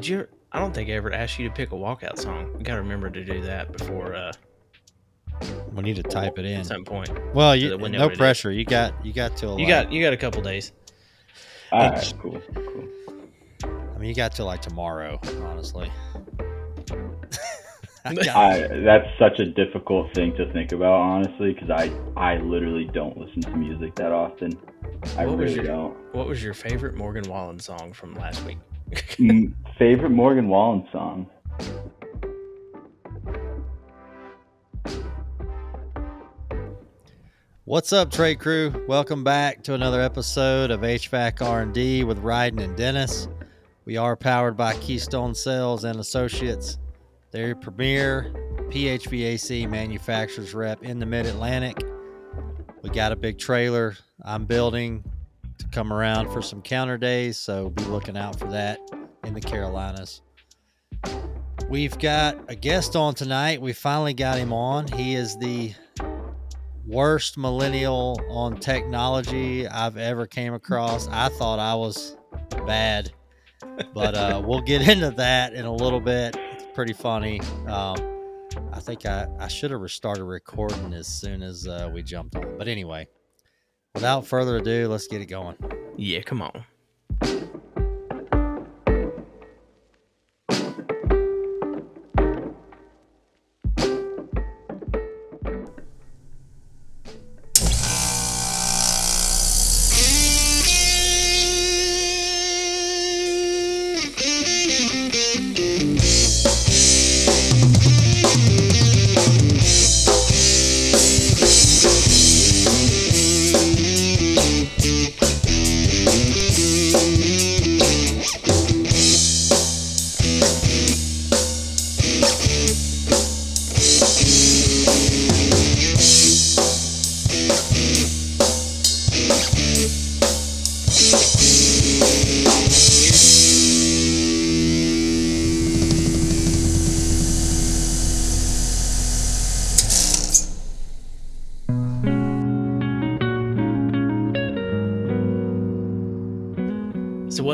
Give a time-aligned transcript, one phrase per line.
[0.00, 0.28] Did you?
[0.52, 2.54] I don't think I ever asked you to pick a walkout song.
[2.56, 4.32] We gotta remember to do that before uh,
[5.72, 6.60] We need to type it in.
[6.60, 7.10] at some point.
[7.34, 8.18] Well, you that we no what it is.
[8.18, 8.50] pressure.
[8.52, 10.72] You got you got till You like, got you got a couple days.
[11.72, 12.88] All right, cool, cool.
[13.94, 15.20] I mean, you got till like tomorrow.
[15.42, 15.90] Honestly.
[18.04, 23.18] I that's such a difficult thing to think about, honestly, because I I literally don't
[23.18, 24.58] listen to music that often.
[25.18, 26.14] I What really your- don't.
[26.14, 28.56] What was your favorite Morgan Wallen song from last week?
[28.90, 31.30] Mm, favorite Morgan Wallen song?
[37.64, 38.86] What's up, trade crew?
[38.88, 43.28] Welcome back to another episode of HVAC R&D with Rhydon and Dennis.
[43.84, 46.78] We are powered by Keystone Sales and Associates.
[47.30, 48.32] They're premier
[48.70, 51.82] PHVAC manufacturers rep in the Mid-Atlantic.
[52.80, 55.04] We got a big trailer I'm building
[55.58, 58.80] to come around for some counter days, so be looking out for that
[59.24, 60.22] in the Carolinas.
[61.68, 63.60] We've got a guest on tonight.
[63.60, 64.86] We finally got him on.
[64.88, 65.74] He is the
[66.86, 71.06] worst millennial on technology I've ever came across.
[71.08, 72.16] I thought I was
[72.66, 73.12] bad,
[73.92, 76.36] but uh, we'll get into that in a little bit.
[76.36, 77.40] It's pretty funny.
[77.66, 77.96] Um,
[78.72, 82.56] I think I, I should have restarted recording as soon as uh, we jumped on.
[82.56, 83.08] But anyway,
[83.94, 85.56] without further ado, let's get it going.
[85.96, 86.64] Yeah, come on.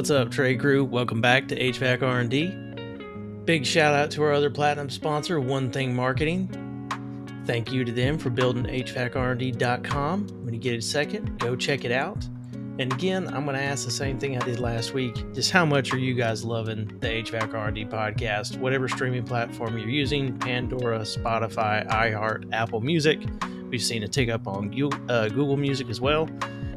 [0.04, 0.84] What's up, trade crew?
[0.84, 2.48] Welcome back to HVAC R&D.
[3.46, 6.46] Big shout out to our other platinum sponsor, One Thing Marketing.
[7.46, 10.26] Thank you to them for building HVACR&D.com.
[10.44, 12.22] When you get a second, go check it out.
[12.78, 15.14] And again, I'm going to ask the same thing I did last week.
[15.32, 18.58] Just how much are you guys loving the HVAC R&D podcast?
[18.58, 23.22] Whatever streaming platform you're using, Pandora, Spotify, iHeart, Apple Music.
[23.70, 24.66] We've seen a tick up on
[25.08, 26.28] uh, Google Music as well.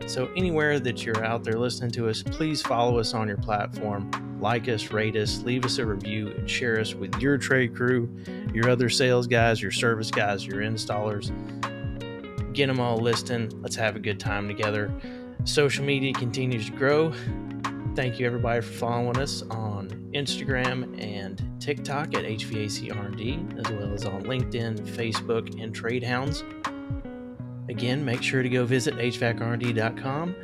[0.05, 4.09] So, anywhere that you're out there listening to us, please follow us on your platform.
[4.39, 8.09] Like us, rate us, leave us a review, and share us with your trade crew,
[8.53, 11.31] your other sales guys, your service guys, your installers.
[12.53, 13.51] Get them all listening.
[13.61, 14.91] Let's have a good time together.
[15.43, 17.13] Social media continues to grow.
[17.95, 23.93] Thank you, everybody, for following us on Instagram and TikTok at HVAC R&D, as well
[23.93, 26.43] as on LinkedIn, Facebook, and Trade Hounds.
[27.69, 30.35] Again, make sure to go visit hvacrd.com,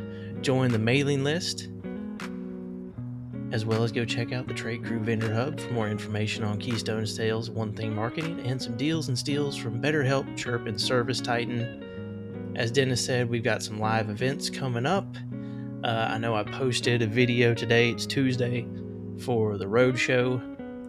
[0.42, 1.70] join the mailing list,
[3.52, 6.58] as well as go check out the Trade Crew Vendor Hub for more information on
[6.58, 11.22] Keystone Sales, One Thing Marketing, and some deals and steals from BetterHelp, Chirp, and Service
[11.22, 12.54] Titan.
[12.56, 15.16] As Dennis said, we've got some live events coming up.
[15.84, 18.68] Uh, I know I posted a video today, it's Tuesday,
[19.20, 20.42] for the road show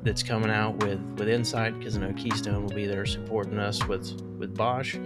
[0.05, 3.85] that's coming out with with Insight because I know Keystone will be there supporting us
[3.87, 4.97] with with Bosch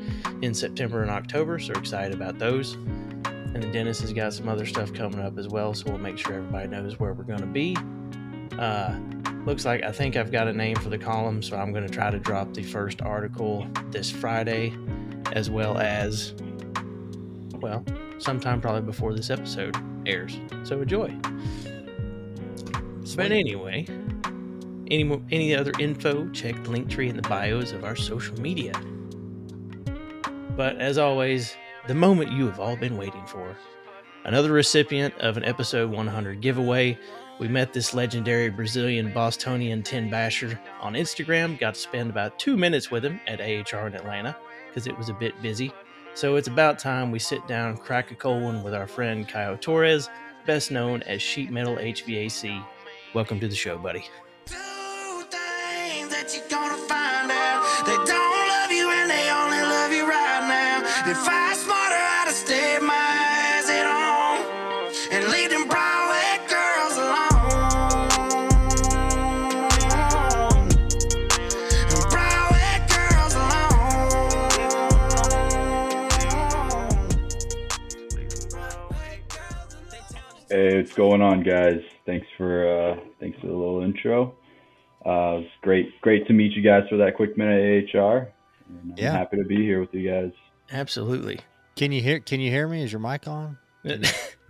[0.43, 1.59] in September and October.
[1.59, 2.75] So excited about those.
[2.75, 6.19] And then Dennis has got some other stuff coming up as well, so we'll make
[6.19, 7.77] sure everybody knows where we're going to be.
[8.59, 8.99] Uh,
[9.47, 11.93] looks like I think I've got a name for the column, so I'm going to
[11.93, 14.77] try to drop the first article this Friday,
[15.33, 16.35] as well as,
[17.61, 17.83] well,
[18.19, 19.75] sometime probably before this episode
[20.05, 20.39] airs.
[20.65, 21.17] So enjoy.
[23.17, 23.87] But anyway,
[24.91, 28.39] any mo- any other info, check the link tree in the bios of our social
[28.41, 28.73] media.
[30.57, 31.55] But as always,
[31.87, 33.57] the moment you have all been waiting for.
[34.25, 36.99] Another recipient of an episode 100 giveaway.
[37.39, 41.59] We met this legendary Brazilian Bostonian Tin Basher on Instagram.
[41.59, 44.37] Got to spend about two minutes with him at AHR in Atlanta
[44.69, 45.73] because it was a bit busy.
[46.15, 49.57] So it's about time we sit down, crack a cold one with our friend Caio
[49.57, 50.11] Torres,
[50.47, 52.63] best known as Sheet Metal HVAC.
[53.15, 54.05] Welcome to the show, buddy
[56.11, 57.61] that you're gonna find out.
[57.85, 60.81] They don't love you and they only love you right now.
[61.11, 64.41] If I smarter, I'd have stayed my ass at home
[65.13, 65.99] and them girls.
[80.51, 81.83] Hey, what's going on, guys?
[82.07, 84.38] Thanks for uh, thanks for the little intro.
[85.09, 88.29] Uh, it's great, great to meet you guys for that quick minute AHR.
[88.69, 89.13] And I'm Yeah.
[89.13, 90.33] happy to be here with you guys.
[90.71, 91.41] Absolutely.
[91.77, 92.21] Can you hear?
[92.21, 92.83] Can you hear me?
[92.83, 93.57] Is your mic on?
[93.87, 93.99] Are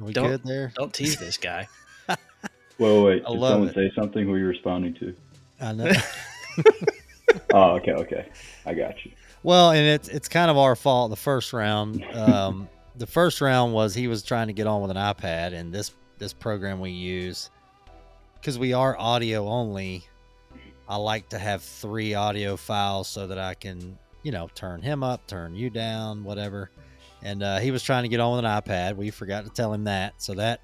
[0.00, 0.72] we Don't- good there?
[0.74, 1.68] Don't tease this guy.
[2.78, 3.74] Whoa, wait, I did someone it.
[3.74, 4.24] say something?
[4.24, 5.14] Who are you responding to?
[5.60, 5.92] I know.
[7.52, 8.26] Oh, okay, okay,
[8.64, 9.12] I got you.
[9.42, 11.10] Well, and it's it's kind of our fault.
[11.10, 14.90] The first round, um, the first round was he was trying to get on with
[14.90, 17.50] an iPad, and this this program we use
[18.34, 20.04] because we are audio only.
[20.88, 25.02] I like to have three audio files so that I can, you know, turn him
[25.02, 26.70] up, turn you down, whatever.
[27.22, 28.96] And uh, he was trying to get on with an iPad.
[28.96, 30.60] We forgot to tell him that, so that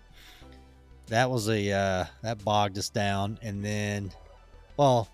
[1.08, 3.38] that was a uh, that bogged us down.
[3.42, 4.12] And then,
[4.76, 5.08] well,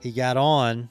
[0.00, 0.88] he got on.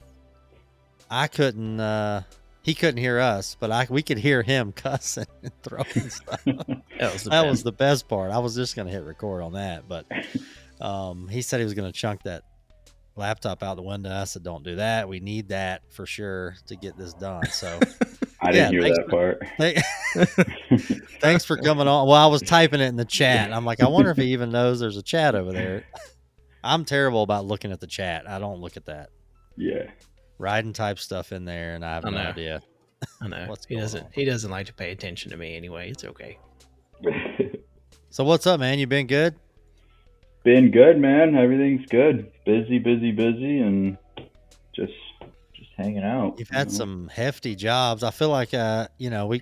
[1.09, 1.80] I couldn't.
[1.80, 2.24] uh
[2.63, 6.44] He couldn't hear us, but I we could hear him cussing and throwing stuff.
[7.00, 7.50] That was the that best.
[7.50, 8.31] was the best part.
[8.31, 10.06] I was just gonna hit record on that, but
[10.81, 12.44] um, he said he was gonna chunk that
[13.18, 14.12] laptop out the window.
[14.12, 15.10] I said, "Don't do that.
[15.10, 17.80] We need that for sure to get this done." So,
[18.42, 19.44] I Yeah, didn't hear thanks that part.
[19.58, 22.08] thank- thanks for coming on.
[22.08, 23.52] Well, I was typing it in the chat.
[23.52, 25.84] I'm like, I wonder if he even knows there's a chat over there.
[26.64, 28.30] I'm terrible about looking at the chat.
[28.30, 29.10] I don't look at that.
[29.56, 29.90] yeah.
[30.40, 32.62] Riding type stuff in there, and I have I no idea.
[33.22, 33.46] I know.
[33.48, 34.04] What's he doesn't.
[34.06, 34.10] on?
[34.14, 35.90] He doesn't like to pay attention to me anyway.
[35.90, 36.38] It's okay.
[38.12, 38.78] So, what's up, man?
[38.80, 39.36] You been good?
[40.48, 41.36] Been good, man.
[41.36, 42.32] Everything's good.
[42.46, 43.98] Busy, busy, busy, and
[44.74, 44.94] just
[45.54, 46.40] just hanging out.
[46.40, 46.74] You've you had know?
[46.74, 48.02] some hefty jobs.
[48.02, 49.42] I feel like uh, you know, we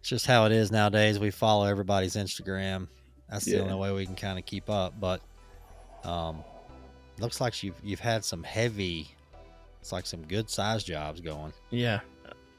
[0.00, 1.18] it's just how it is nowadays.
[1.18, 2.88] We follow everybody's Instagram.
[3.30, 3.60] That's the Yeah.
[3.60, 4.92] only way we can kind of keep up.
[5.00, 5.22] But
[6.04, 6.44] um
[7.18, 9.08] looks like you've you've had some heavy
[9.80, 11.54] it's like some good size jobs going.
[11.70, 12.00] Yeah.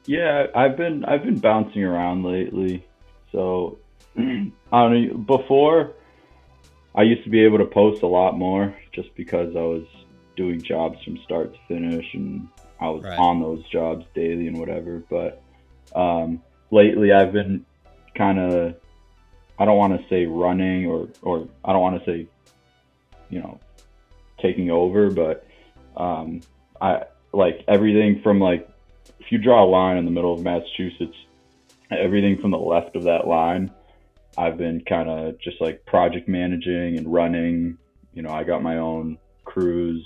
[0.06, 2.84] Yeah, I've been I've been bouncing around lately.
[3.30, 3.78] So
[4.18, 5.14] I don't know.
[5.18, 5.92] Before,
[6.94, 9.84] I used to be able to post a lot more just because I was
[10.36, 12.48] doing jobs from start to finish, and
[12.80, 13.18] I was Right.
[13.18, 15.02] on those jobs daily and whatever.
[15.10, 15.42] But
[15.94, 17.64] um, lately, I've been
[18.14, 18.76] kind of
[19.58, 22.26] I don't want to say running or or I don't want to say
[23.30, 23.58] you know
[24.40, 25.46] taking over, but
[25.96, 26.40] um,
[26.80, 28.68] I like everything from like
[29.18, 31.16] if you draw a line in the middle of Massachusetts,
[31.90, 33.70] everything from the left of that line,
[34.36, 37.78] I've been kind of just like project managing and running.
[38.12, 40.04] You know, I got my own crews,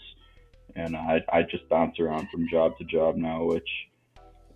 [0.76, 3.68] and I I just bounce around from job to job now, which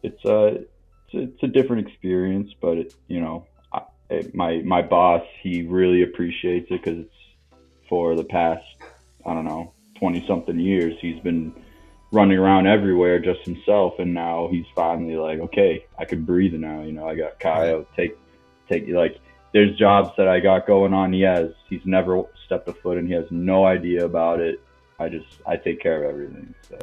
[0.03, 0.65] it's a
[1.07, 5.23] it's a, it's a different experience, but it, you know, I, it, my my boss
[5.43, 7.15] he really appreciates it because it's
[7.89, 8.65] for the past
[9.27, 11.55] I don't know twenty something years he's been
[12.13, 16.83] running around everywhere just himself and now he's finally like okay i can breathe now
[16.83, 18.19] you know i got Caio take
[18.69, 19.19] take like
[19.52, 21.12] there's jobs that i got going on.
[21.12, 24.60] He has he's never stepped a foot and he has no idea about it.
[24.99, 26.78] I just i take care of everything so.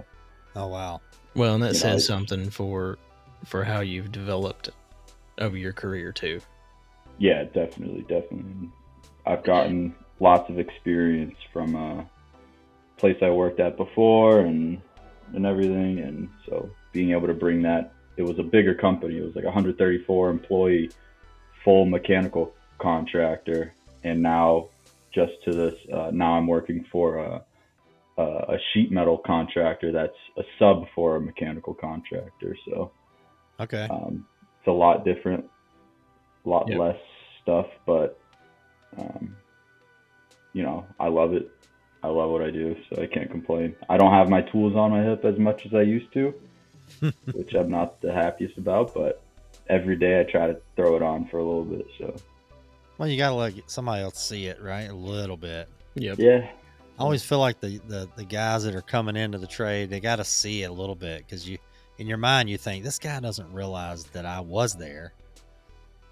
[0.56, 1.02] Oh wow.
[1.36, 2.98] Well, and that You says it's- something for
[3.46, 4.70] for how you've developed
[5.40, 6.40] over your career too.
[7.18, 8.70] yeah definitely definitely.
[9.26, 12.10] I've gotten lots of experience from a
[12.98, 14.82] place i worked at before and
[15.34, 16.00] and everything.
[16.00, 19.18] And so being able to bring that it was a bigger company.
[19.18, 20.90] It was like 134 employee
[21.64, 24.68] full mechanical contractor and now
[25.14, 27.44] just to this uh, now i'm working for a,
[28.18, 32.92] a a sheet metal contractor that's a sub for a mechanical contractor so
[33.60, 33.88] Okay.
[33.90, 34.26] um,
[34.60, 35.46] it's a lot different,
[36.46, 36.80] a lot Yep.
[36.80, 36.98] less
[37.42, 38.20] stuff, but
[38.98, 39.36] um,
[40.54, 41.50] you know, I love it.
[42.02, 43.76] I love what I do, so I can't complain.
[43.90, 46.34] I don't have my tools on my hip as much as I used to,
[47.34, 48.94] which I'm not the happiest about.
[48.94, 49.22] But
[49.70, 51.86] every day I try to throw it on for a little bit.
[52.00, 52.22] So
[53.00, 54.90] Well, you gotta let somebody else see it, right?
[54.90, 55.68] A little bit.
[55.96, 56.20] Yep.
[56.20, 56.50] yeah,
[57.00, 60.00] I always feel like the, the, the guys that are coming into the trade, they
[60.02, 61.58] got to see it a little bit because you,
[61.98, 65.14] in your mind, you think this guy doesn't realize that I was there,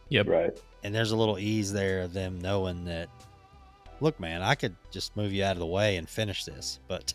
[0.10, 0.28] Yep.
[0.28, 0.58] right.
[0.84, 3.10] and there's a little ease there of them knowing that,
[4.00, 7.14] look, man, I could just move you out of the way and finish this, but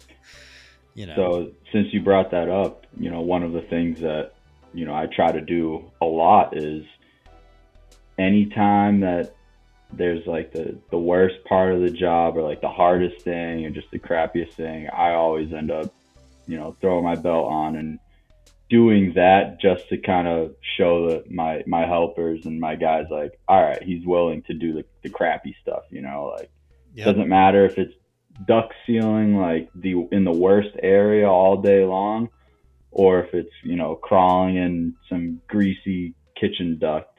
[0.95, 4.33] you know, So since you brought that up, you know, one of the things that,
[4.75, 6.85] you know, I try to do a lot is
[8.19, 9.35] anytime that
[9.93, 13.71] there's like the, the worst part of the job or like the hardest thing or
[13.71, 15.93] just the crappiest thing, I always end up,
[16.47, 17.99] you know, throwing my belt on and
[18.71, 23.39] doing that just to kind of show that my, my helpers and my guys like,
[23.49, 26.51] all right, he's willing to do the, the crappy stuff, you know, like
[26.95, 27.07] Yep.
[27.07, 27.95] doesn't matter if it's
[28.47, 32.29] duct sealing like the in the worst area all day long
[32.91, 37.12] or if it's you know crawling in some greasy kitchen duct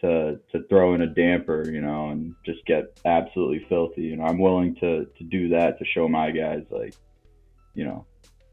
[0.00, 4.02] to to throw in a damper, you know, and just get absolutely filthy.
[4.02, 6.94] You know, I'm willing to to do that to show my guys like,
[7.74, 8.06] you know,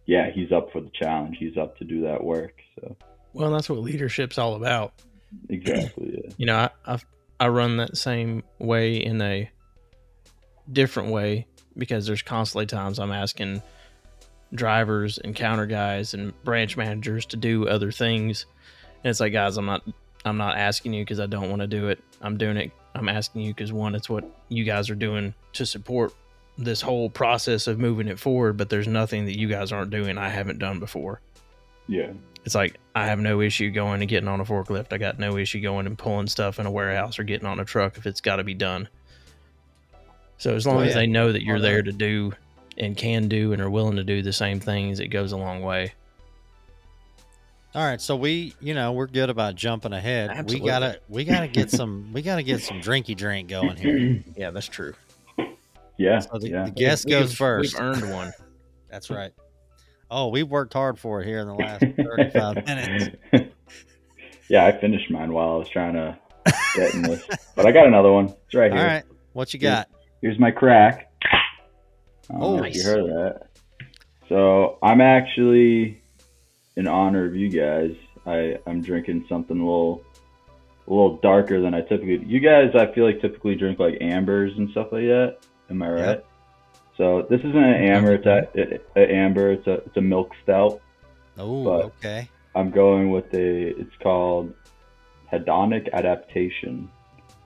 [0.06, 1.38] yeah, he's up for the challenge.
[1.40, 2.54] He's up to do that work.
[2.80, 2.96] So
[3.34, 4.94] Well, that's what leadership's all about.
[5.50, 6.32] exactly, yeah.
[6.38, 7.00] You know, I, I
[7.40, 9.50] I run that same way in a
[10.72, 11.46] different way
[11.78, 13.62] because there's constantly times I'm asking
[14.54, 18.46] drivers and counter guys and branch managers to do other things,
[19.04, 19.84] and it's like, guys, I'm not
[20.26, 22.04] I'm not asking you because I don't want to do it.
[22.22, 22.72] I'm doing it.
[22.96, 26.14] I'm asking you because one, it's what you guys are doing to support
[26.58, 28.58] this whole process of moving it forward.
[28.58, 31.22] But there's nothing that you guys aren't doing I haven't done before
[31.88, 32.12] Yeah.
[32.46, 34.92] it's like I have no issue going and getting on a forklift.
[34.92, 37.66] I got no issue going and pulling stuff in a warehouse or getting on a
[37.66, 38.90] truck if it's got to be done.
[40.40, 42.34] So as long Oh, as they know that you're there to do
[42.78, 45.62] and can do and are willing to do the same things, it goes a long
[45.62, 45.94] way.
[47.76, 50.30] All right, so we, you know, we're good about jumping ahead.
[50.32, 50.62] Absolutely.
[50.62, 54.24] We gotta, we gotta get some, we gotta get some drinky drink going here.
[54.38, 54.94] Yeah, that's true.
[55.98, 56.20] yeah.
[56.20, 56.66] So the, yeah.
[56.66, 57.74] the guest We've- goes first.
[57.74, 58.32] We've earned one.
[58.90, 59.34] That's right.
[60.10, 63.18] Oh, we've worked hard for it here in the last thirty-five minutes.
[64.50, 66.18] yeah, I finished mine while I was trying to
[66.74, 67.22] get in this,
[67.54, 68.34] but I got another one.
[68.46, 68.88] It's right All here.
[68.88, 69.90] right, what you got?
[70.22, 71.12] Here's my crack.
[71.22, 71.38] I
[72.36, 73.48] Oh, know if you heard that.
[74.30, 76.02] So I'm actually,
[76.78, 80.04] in honor of you guys, I I'm drinking something a little,
[80.88, 82.24] a little darker than I typically.
[82.26, 85.40] You guys, I feel like typically drink like ambers and stuff like that.
[85.70, 86.06] Am I right?
[86.06, 86.28] Yep.
[86.98, 88.14] So this isn't an amber.
[88.14, 89.52] It's a, it, a amber.
[89.52, 90.80] It's a it's a milk stout.
[91.38, 92.30] Oh, okay.
[92.56, 93.80] I'm going with a.
[93.80, 94.54] It's called
[95.34, 96.90] Hedonic Adaptation.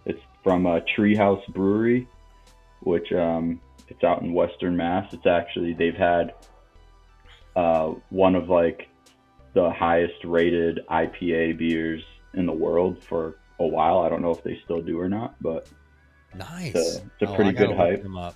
[0.05, 2.07] It's from a Treehouse Brewery,
[2.81, 5.13] which um, it's out in Western Mass.
[5.13, 6.33] It's actually they've had
[7.55, 8.87] uh, one of like
[9.53, 12.01] the highest rated IPA beers
[12.33, 13.99] in the world for a while.
[13.99, 15.67] I don't know if they still do or not, but
[16.35, 16.73] Nice.
[16.75, 18.03] it's a, it's a Oh, pretty I good hype.
[18.03, 18.35] them up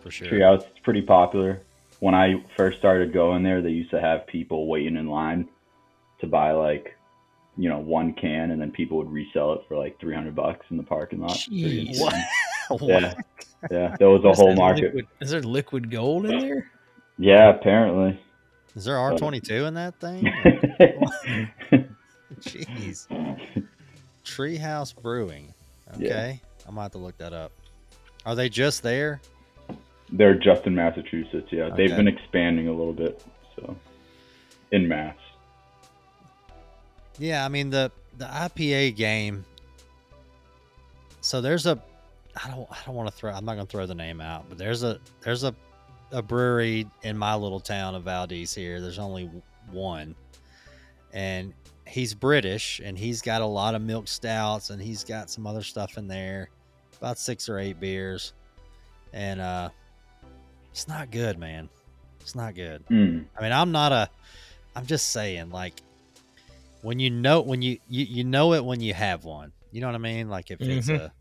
[0.00, 0.26] for sure.
[0.28, 1.62] Treehouse it's pretty popular.
[2.00, 5.48] When I first started going there, they used to have people waiting in line
[6.20, 6.96] to buy like,
[7.56, 10.64] you know, one can, and then people would resell it for like three hundred bucks
[10.70, 11.32] in the parking lot.
[11.32, 11.98] Jeez.
[12.70, 12.82] What?
[12.88, 13.14] Yeah,
[13.68, 14.84] yeah, there was a Is whole market.
[14.94, 16.70] liquid- is there liquid gold in there?
[17.18, 18.18] Yeah, apparently.
[18.76, 20.24] Is there R twenty two in that thing?
[22.40, 23.06] Jeez.
[24.24, 25.52] Treehouse Brewing.
[25.98, 26.06] Yeah.
[26.06, 27.52] Okay, I'm gonna have to look that up.
[28.24, 29.20] Are they just there?
[30.12, 31.48] They're just in Massachusetts.
[31.50, 33.22] Yeah, they've been expanding a little bit.
[33.56, 33.76] So,
[34.72, 35.16] in Mass.
[37.18, 39.44] Yeah, I mean the the IPA game.
[41.20, 41.80] So there's a,
[42.42, 43.32] I don't I don't want to throw.
[43.32, 45.54] I'm not gonna throw the name out, but there's a there's a
[46.12, 48.80] a brewery in my little town of Valdese here.
[48.80, 49.30] There's only
[49.70, 50.14] one,
[51.12, 51.52] and
[51.86, 55.62] he's British, and he's got a lot of milk stouts, and he's got some other
[55.62, 56.50] stuff in there,
[56.98, 58.32] about six or eight beers,
[59.12, 59.70] and uh,
[60.70, 61.68] it's not good, man.
[62.20, 62.84] It's not good.
[62.90, 64.08] Mm, I mean, I'm not a.
[64.76, 65.80] I'm just saying, like,
[66.82, 69.52] when you know when you you, you know it when you have one.
[69.72, 70.28] You know what I mean?
[70.28, 70.96] Like if it's Mhm.
[70.98, 71.12] a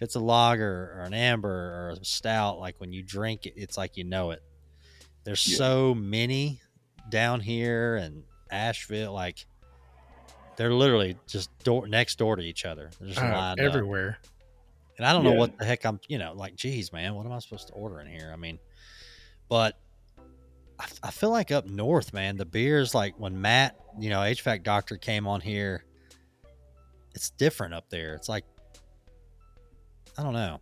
[0.00, 3.52] if it's a lager or an amber or a stout, like when you drink it,
[3.56, 4.42] it's like you know it.
[5.24, 5.58] There's Yeah.
[5.58, 6.60] so many
[7.10, 9.44] down here and Asheville, like
[10.56, 12.90] they're literally just door next door to each other.
[12.98, 13.66] They're just Uh, lined up.
[13.66, 14.18] everywhere.
[14.98, 17.32] And I don't know what the heck I'm, you know, like, geez, man, what am
[17.32, 18.30] I supposed to order in here?
[18.32, 18.58] I mean,
[19.48, 19.78] but
[20.78, 24.62] I, I feel like up north, man, the beers, like when Matt, you know, HVAC
[24.62, 25.84] doctor came on here,
[27.14, 28.14] it's different up there.
[28.14, 28.44] It's like,
[30.20, 30.60] I don't know.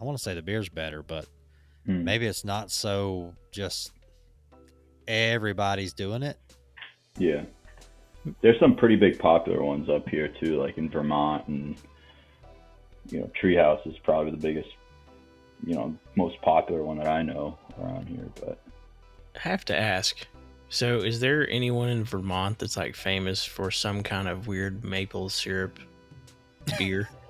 [0.00, 1.26] I want to say the beer's better, but
[1.86, 2.02] mm.
[2.02, 3.92] maybe it's not so just
[5.06, 6.38] everybody's doing it.
[7.18, 7.42] Yeah.
[8.40, 11.76] There's some pretty big popular ones up here too, like in Vermont and
[13.10, 14.70] you know, Treehouse is probably the biggest
[15.66, 18.58] you know, most popular one that I know around here, but
[19.36, 20.26] I have to ask.
[20.70, 25.28] So, is there anyone in Vermont that's like famous for some kind of weird maple
[25.28, 25.78] syrup
[26.78, 27.10] beer?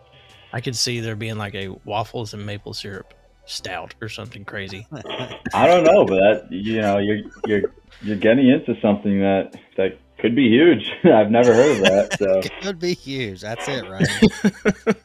[0.52, 3.14] I could see there being like a waffles and maple syrup
[3.46, 4.86] stout or something crazy.
[5.54, 6.16] I don't know, but
[6.50, 7.62] that you know, you're you're
[8.02, 10.90] you're getting into something that that could be huge.
[11.04, 13.40] I've never heard of that, so It could be huge.
[13.40, 14.96] That's it, right?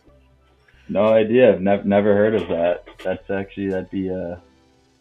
[0.90, 1.54] no idea.
[1.54, 2.84] I've never never heard of that.
[3.04, 4.36] That's actually that'd be uh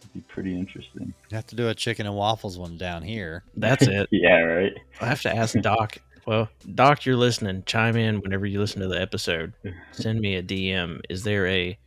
[0.00, 1.12] that'd be pretty interesting.
[1.30, 3.44] you have to do a chicken and waffles one down here.
[3.56, 4.08] That's it.
[4.10, 4.72] Yeah, right.
[5.00, 5.98] I have to ask Doc.
[6.26, 7.62] Well, Doc, you're listening.
[7.66, 9.52] Chime in whenever you listen to the episode.
[9.92, 11.00] Send me a DM.
[11.09, 11.78] Is there a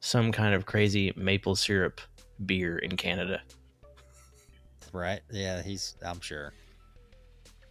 [0.00, 2.00] some kind of crazy maple syrup
[2.46, 3.42] beer in Canada?
[4.94, 5.20] Right.
[5.30, 5.96] Yeah, he's.
[6.02, 6.54] I'm sure.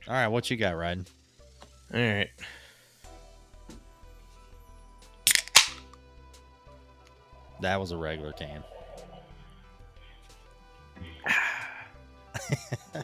[0.07, 1.07] All right, what you got, Ryan?
[1.91, 2.29] All right.
[7.61, 8.63] That was a regular can.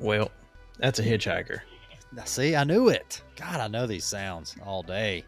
[0.00, 0.32] well,
[0.78, 1.60] that's a hitchhiker.
[2.12, 3.22] Now, See, I knew it.
[3.36, 5.24] God, I know these sounds all day.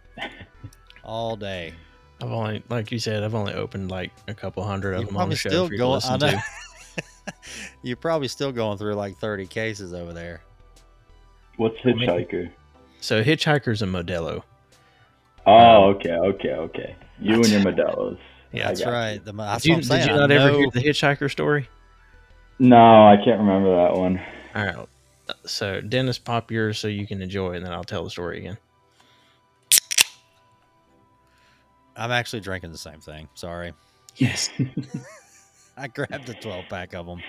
[1.05, 1.75] All day.
[2.23, 5.17] I've only, like you said, I've only opened like a couple hundred of You're them
[5.17, 6.01] on the probably show still for you going.
[6.01, 6.41] to I listen know.
[6.97, 7.33] to.
[7.83, 10.43] You're probably still going through like 30 cases over there.
[11.57, 12.51] What's hitchhiker?
[13.01, 14.43] So hitchhiker's a Modelo.
[15.47, 15.53] Oh,
[15.91, 16.97] um, okay, okay, okay.
[17.21, 18.19] You and your Modelos.
[18.53, 19.25] Yeah, I That's got right.
[19.25, 20.01] The, that's Did you, what I'm saying.
[20.01, 21.69] did you I not ever know- hear the hitchhiker story?
[22.59, 24.21] No, I can't remember that one.
[24.55, 24.87] All right.
[25.47, 28.59] So Dennis, pop yours so you can enjoy, and then I'll tell the story again.
[31.97, 33.29] I'm actually drinking the same thing.
[33.35, 33.73] Sorry.
[34.17, 34.51] Yes.
[35.77, 37.21] I grabbed a 12 pack of them.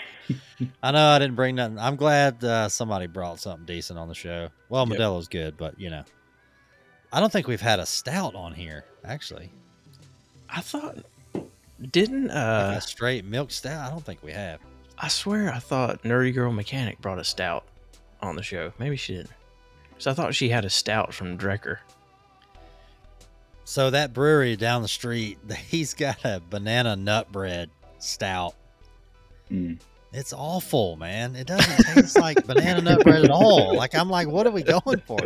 [0.83, 1.79] I know I didn't bring nothing.
[1.79, 4.49] I'm glad uh, somebody brought something decent on the show.
[4.69, 4.97] Well, Yep.
[4.97, 6.03] Modelo's good, but you know,
[7.13, 9.51] I don't think we've had a stout on here actually.
[10.49, 10.97] I thought
[11.91, 13.87] didn't Like uh a straight milk stout.
[13.87, 14.59] I don't think we have.
[14.97, 17.65] I swear I thought Nerdy Girl Mechanic brought a stout
[18.21, 18.73] on the show.
[18.79, 19.31] Maybe she didn't.
[19.97, 21.77] So I thought she had a stout from Drecker.
[23.63, 25.37] So that brewery down the street,
[25.67, 28.55] he's got a banana nut bread stout.
[29.51, 29.79] Mm.
[30.13, 31.37] It's awful, man.
[31.37, 33.75] It doesn't taste like banana nut bread at all.
[33.75, 35.19] Like I'm like, what are we going for?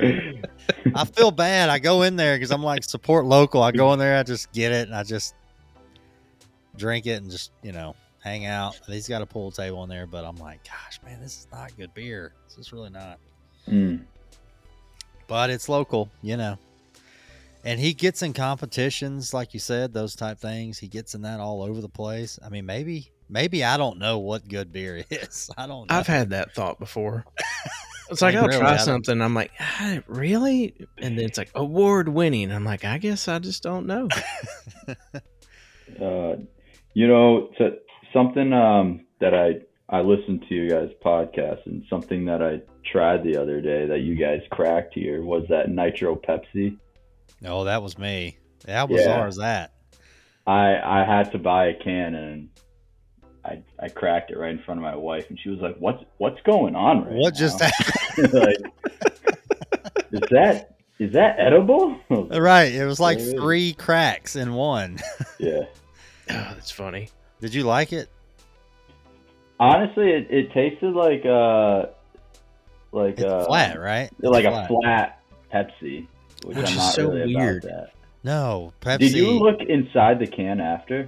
[0.94, 1.70] I feel bad.
[1.70, 3.64] I go in there because I'm like support local.
[3.64, 5.34] I go in there, I just get it, and I just
[6.78, 7.96] drink it and just you know
[8.26, 8.76] hang out.
[8.88, 11.72] He's got a pool table in there, but I'm like, gosh, man, this is not
[11.78, 12.34] good beer.
[12.50, 13.20] This is really not.
[13.70, 14.02] Mm.
[15.28, 16.58] But it's local, you know.
[17.64, 20.78] And he gets in competitions, like you said, those type things.
[20.78, 22.38] He gets in that all over the place.
[22.46, 25.50] I mean, maybe, maybe I don't know what good beer is.
[25.58, 25.90] I don't.
[25.90, 25.96] know.
[25.96, 27.26] I've had that thought before.
[28.08, 29.20] It's like Like, I'll really, try something.
[29.20, 30.76] I'm like, "Ah, really?
[31.00, 32.52] And then it's like award winning.
[32.52, 34.08] I'm like, I guess I just don't know.
[36.02, 36.36] Uh,
[36.94, 37.78] you know, to,
[38.16, 39.60] something um, that I
[39.96, 44.00] I listened to you guys' podcast and something that I tried the other day that
[44.00, 46.78] you guys cracked here was that nitro Pepsi.
[47.46, 48.38] Oh, that was me.
[48.68, 49.28] How bizarre Yeah.
[49.28, 49.74] is that?
[50.48, 52.50] I I had to buy a can and
[53.44, 56.04] I I cracked it right in front of my wife and she was like, "What's
[56.18, 58.34] what's going on right what just happened?
[58.34, 58.58] like,
[60.12, 62.00] is that is that edible?
[62.10, 62.72] right.
[62.74, 65.00] It was like There three cracks in one.
[65.40, 65.66] yeah.
[66.30, 67.10] Oh, that's funny.
[67.46, 68.10] Did you like it?
[69.60, 71.92] Honestly, it, it tasted like uh
[72.92, 74.10] like It's uh flat, right?
[74.18, 74.66] It's like flat.
[74.66, 75.20] a flat
[75.54, 76.08] Pepsi,
[76.44, 77.64] which, Which I'm is not so really weird.
[77.66, 77.92] about that.
[78.24, 78.98] No, Pepsi.
[78.98, 81.08] Did you look inside the can after?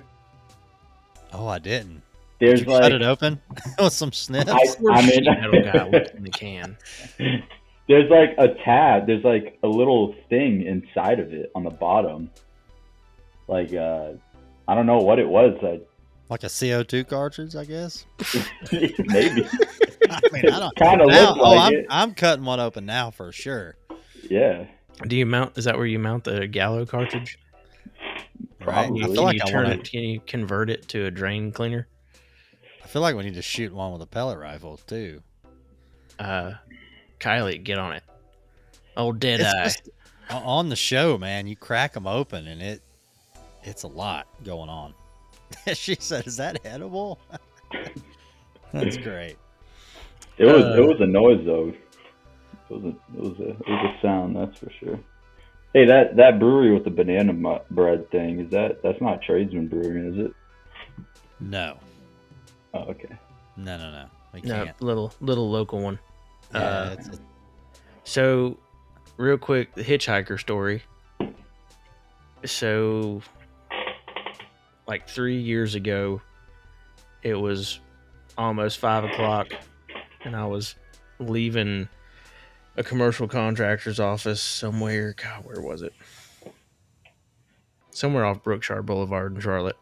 [1.33, 2.03] Oh, I didn't.
[2.39, 3.41] There's Did you like cut it open
[3.79, 4.51] with some snips?
[4.51, 6.77] I- Of I mean- metal guy in the can.
[7.87, 9.07] there's like a tab.
[9.07, 12.29] There's like a little thing inside of it on the bottom.
[13.47, 14.11] Like uh,
[14.67, 15.57] I don't know what it was.
[15.63, 15.79] I
[16.29, 18.05] like a CO2 cartridge, I guess.
[18.71, 19.47] maybe
[20.09, 20.75] I mean, I don't.
[20.77, 21.85] kind of Now, looked oh, like I'm, it.
[21.89, 23.75] I'm cutting one open now for sure.
[24.29, 24.65] Yeah,
[25.07, 25.57] Do you mount?
[25.57, 27.37] Is that where you mount the Gallo cartridge?
[28.03, 28.59] Right?
[28.59, 29.01] Probably.
[29.01, 29.89] I Can feel like you I turn want it?
[29.91, 31.87] Can you convert it to a drain cleaner?
[32.83, 35.21] I feel like we need to shoot one with a pellet rifle too.
[36.19, 36.53] Uh,
[37.19, 38.03] Kylie, get on it.
[38.95, 39.63] Old dead It's eye.
[39.63, 39.89] just-
[40.29, 42.81] on the show, man, you crack them open and it
[43.63, 44.93] it's a lot going on.
[45.73, 47.19] she said, "Is that edible?"
[48.73, 49.37] That's great.
[50.37, 50.63] it was.
[50.63, 51.69] Uh, it was a noise though.
[52.69, 52.87] It was a.
[52.89, 53.49] It was a.
[53.49, 54.35] It was a sound.
[54.35, 54.99] That's for sure.
[55.73, 58.81] Hey, that that brewery with the banana mu- bread thing is that?
[58.83, 60.33] That's not Tradesman Brewing, is it?
[61.39, 61.77] No,
[62.73, 63.15] Oh, okay.
[63.57, 64.05] no, no, no.
[64.33, 64.81] We no, can't.
[64.81, 65.99] little little local one.
[66.53, 67.21] Yeah, uh, it's, it's-
[68.05, 68.57] So,
[69.17, 70.81] real quick, the hitchhiker story.
[72.45, 73.21] So,
[74.87, 76.21] like three years ago,
[77.23, 77.79] it was
[78.37, 79.47] almost five o'clock,
[80.23, 80.75] and I was
[81.19, 81.89] leaving
[82.75, 85.13] a commercial contractor's office somewhere.
[85.13, 85.93] God, where was it?
[87.91, 89.77] Somewhere off Brookshire Boulevard in Charlotte.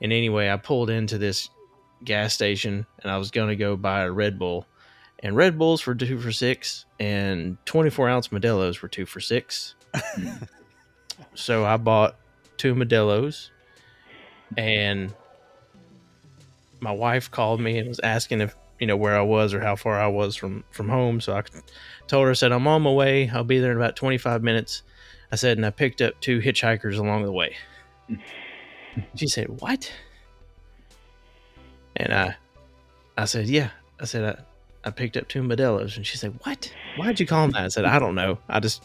[0.00, 1.48] And anyway, I pulled into this
[2.02, 4.66] gas station, and I was going to go buy a Red Bull
[5.24, 9.74] and Red Bulls were two for six, and 24 ounce Modelo's were two for six.
[11.34, 12.16] so I bought
[12.58, 13.50] two Modelo's,
[14.56, 15.14] and
[16.80, 19.76] my wife called me and was asking if you know where I was or how
[19.76, 21.20] far I was from from home.
[21.20, 21.42] So I
[22.06, 23.30] told her, I said I'm on my way.
[23.30, 24.82] I'll be there in about 25 minutes.
[25.32, 27.56] I said, and I picked up two hitchhikers along the way.
[29.16, 29.90] she said, "What?"
[31.96, 32.36] And I,
[33.16, 34.24] I said, "Yeah." I said,
[34.84, 35.96] I, I picked up two Modelo's.
[35.96, 36.72] And she said, What?
[36.96, 37.64] Why'd you call them that?
[37.64, 38.38] I said, I don't know.
[38.48, 38.84] I just,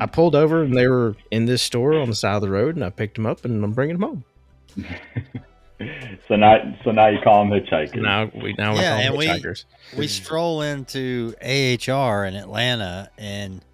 [0.00, 2.76] I pulled over and they were in this store on the side of the road
[2.76, 4.24] and I picked them up and I'm bringing them home.
[6.28, 8.00] so now, so now you call them hitchhikers.
[8.00, 9.64] Now we now we're Yeah, and we- hitchhikers.
[9.96, 13.64] we stroll into AHR in Atlanta and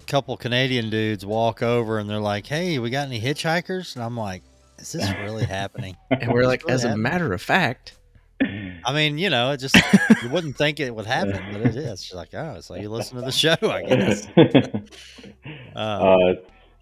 [0.00, 4.04] a couple Canadian dudes walk over and they're like, "Hey, we got any hitchhikers?" And
[4.04, 4.42] I'm like,
[4.78, 7.94] "Is this really happening?" And we're like, Really as a matter of fact,
[8.42, 9.76] I mean, you know, it just
[10.22, 12.02] you wouldn't think it would happen, but it is.
[12.02, 16.34] She's like, "Oh, so you listen to the show, I guess." Uh, uh,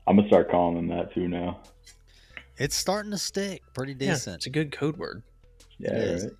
[0.06, 1.60] I'm gonna start calling them that too now.
[2.58, 4.08] It's starting to stick pretty decent.
[4.08, 4.36] yeah, decent.
[4.36, 5.22] it's a good code word.
[5.78, 6.24] Yeah, It is.
[6.24, 6.32] right.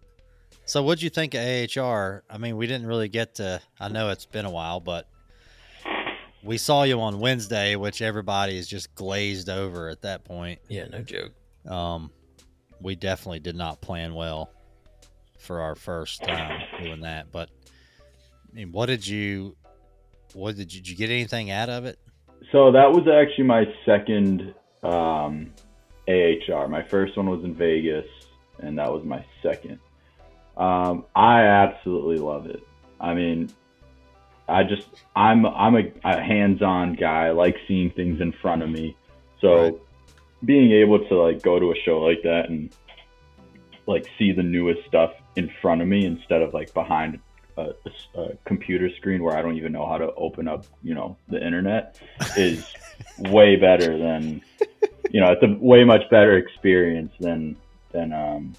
[0.65, 2.25] So, what'd you think of AHR?
[2.29, 3.61] I mean, we didn't really get to.
[3.81, 5.09] I know it's been a while, but
[6.43, 10.61] we saw you on Wednesday, which everybody is just glazed over at that point.
[10.69, 11.33] Yeah, no joke.
[11.67, 12.11] Um,
[12.81, 14.51] we definitely did not plan well
[15.39, 17.33] for our first time doing that.
[17.33, 17.49] But
[18.51, 19.57] I mean, what did you?
[20.35, 21.99] What did you, did you get anything out of it?
[22.53, 25.53] So that was actually my second um,
[26.09, 26.69] AHR.
[26.69, 28.07] My first one was in Vegas,
[28.61, 29.79] and that was my second.
[30.57, 32.63] Um, I absolutely love it.
[33.01, 33.51] I mean,
[34.49, 37.27] I just I'm I'm a, a hands-on guy.
[37.27, 38.97] I like seeing things in front of me.
[39.41, 39.75] So Right.
[40.45, 42.75] being able to like go to a show like that and
[43.87, 47.21] like see the newest stuff in front of me instead of like behind
[47.57, 47.75] a
[48.45, 52.01] computer screen where I don't even know how to open up, you know, the internet
[52.37, 52.65] is
[53.19, 54.43] way better than
[55.11, 57.57] you know, it's a way much better experience than
[57.93, 58.55] than um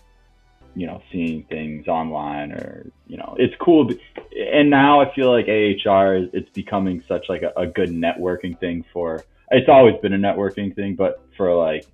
[0.75, 3.89] you know, seeing things online or you know, it's cool.
[4.35, 8.59] And now I feel like AHR is it's becoming such like a, a good networking
[8.59, 9.23] thing for.
[9.51, 11.85] It's always been a networking thing, but for like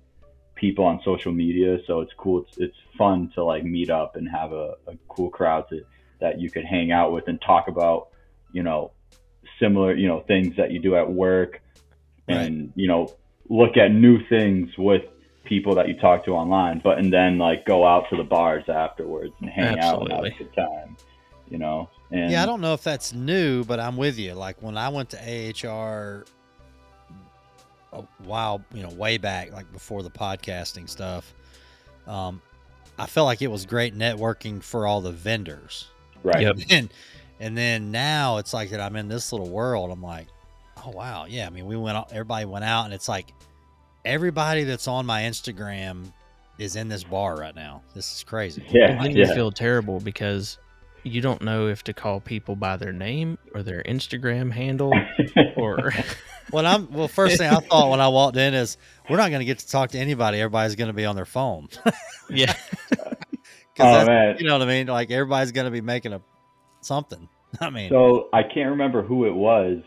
[0.56, 2.42] people on social media, so it's cool.
[2.42, 5.82] It's, it's fun to like meet up and have a, a cool crowd to
[6.20, 8.08] that you could hang out with and talk about,
[8.52, 8.92] you know,
[9.58, 11.60] similar you know things that you do at work,
[12.28, 13.14] and you know
[13.48, 15.02] look at new things with
[15.44, 18.64] people that you talk to online, but and then like go out to the bars
[18.68, 20.36] afterwards and hang out and have a Absolutely.
[20.38, 20.96] good time,
[21.48, 21.88] you know.
[22.10, 24.34] And Yeah, I don't know if that's new, but I'm with you.
[24.34, 26.24] Like when I went to AHR
[27.92, 31.34] a while, you know, way back, like before the podcasting stuff,
[32.06, 32.40] um,
[32.98, 35.88] I felt like it was great networking for all the vendors.
[36.22, 36.42] right.
[36.42, 36.58] Yep.
[36.70, 36.90] And
[37.38, 39.90] and then now it's like that I'm in this little world.
[39.90, 40.26] I'm like,
[40.86, 41.46] oh wow, yeah.
[41.46, 43.32] I mean, we went, out, everybody went out, and it's like
[44.04, 46.12] everybody that's on my Instagram
[46.58, 47.82] is in this bar right now.
[47.94, 48.64] This is crazy.
[48.70, 49.34] Yeah, And then you yeah.
[49.34, 50.58] feel terrible because
[51.02, 54.92] you don't know if to call people by their name or their Instagram handle
[55.56, 55.92] or
[56.52, 57.08] Well, I'm well.
[57.08, 58.76] First thing I thought when I walked in is
[59.08, 60.40] we're not going to get to talk to anybody.
[60.40, 61.68] Everybody's going to be on their phone.
[62.30, 62.54] yeah.
[63.80, 64.36] oh man.
[64.38, 64.86] you know what I mean?
[64.86, 66.20] Like everybody's going to be making a
[66.80, 67.28] something.
[67.60, 69.82] I mean, So I can't remember who it was.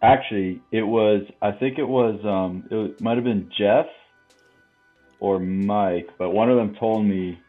[0.00, 1.22] Actually, it was.
[1.42, 2.20] I think it was.
[2.24, 3.86] Um, it was, might have been Jeff
[5.20, 7.40] or Mike, but one of them told me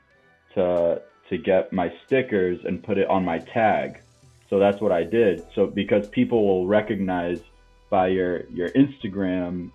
[0.55, 4.01] to to get my stickers and put it on my tag.
[4.49, 5.45] So that's what I did.
[5.53, 7.39] So because people will recognize
[7.89, 9.71] by your your Instagram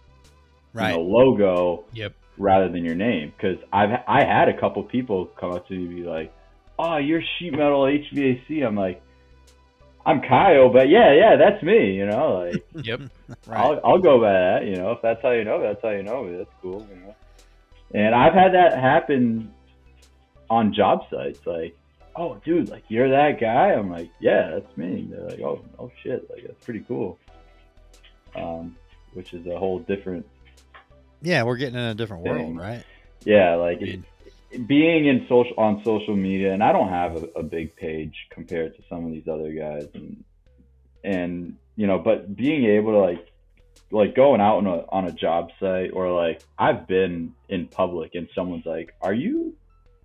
[0.74, 0.90] right?
[0.90, 2.12] you know, logo Yep.
[2.36, 5.86] rather than your name because I've I had a couple people come up to me
[5.86, 6.34] and be like,
[6.78, 9.00] "Oh, you're sheet metal HVAC." I'm like,
[10.06, 13.00] "I'm Caio, but yeah, yeah, that's me." You know, like Yep.
[13.46, 13.58] right.
[13.60, 14.66] I'll I'll go by that.
[14.66, 16.36] You know, if that's how you know, me, that's how you know me.
[16.36, 16.86] That's cool.
[16.90, 17.14] You know,
[17.94, 19.52] and I've had that happen
[20.50, 21.40] on job sites.
[21.46, 21.76] Like,
[22.16, 25.90] "Oh, dude, like you're that guy." I'm like, "Yeah, that's me." They're like, "Oh, oh
[26.02, 27.18] shit, like that's pretty cool."
[28.36, 28.76] Um,
[29.12, 30.26] which is a whole different
[31.22, 32.84] yeah, we're getting in a different world, right?
[33.24, 34.04] yeah like I mean- it,
[34.58, 38.76] being in social on social media and i don't have a, a big page compared
[38.76, 40.24] to some of these other guys and
[41.02, 43.28] and you know but being able to like
[43.90, 48.14] like going out on a on a job site or like i've been in public
[48.14, 49.54] and someone's like are you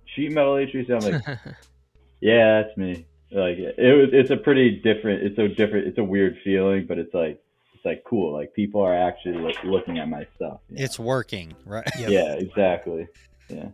[0.05, 0.89] sheet metal HVAC?
[0.89, 1.39] i'm like
[2.21, 6.03] yeah that's me like it was it's a pretty different it's a different it's a
[6.03, 7.41] weird feeling but it's like
[7.73, 10.83] it's like cool like people are actually like looking at my stuff you know?
[10.83, 11.87] It's working, right?
[11.97, 13.07] yeah exactly
[13.47, 13.69] yeah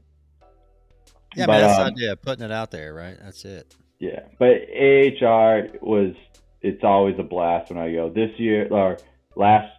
[1.36, 2.16] Yeah, I But, mean, that's um, the idea.
[2.16, 3.18] Putting it out there, right?
[3.22, 3.76] That's it.
[4.00, 6.14] Yeah, but AHR was
[6.62, 8.10] it's always a blast when I go.
[8.10, 8.98] This year or
[9.36, 9.72] last,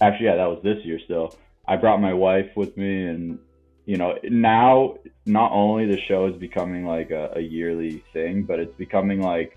[0.00, 0.98] actually, yeah, that was this year.
[1.04, 1.34] Still,
[1.66, 3.38] I brought my wife with me, and
[3.86, 8.58] you know, now not only the show is becoming like a, a yearly thing, but
[8.58, 9.56] it's becoming like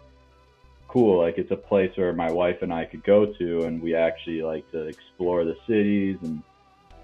[0.88, 1.20] cool.
[1.22, 4.42] Like it's a place where my wife and I could go to, and we actually
[4.42, 6.44] like to explore the cities and.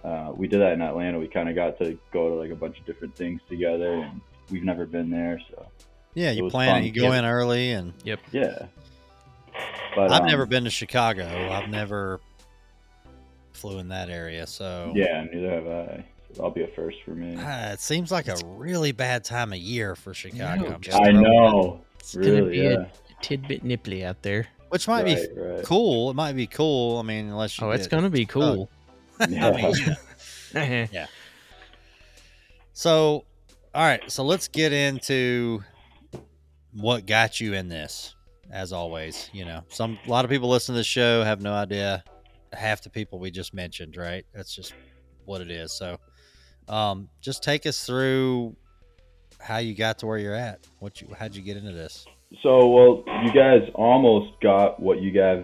[0.03, 1.17] Uh, we did that in Atlanta.
[1.17, 4.19] We kind of got to go to like a bunch of different things together, and
[4.53, 5.65] we've never been there, so
[6.13, 6.83] Yeah, you plan fun.
[6.83, 6.85] it.
[6.85, 7.19] You go Yeah.
[7.19, 8.67] in early, and yep, yeah.
[9.95, 11.25] But I've um, never been to Chicago.
[11.51, 12.19] I've never
[13.51, 16.05] flew in that area, so Yeah, neither have I.
[16.29, 17.35] that'll be a first for me.
[17.39, 20.63] Ah, it seems like a really bad time of year for Chicago.
[20.69, 22.69] know, I'm just I throwing that- know, It's gonna be yeah.
[22.71, 22.87] a
[23.23, 24.47] tidbit nipply out there.
[24.69, 25.63] Which might be right, right.
[25.65, 26.09] cool.
[26.09, 26.97] It might be cool.
[26.97, 28.69] I mean, unless you Oh, it's gonna be cool.
[29.29, 29.47] Yeah.
[30.55, 31.05] I mean, yeah.
[32.75, 33.25] So,
[33.73, 34.11] all right.
[34.11, 35.63] So let's get into
[36.73, 38.15] what got you in this.
[38.51, 41.53] As always, you know, some a lot of people listen to the show have no
[41.53, 42.03] idea.
[42.51, 44.25] Half the people we just mentioned, right?
[44.33, 44.73] That's just
[45.25, 45.71] what it is.
[45.71, 45.97] So,
[46.67, 48.55] um, just take us through
[49.39, 50.67] how you got to where you're at.
[50.79, 52.05] What you how'd you get into this?
[52.43, 55.43] So, well, you guys almost got what you guys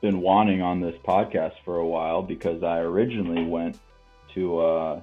[0.00, 3.78] been wanting on this podcast for a while because I originally went
[4.34, 5.02] to uh,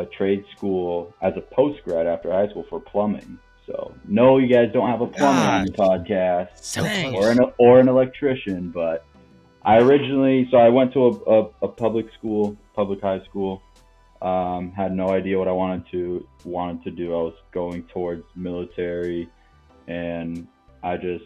[0.00, 3.38] a trade school as a post grad after high school for plumbing.
[3.66, 7.78] So, no, you guys don't have a plumber on the podcast So or an or
[7.78, 9.04] an electrician, but
[9.62, 13.62] I originally so I went to a, a, a public school, public high school.
[14.22, 17.14] Um, had no idea what I wanted to wanted to do.
[17.14, 19.28] I was going towards military,
[19.86, 20.46] and
[20.82, 21.24] I just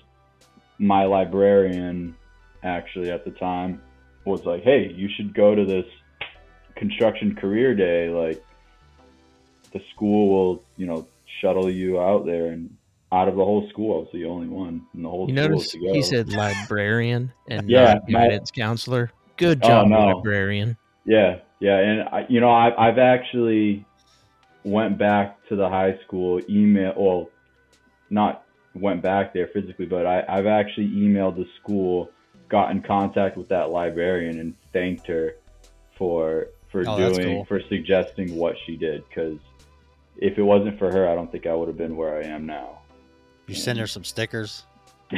[0.78, 2.14] my librarian
[2.62, 3.80] actually at the time
[4.26, 5.86] was like, "Hey, you should go to this
[6.76, 8.08] construction career day.
[8.08, 8.43] Like,
[9.74, 11.06] the school will, you know,
[11.40, 12.74] shuttle you out there." And
[13.12, 15.48] out of the whole school, I was the only one in the whole You school
[15.50, 15.92] notice to go.
[15.92, 19.10] he said librarian and Yeah, guidance counselor.
[19.36, 20.06] Good Oh, job, no.
[20.16, 20.76] librarian.
[21.04, 23.84] Yeah, yeah, and I, you know, I, I've actually
[24.64, 26.94] went back to the high school email.
[26.96, 27.30] Well,
[28.10, 32.10] not went back there physically, but I, I've actually emailed the school,
[32.48, 35.34] got in contact with that librarian, and thanked her
[35.98, 37.44] for for Oh, doing cool.
[37.44, 39.04] for suggesting what she did.
[39.08, 39.38] Because
[40.16, 42.46] if it wasn't for her, I don't think I would have been where I am
[42.46, 42.80] now.
[43.46, 44.64] You send her some stickers.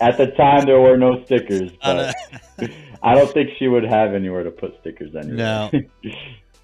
[0.00, 2.12] At the time, there were no stickers, I
[2.56, 2.70] but
[3.02, 5.36] I don't think she would have anywhere to put stickers anyway.
[5.36, 5.70] No.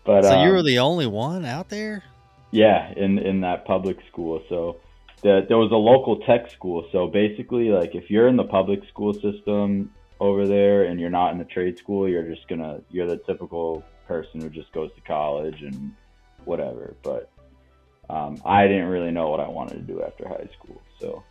[0.05, 2.03] but so you um, were the only one out there.
[2.51, 4.43] yeah, in in that public school.
[4.49, 4.81] So
[5.23, 6.89] the, there was a local tech school.
[6.91, 11.33] So basically, like if you're in the public school system over there and you're not
[11.33, 15.01] in the trade school, you're just gonna you're the typical person who just goes to
[15.03, 15.93] college and
[16.47, 16.97] whatever.
[17.03, 17.31] But
[18.09, 20.81] um, I didn't really know what I wanted to do after high school.
[21.01, 21.23] So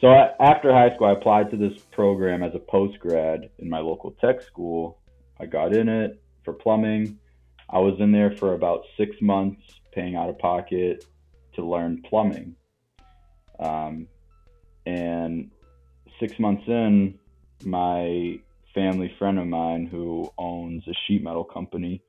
[0.00, 3.68] so a- after high school, I applied to this program as a post grad in
[3.68, 4.98] my local tech school.
[5.38, 7.18] I got in it for plumbing.
[7.68, 11.04] I was in there for about six months, paying out of pocket
[11.54, 12.56] to learn plumbing.
[13.58, 14.06] Um,
[14.86, 15.50] and
[16.18, 17.18] six months in,
[17.64, 18.40] my
[18.74, 22.02] family friend of mine who owns a sheet metal company,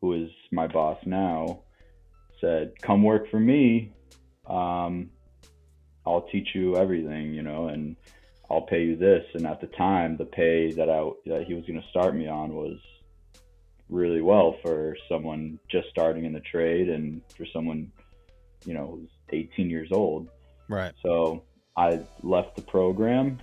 [0.00, 1.60] who is my boss now,
[2.40, 3.92] said, "Come work for me.
[4.46, 5.10] Um,
[6.06, 7.96] I'll teach you everything, you know, and
[8.50, 11.64] I'll pay you this." And at the time, the pay that I that he was
[11.66, 12.78] going to start me on was
[13.88, 17.90] really well for someone just starting in the trade and for someone,
[18.66, 20.28] you know, who's 18 years old.
[20.68, 20.92] Right.
[21.02, 21.42] So
[21.76, 23.38] I left the program,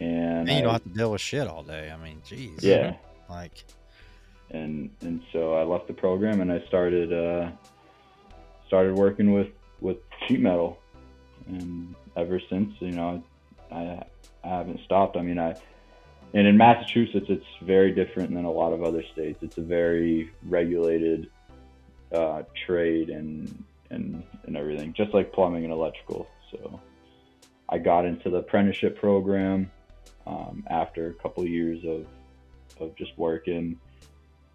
[0.00, 1.90] and And you I- don't have to deal with shit all day.
[1.90, 2.62] I mean, geez.
[2.62, 2.96] yeah,
[3.30, 3.64] Like,
[4.50, 7.50] and and so I left the program and I started uh,
[8.72, 9.48] started working with
[9.82, 10.78] with sheet metal,
[11.46, 13.22] and ever since, you know,
[13.70, 14.02] I
[14.42, 15.18] I haven't stopped.
[15.18, 15.54] I mean, I
[16.32, 19.40] and in Massachusetts, it's very different than a lot of other states.
[19.42, 21.28] It's a very regulated
[22.14, 26.26] uh, trade and and and everything, just like plumbing and electrical.
[26.50, 26.80] So
[27.68, 29.70] I got into the apprenticeship program
[30.26, 32.06] um, after a couple years of
[32.80, 33.78] of just working.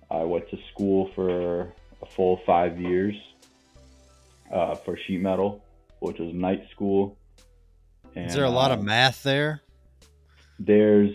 [0.09, 3.13] I went to school for a full five years
[4.51, 5.63] uh, for sheet metal,
[5.99, 7.17] which was night school.
[8.15, 9.61] is there a lot of um, math there?
[10.59, 11.13] There's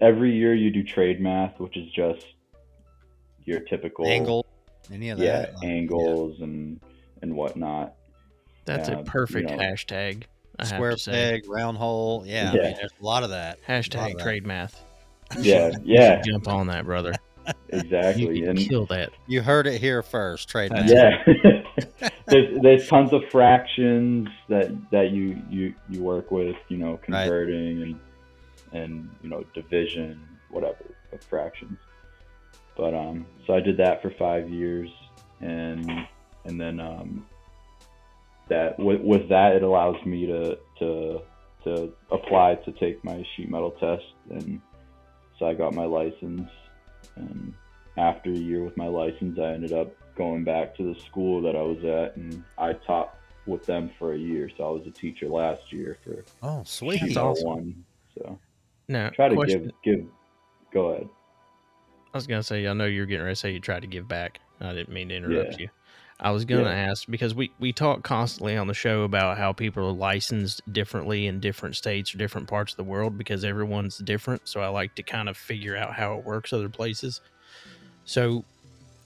[0.00, 2.24] every year you do trade math, which is just
[3.44, 4.46] your typical Angle?
[4.92, 5.24] Any of that?
[5.24, 6.80] yeah, Like, angles and
[7.22, 7.94] and whatnot.
[8.64, 9.56] That's Yeah, a you perfect know.
[9.56, 10.24] hashtag.
[10.58, 11.12] I Square have to say.
[11.40, 12.24] peg, round hole.
[12.26, 13.58] Yeah, I mean, there's a lot of that.
[13.66, 14.22] Hashtag of that.
[14.22, 14.82] trade math.
[15.38, 17.12] Yeah, yeah, Jump on that, brother.
[17.68, 18.38] exactly.
[18.38, 19.10] You can and kill that.
[19.28, 20.48] You heard it here first.
[20.48, 20.90] Trade math.
[20.90, 21.22] Yeah
[22.26, 27.24] there's there's tons of fractions that that you you you work with you know Right.
[27.24, 28.00] converting and
[28.72, 31.78] and you know division whatever of fractions
[32.76, 34.90] but um so i did that for five years
[35.40, 35.90] and
[36.44, 37.26] and then um
[38.48, 41.20] that with, with that it allows me to to
[41.64, 44.60] to apply to take my sheet metal test and
[45.38, 46.48] so i got my license
[47.16, 47.52] and
[47.96, 51.56] after a year with my license i ended up going back to the school that
[51.56, 54.50] I was at, and I taught with them for a year.
[54.54, 56.98] So I was a teacher last year for Oh, sweet.
[56.98, 57.74] sheet metal one.
[58.14, 58.38] So
[58.86, 60.06] Now, try to question, give give.
[60.74, 61.08] Go ahead.
[62.12, 64.06] I was gonna say, I know you're getting ready to say you tried to give
[64.06, 64.40] back.
[64.60, 65.70] I didn't mean to interrupt you.
[66.22, 66.90] I was going to Yeah.
[66.90, 71.28] ask because we, we talk constantly on the show about how people are licensed differently
[71.28, 74.46] in different states or different parts of the world because everyone's different.
[74.46, 77.22] So I like to kind of figure out how it works other places.
[78.04, 78.44] So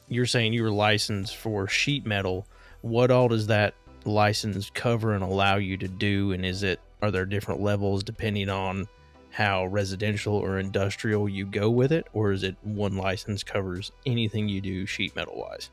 [0.09, 2.47] you're saying you were licensed for sheet metal.
[2.83, 6.33] What all does that license cover and allow you to do?
[6.33, 8.87] And is it, are there different levels depending on
[9.31, 12.07] how residential or industrial you go with it?
[12.13, 15.71] Or is it one license covers anything you do sheet metal wise?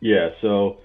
[0.00, 0.78] Yeah, so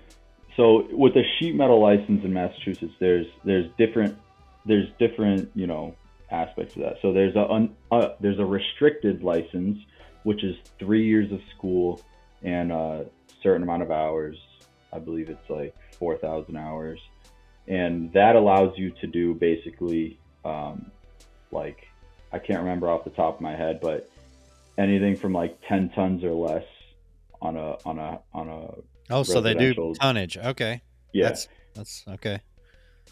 [0.56, 4.18] so with a sheet metal license in Massachusetts, there's there's different
[4.66, 5.96] there's different you know
[6.32, 6.96] aspects of that.
[7.02, 9.80] So there's a un, uh, there's a restricted license,
[10.24, 12.02] which is three years of school
[12.44, 13.06] and a
[13.42, 14.38] certain amount of hours.
[14.92, 17.00] I believe it's like four thousand hours,
[17.68, 20.92] and that allows you to do basically um,
[21.52, 21.88] like
[22.32, 24.10] I can't remember off the top of my head, but
[24.78, 26.66] anything from like ten tons or less
[27.42, 28.74] on a on a on a
[29.10, 30.38] Oh, so they do tonnage.
[30.38, 30.82] Okay.
[31.12, 32.40] yeah That's that's okay.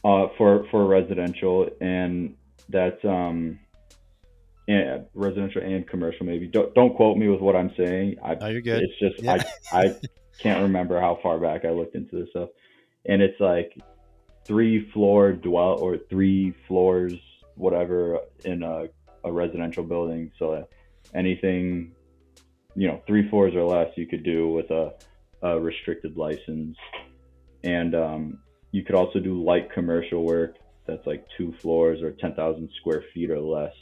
[0.04, 2.36] uh, for for residential, and
[2.70, 3.60] that's um,
[4.68, 6.26] yeah, residential and commercial.
[6.26, 8.18] Maybe don't don't quote me with what I'm saying.
[8.24, 8.84] I Oh, you're good.
[8.84, 9.44] it's just Yeah.
[9.72, 9.96] I I
[10.40, 12.50] can't remember how far back I looked into this stuff,
[13.06, 13.78] and it's like
[14.46, 17.14] three floor dwell or three floors
[17.56, 18.88] whatever in a
[19.24, 20.32] a residential building.
[20.40, 20.68] So
[21.14, 21.94] anything
[22.76, 24.94] you know three floors or less you could do with a,
[25.42, 26.78] a restricted license,
[27.64, 28.40] and um,
[28.72, 33.30] you could also do light commercial work that's like two floors or 10,000 square feet
[33.30, 33.74] or less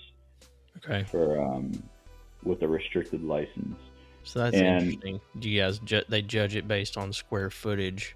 [0.83, 1.03] Okay.
[1.03, 1.71] for um,
[2.43, 3.77] with a restricted license.
[4.23, 5.21] So that's And- interesting.
[5.39, 8.15] Do you guys ju- they judge it based on square footage?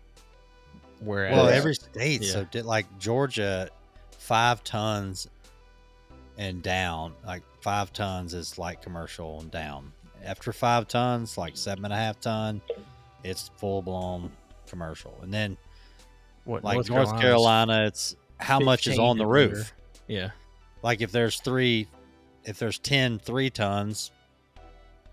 [1.00, 2.24] Whereas Well, every state.
[2.24, 3.70] So did like Georgia,
[4.18, 5.28] five tons
[6.38, 7.14] and down.
[7.26, 9.92] Like five tons is light commercial and down.
[10.24, 12.62] After five tons, like seven and a half ton,
[13.24, 14.32] it's full blown
[14.68, 15.18] commercial.
[15.22, 15.58] And then
[16.46, 19.52] what like North, Carolina's Carolina, it's how much is on the roof.
[19.52, 19.66] under.
[20.08, 20.30] Yeah.
[20.82, 21.88] Like if there's three,
[22.46, 24.12] if there's 10 three tons,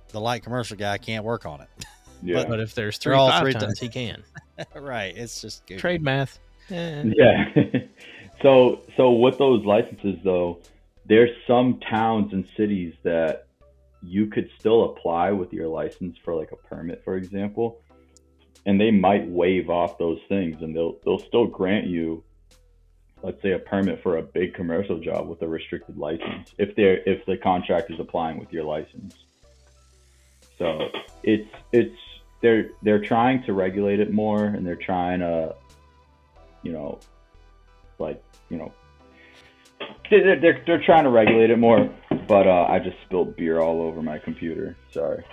[0.09, 1.69] the light commercial guy can't work on it.
[2.23, 2.45] Yeah.
[2.47, 4.23] But if there's three all five three tons, ton- he can.
[4.75, 5.17] right.
[5.17, 5.81] It's just goofy.
[5.81, 6.39] Trade math.
[6.71, 7.05] Eh.
[7.17, 7.55] Yeah.
[8.43, 10.59] so so with those licenses though,
[11.07, 13.47] there's some towns and cities that
[14.03, 17.81] you could still apply with your license for like a permit, for example,
[18.67, 22.23] and they might waive off those things, and they'll they'll still grant you,
[23.23, 26.99] let's say, a permit for a big commercial job with a restricted license if they're
[27.09, 29.15] if the contract is applying with your license.
[30.59, 30.89] So
[31.23, 31.97] it's it's
[32.43, 35.55] they're they're trying to regulate it more, and they're trying to,
[36.63, 37.01] you know,
[38.01, 38.73] like you know
[40.11, 41.89] they're, they're, they're trying to regulate it more
[42.27, 45.25] but uh, i just spilled beer all over my computer sorry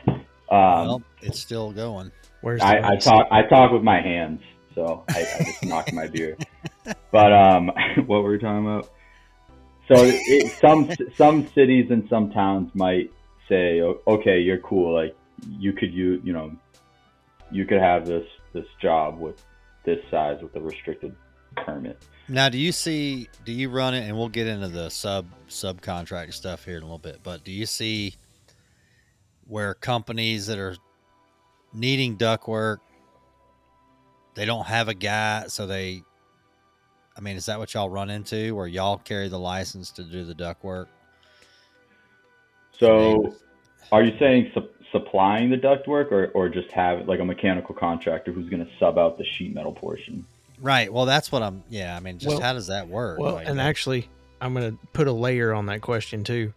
[0.50, 2.10] um, well, it's still going.
[2.40, 4.42] Where's the I, I talk i talk with my hands
[4.76, 6.38] so i, I just knocked my beer
[7.12, 7.68] but um
[8.06, 8.90] what were we talking about
[9.88, 13.12] so it, some some cities and some towns might
[13.48, 15.16] say okay you're cool like
[15.48, 16.52] you could you you know
[17.52, 19.44] you could have this this job with
[19.86, 21.16] this size with a restricted
[21.56, 23.30] permit Now, do you see?
[23.46, 24.08] Do you run it?
[24.08, 27.20] And we'll get into the sub subcontract stuff here in a little bit.
[27.24, 28.16] But do you see
[29.48, 30.76] where companies that are
[31.74, 32.82] needing duct work,
[34.36, 36.04] they don't have a guy, so they.
[37.18, 40.24] I mean, is that what y'all run into, where y'all carry the license to do
[40.24, 40.86] the ductwork?
[42.80, 43.36] So,
[43.92, 48.32] are you saying su- supplying the ductwork, or, or just have like a mechanical contractor
[48.32, 50.26] who's going to sub out the sheet metal portion?
[50.62, 50.92] Right.
[50.94, 51.64] Well, that's what I'm.
[51.70, 51.96] Yeah.
[51.96, 53.20] I mean, just Well- how does that work?
[53.20, 56.54] Well, Like, and uh, actually, I'm going to put a layer on that question too.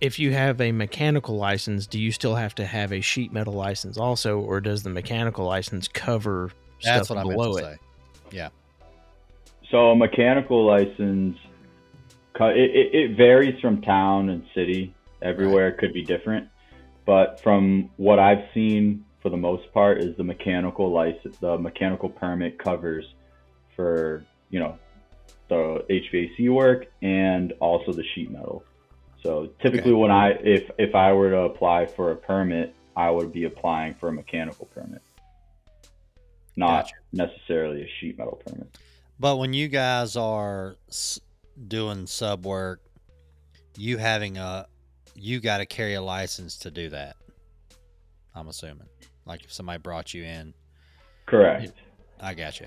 [0.00, 3.54] If you have a mechanical license, do you still have to have a sheet metal
[3.54, 6.50] license also, or does the mechanical license cover
[6.82, 7.78] that's stuff what I meant below to it?
[8.30, 8.50] say.
[9.70, 11.38] So, a mechanical license,
[12.40, 14.94] it, it, it varies from town and city.
[15.22, 16.48] Everywhere it could be different,
[17.06, 22.10] but from what I've seen, for the most part, is the mechanical license, the mechanical
[22.10, 23.06] permit covers
[23.74, 24.78] for you know
[25.48, 28.64] the HVAC work and also the sheet metal.
[29.22, 30.00] So typically, Okay.
[30.00, 33.94] when I if if I were to apply for a permit, I would be applying
[33.94, 35.02] for a mechanical permit,
[36.56, 36.94] not Gotcha.
[37.12, 38.68] necessarily a sheet metal permit.
[39.24, 40.76] But when you guys are
[41.66, 42.82] doing sub work,
[43.74, 44.66] you having a,
[45.14, 47.16] you got to carry a license to do that.
[48.34, 48.86] I'm assuming.
[49.24, 50.52] Like if somebody brought you in,
[51.24, 51.72] Correct.
[52.20, 52.66] I got you.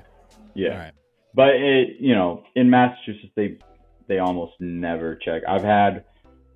[0.56, 0.72] Yeah.
[0.72, 0.94] All right.
[1.36, 3.60] But it, you know, in Massachusetts, they
[4.08, 5.44] they almost never check.
[5.48, 6.06] I've had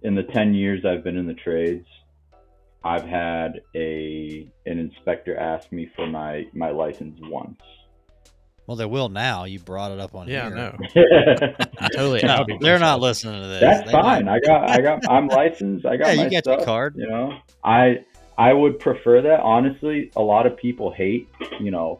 [0.02, 1.86] in the ten years I've been in the trades,
[2.84, 7.62] I've had a an inspector ask me for my my license once.
[8.72, 9.44] Well, they will now.
[9.44, 10.56] You brought it up on Yeah, here.
[10.96, 11.54] no,
[11.94, 12.22] totally.
[12.24, 13.82] No, they're not listening to this.
[13.86, 14.24] They fine.
[14.24, 15.86] might- I got I got I'm licensed.
[15.86, 16.58] I got Yeah, my you got stuff.
[16.60, 16.96] your card.
[16.96, 17.34] You know,
[17.66, 18.06] I
[18.38, 19.42] I would prefer that.
[19.42, 21.28] Honestly, a lot of people hate,
[21.60, 22.00] you know,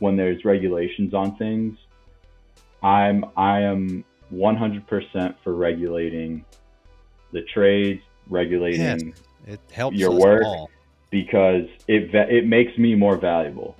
[0.00, 1.78] when there's regulations on things.
[2.82, 6.44] I'm I am 100% for regulating
[7.32, 9.14] the trades, regulating
[9.46, 10.42] It helps Your us work.
[10.44, 10.68] all.
[11.10, 13.74] because it it makes me more valuable.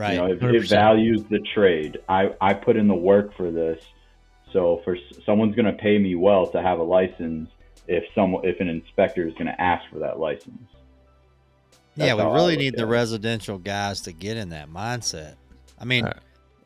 [0.00, 0.12] Right.
[0.14, 1.98] You know, it, it values the trade.
[2.08, 3.82] I, I put in the work for this.
[4.52, 4.96] So for
[5.26, 7.50] someone's going to pay me well to have a license
[7.86, 10.62] if some if an inspector is going to ask for that license.
[11.96, 12.86] yeah, we really need the it.
[12.86, 15.34] residential guys to get in that mindset.
[15.78, 16.16] I mean, Right.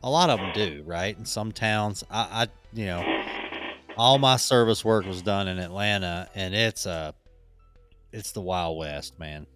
[0.03, 1.17] a lot of them do, right?
[1.19, 3.23] In some towns, I, I, you know,
[3.97, 7.15] all my service work was done in Atlanta, and it's a
[8.13, 9.47] it's the Wild West, man.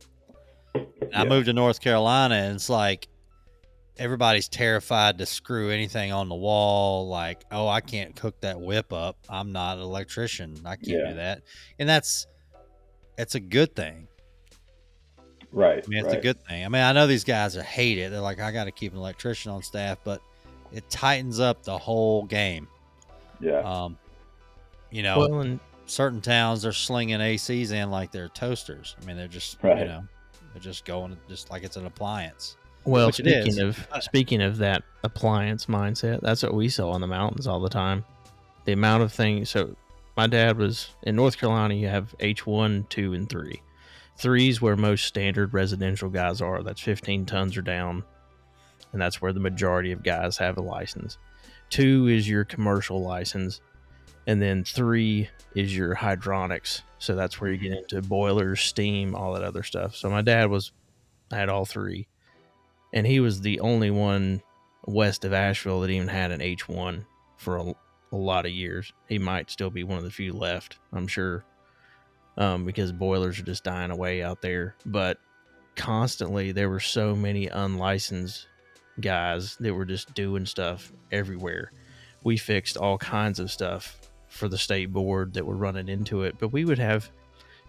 [0.74, 3.08] And I moved to North Carolina, and it's like
[3.98, 7.08] everybody's terrified to screw anything on the wall.
[7.08, 9.16] Like, oh, I can't cook that whip up.
[9.28, 10.56] I'm not an electrician.
[10.64, 11.08] I can't Yeah.
[11.10, 11.42] do that.
[11.78, 12.26] And that's
[13.16, 14.06] it's a good thing.
[15.50, 15.82] Right.
[15.84, 16.18] I mean, it's right.
[16.18, 16.64] a good thing.
[16.64, 18.10] I mean, I know these guys are hate it.
[18.10, 20.20] They're like, I got to keep an electrician on staff, but
[20.72, 22.68] it tightens up the whole game.
[23.40, 23.60] Yeah.
[23.60, 23.98] Um,
[24.90, 28.94] you know, Well, and certain towns they're slinging ACs in like they're toasters.
[29.00, 30.04] I mean, they're just you know,
[30.52, 32.57] they're just going just like it's an appliance.
[32.88, 33.16] Well, is.
[33.16, 37.60] speaking of speaking of that appliance mindset, that's what we saw in the mountains all
[37.60, 38.04] the time.
[38.64, 39.50] The amount of things.
[39.50, 39.76] So,
[40.16, 41.74] my dad was in North Carolina.
[41.74, 43.62] You have H one, two, and three.
[44.16, 46.62] Three's where most standard residential guys are.
[46.62, 48.04] That's 15 tons or down,
[48.92, 51.18] and that's where the majority of guys have a license.
[51.70, 53.60] Two is your commercial license,
[54.26, 56.82] and then three is your hydronics.
[56.98, 59.94] So that's where you get into boilers, steam, all that other stuff.
[59.94, 60.72] So my dad was
[61.30, 62.08] had all three
[62.92, 64.42] and he was the only one
[64.86, 67.04] west of Asheville that even had an H1
[67.36, 67.74] for a,
[68.12, 68.92] a lot of years.
[69.08, 71.44] He might still be one of the few left, I'm sure,
[72.36, 74.76] um, because boilers are just dying away out there.
[74.86, 75.18] But
[75.76, 78.46] constantly, there were so many unlicensed
[79.00, 81.72] guys that were just doing stuff everywhere.
[82.24, 86.36] We fixed all kinds of stuff for the state board that were running into it,
[86.38, 87.10] but we would have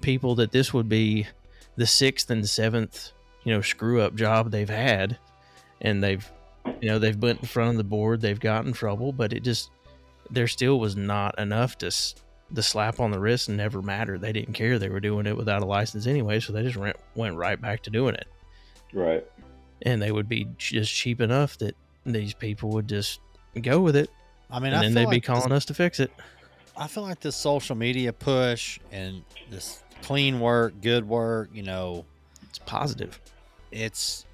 [0.02, 1.28] people that this would be
[1.76, 3.12] the sixth and seventh
[3.44, 5.18] you know screw up job they've had.
[5.82, 6.30] And they've
[6.82, 9.72] you know they've went in front of the board they've gotten trouble but it just
[10.30, 11.90] there still was not enough to
[12.52, 14.22] the slap on the wrist never mattered.
[14.22, 14.78] They didn't care.
[14.78, 17.82] They were doing it without a license anyway so they just went, went right back
[17.84, 18.28] to doing it.
[18.94, 19.26] Right.
[19.84, 21.76] and they would be just cheap enough that
[22.06, 23.20] these people would just
[23.62, 24.10] go with it.
[24.52, 26.12] I mean, and I then they'd like be this- calling us to fix it.
[26.76, 32.06] I feel like this social media push and this clean work, good work, you know,
[32.19, 32.19] it's
[32.70, 33.20] positive
[33.72, 34.26] it's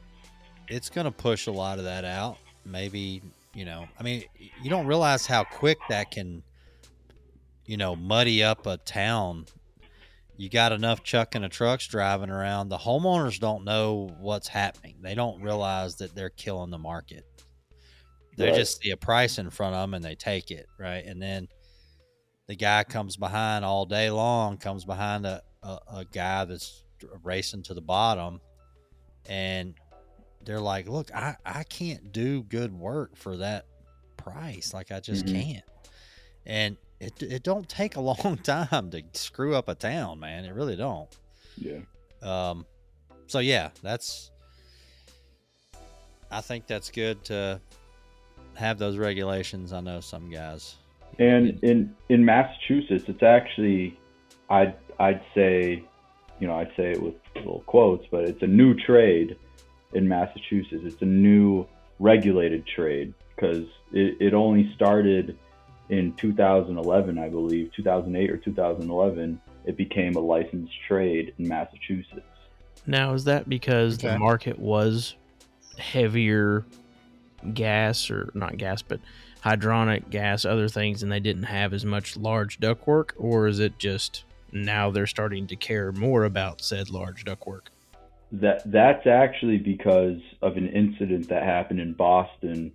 [0.68, 2.38] it's going to push a lot of that out.
[2.66, 3.22] Maybe,
[3.54, 4.24] you know, I mean,
[4.64, 6.42] you don't realize how quick that can
[7.66, 9.46] you know, muddy up a town.
[10.38, 12.70] You got enough chucking of trucks driving around.
[12.70, 14.98] The homeowners don't know what's happening.
[15.02, 17.26] They don't realize that they're killing the market.
[18.38, 18.56] They Right.
[18.56, 21.06] just see a price in front of them and they take it, right?
[21.06, 21.48] And then
[22.48, 26.84] the guy comes behind all day long, comes behind a, a, a guy that's
[27.24, 28.42] racing to the bottom,
[29.28, 29.74] and
[30.44, 33.66] they're like, "Look, I I can't do good work for that
[34.18, 34.74] price.
[34.74, 35.32] Like I just Mhm.
[35.34, 35.66] can't."
[36.46, 40.46] And it it don't take a long time to screw up a town, man.
[40.46, 41.10] It really don't.
[41.58, 41.80] Yeah.
[42.22, 42.66] Um,
[43.28, 44.32] so yeah, that's.
[46.32, 47.62] I think that's good to
[48.56, 49.74] have those regulations.
[49.74, 50.76] I know some guys.
[51.20, 53.98] And in in Massachusetts, it's actually,
[54.50, 55.84] I'd I'd say,
[56.40, 59.38] you know, I'd say it with little quotes, but it's a new trade
[59.94, 60.84] in Massachusetts.
[60.86, 61.66] It's a new
[62.00, 65.38] regulated trade because it, it only started
[65.90, 69.42] in 2011, I believe, 2008 or 2011.
[69.66, 72.22] It became a licensed trade in Massachusetts.
[72.86, 74.10] Now, is that because Okay.
[74.10, 75.16] the market was
[75.78, 76.66] heavier
[77.54, 79.00] gas or not gas, but
[79.44, 83.12] hydronic gas, other things, and they didn't have as much large ductwork?
[83.18, 84.24] Or is it just
[84.64, 87.68] now they're starting to care more about said large ductwork?
[88.32, 92.72] That that's actually because of an incident that happened in Boston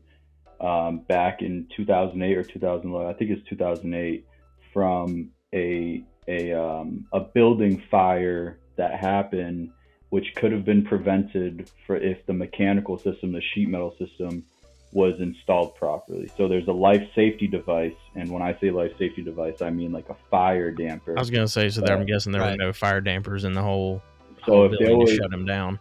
[0.61, 3.09] um, back in 2008 or 2011.
[3.09, 4.27] I think it's 2008
[4.73, 9.71] from a a um, a building fire that happened,
[10.11, 14.45] which could have been prevented for if the mechanical system, the sheet metal system,
[14.93, 16.29] was installed properly.
[16.37, 19.93] So there's a life safety device, and when I say life safety device, I mean
[19.93, 21.17] like a fire damper.
[21.17, 22.59] I was going to say, so there, I'm uh, guessing there Right.
[22.59, 24.03] were no fire dampers in the whole.
[24.47, 25.79] So if Ability there to was shut him down.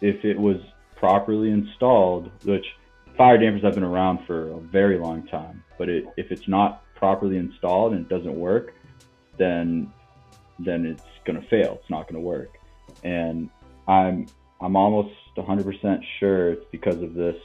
[0.00, 0.56] if it was
[0.96, 2.66] properly installed, which
[3.16, 6.82] fire dampers have been around for a very long time, but it, if it's not
[6.94, 8.74] properly installed and it doesn't work,
[9.38, 9.92] then
[10.58, 11.78] then it's gonna fail.
[11.80, 12.58] It's not gonna work.
[13.04, 13.48] And
[13.88, 14.26] I'm
[14.60, 17.36] I'm almost 100% sure it's because of this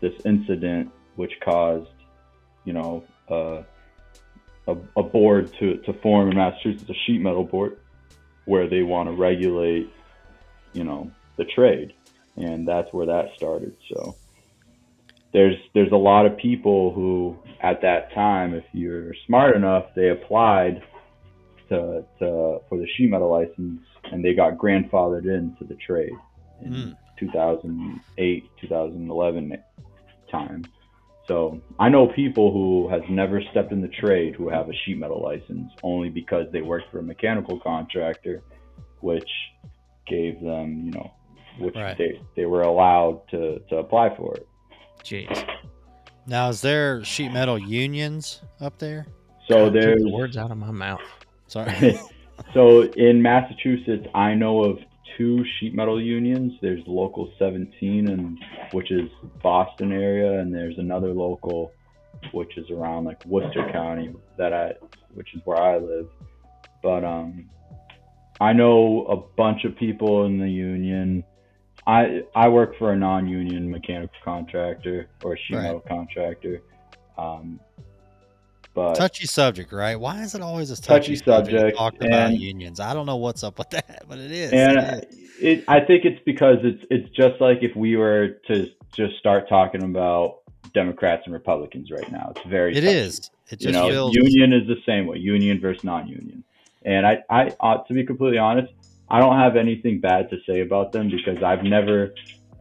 [0.00, 1.88] this incident which caused,
[2.64, 3.62] you know, uh,
[4.68, 7.78] a, a board to, to form in Massachusetts, a sheet metal board,
[8.44, 9.90] where they want to regulate,
[10.72, 11.94] you know, the trade,
[12.36, 13.76] and that's where that started.
[13.92, 14.16] So
[15.32, 20.10] there's there's a lot of people who at that time, if you're smart enough, they
[20.10, 20.82] applied
[21.68, 26.12] to, to for the sheet metal license, and they got grandfathered into the trade
[26.62, 26.96] in Mm.
[27.18, 29.56] 2008 2011
[30.30, 30.64] time.
[31.28, 34.98] So I know people who has never stepped in the trade who have a sheet
[34.98, 38.42] metal license only because they worked for a mechanical contractor,
[39.00, 39.28] which
[40.06, 41.10] gave them, you know,
[41.58, 41.98] which Right.
[41.98, 44.46] they, they were allowed to, to apply for it.
[45.02, 45.48] Jeez.
[46.28, 49.06] Now, is there sheet metal unions up there?
[49.48, 51.00] So God, there's the words out of my mouth.
[51.48, 51.98] Sorry.
[52.54, 54.78] so in Massachusetts, I know of
[55.16, 56.52] two sheet metal unions.
[56.60, 58.38] There's local 17, and
[58.72, 59.08] which is
[59.42, 61.72] Boston area, and there's another local,
[62.32, 64.72] which is around like Worcester County, that I,
[65.14, 66.08] which is where I live.
[66.82, 67.48] But um,
[68.40, 71.24] I know a bunch of people in the union.
[71.86, 75.62] I I work for a non-union mechanical contractor or a sheet Right.
[75.64, 76.62] metal contractor.
[77.16, 77.60] Um,
[78.76, 79.98] but touchy subject, right?
[79.98, 81.58] Why is it always a touchy, Touchy subject?
[81.58, 82.78] subject, Talk about unions.
[82.78, 84.52] I don't know what's up with that, but it is.
[84.52, 85.40] and It is.
[85.40, 89.48] it, I think it's because it's it's just like if we were to just start
[89.48, 90.38] talking about
[90.74, 92.32] Democrats and Republicans right now.
[92.36, 92.96] It's very It touchy.
[92.96, 93.30] is.
[93.48, 94.14] It You just know, feels.
[94.14, 96.44] union is the same way, union versus non-union.
[96.84, 98.72] And I, I, uh, to be completely honest,
[99.08, 102.12] I don't have anything bad to say about them because I've never,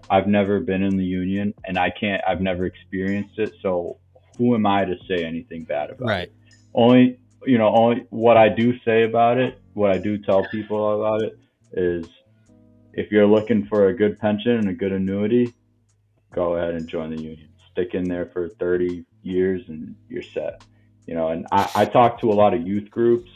[0.10, 3.54] I've never been in the union, and I can't, I've never experienced it.
[3.62, 3.98] So
[4.38, 6.12] who am I to say anything bad about it?
[6.12, 6.32] Right.
[6.74, 11.02] only you know only what i do say about it what i do tell people
[11.02, 11.38] about it
[11.74, 12.08] is
[12.94, 15.54] if you're looking for a good pension and a good annuity
[16.34, 20.62] go ahead and join the union stick in there for 30 years and you're set
[21.06, 23.30] you know and i, I talk to a lot of youth groups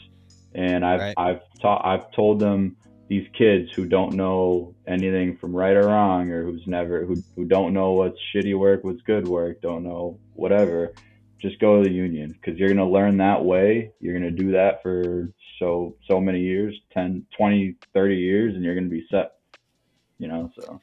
[0.54, 1.14] and i've Right.
[1.16, 2.76] i've taught i've told them
[3.10, 7.44] these kids who don't know anything from right or wrong or who's never who, who
[7.44, 10.94] don't know what's shitty work what's good work don't know whatever
[11.40, 14.42] just go to the union because you're going to learn that way you're going to
[14.44, 18.90] do that for so so many years 10 20 30 years and you're going to
[18.90, 19.32] be set
[20.18, 20.80] you know so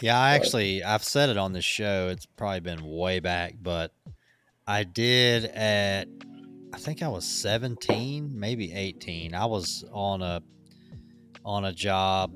[0.00, 2.08] Yeah, I But- actually I've said it on this show.
[2.08, 3.92] It's probably been way back, but
[4.66, 6.08] I did at
[6.72, 9.34] I think I was 17, maybe 18.
[9.34, 10.40] I was on a
[11.44, 12.32] on a job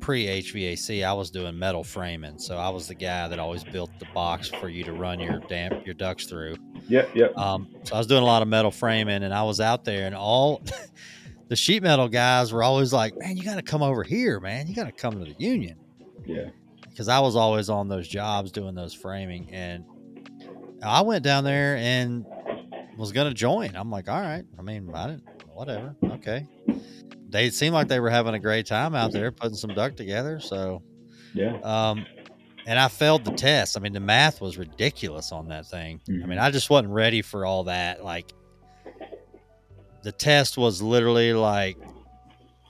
[0.00, 1.04] pre HVAC.
[1.04, 4.48] I was doing metal framing, so I was the guy that always built the box
[4.48, 6.56] for you to run your damp your ducts through.
[6.88, 9.60] yep yep Um, so I was doing a lot of metal framing, and I was
[9.60, 10.62] out there, and all
[11.48, 14.66] the sheet metal guys were always like, "Man, you got to come over here, man.
[14.66, 15.78] You got to come to the union."
[16.24, 16.50] yeah
[16.92, 19.84] because I was always on those jobs doing those framing, and
[20.82, 22.26] I went down there and
[22.96, 23.74] was gonna join.
[23.74, 24.44] I'm like, all right.
[24.58, 25.24] I mean, I didn't,
[25.54, 25.96] whatever.
[26.04, 26.46] Okay.
[27.32, 30.38] They seemed like they were having a great time out there putting some duct together.
[30.40, 30.82] So,
[31.34, 32.06] yeah um,
[32.66, 33.76] and I failed the test.
[33.76, 36.00] I mean, the math was ridiculous on that thing.
[36.08, 36.42] I mean, Mhm.
[36.42, 38.04] I just wasn't ready for all that.
[38.04, 38.32] Like,
[40.02, 41.76] the test was literally like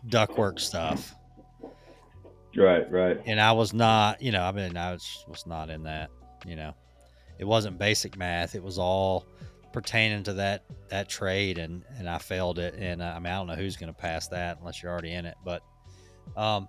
[0.08, 1.14] ductwork stuff
[2.56, 5.84] right right and I was not, you know, I mean, I was, was not in
[5.84, 6.10] that,
[6.44, 6.74] you know,
[7.38, 8.54] it wasn't basic math.
[8.54, 9.24] It was all
[9.72, 11.58] pertaining to that, that trade.
[11.58, 12.74] And, and I failed it.
[12.74, 15.12] And uh, I mean, I don't know who's going to pass that unless you're already
[15.12, 15.62] in it, but,
[16.36, 16.68] um,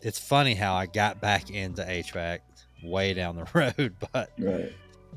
[0.00, 2.38] it's funny how I got back into HVAC
[2.84, 3.46] way down the
[3.78, 4.72] road, but, right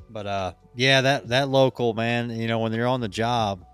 [0.09, 3.65] but, uh, yeah, that, that local man, you know, when you're on the job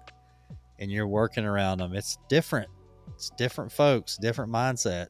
[0.80, 2.70] and you're working around them, it's different.
[3.16, 5.08] It's different folks, different mindset.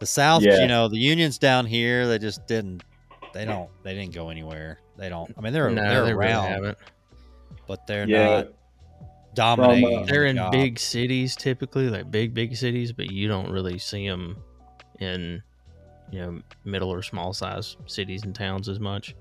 [0.00, 0.60] The South, Yeah.
[0.60, 2.82] you know, the unions down here, they just didn't,
[3.36, 4.80] they don't, they didn't go anywhere.
[4.96, 6.78] They don't, I mean, they're, no, they're they really around, haven't.
[7.68, 8.48] but they're yeah not
[9.34, 9.98] dominating.
[9.98, 10.52] uh, They're in job.
[10.52, 14.36] big cities typically, like big big cities, but you don't really see them
[15.00, 15.42] in
[16.10, 19.14] you know middle or small size cities and towns as much.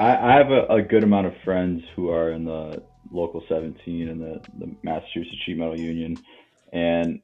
[0.00, 4.08] I, I have a, a good amount of friends who are in the local 17
[4.08, 6.16] and the, the Massachusetts Sheet Metal Union.
[6.72, 7.20] And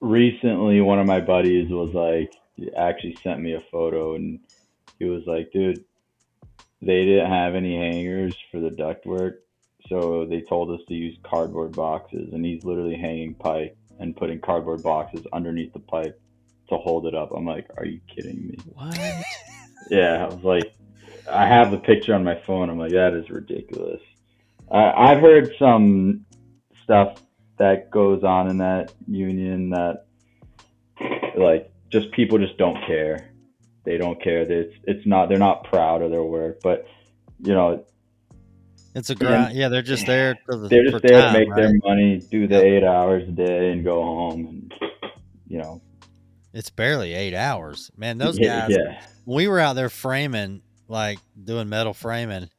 [0.00, 2.32] recently, one of my buddies was like,
[2.76, 4.40] actually sent me a photo and
[4.98, 5.84] he was like, dude,
[6.80, 9.38] they didn't have any hangers for the ductwork.
[9.88, 12.32] So they told us to use cardboard boxes.
[12.32, 16.20] And he's literally hanging pipe and putting cardboard boxes underneath the pipe
[16.68, 17.30] to hold it up.
[17.34, 18.58] I'm like, are you kidding me?
[18.74, 18.98] What?
[19.90, 20.74] Yeah, I was like,
[21.30, 22.68] I have the picture on my phone.
[22.68, 24.00] I'm like, that is ridiculous.
[24.70, 26.26] I I've heard some
[26.82, 27.16] stuff
[27.58, 30.06] that goes on in that union that,
[31.38, 33.27] like, just people just don't care.
[33.88, 34.42] They don't care.
[34.42, 35.30] It's it's not.
[35.30, 36.86] They're not proud of their work, but
[37.42, 37.86] you know,
[38.94, 39.56] It's a grind.
[39.56, 40.36] Yeah, they're just there.
[40.44, 41.56] For the, they're just there time, to make right?
[41.62, 42.64] their money, do the Yep.
[42.64, 44.46] eight hours a day, and go home.
[44.46, 44.74] And
[45.46, 45.80] you know,
[46.52, 48.18] It's barely eight hours, man.
[48.24, 48.68] Those guys.
[48.70, 52.50] yeah, we were out there framing, like doing metal framing,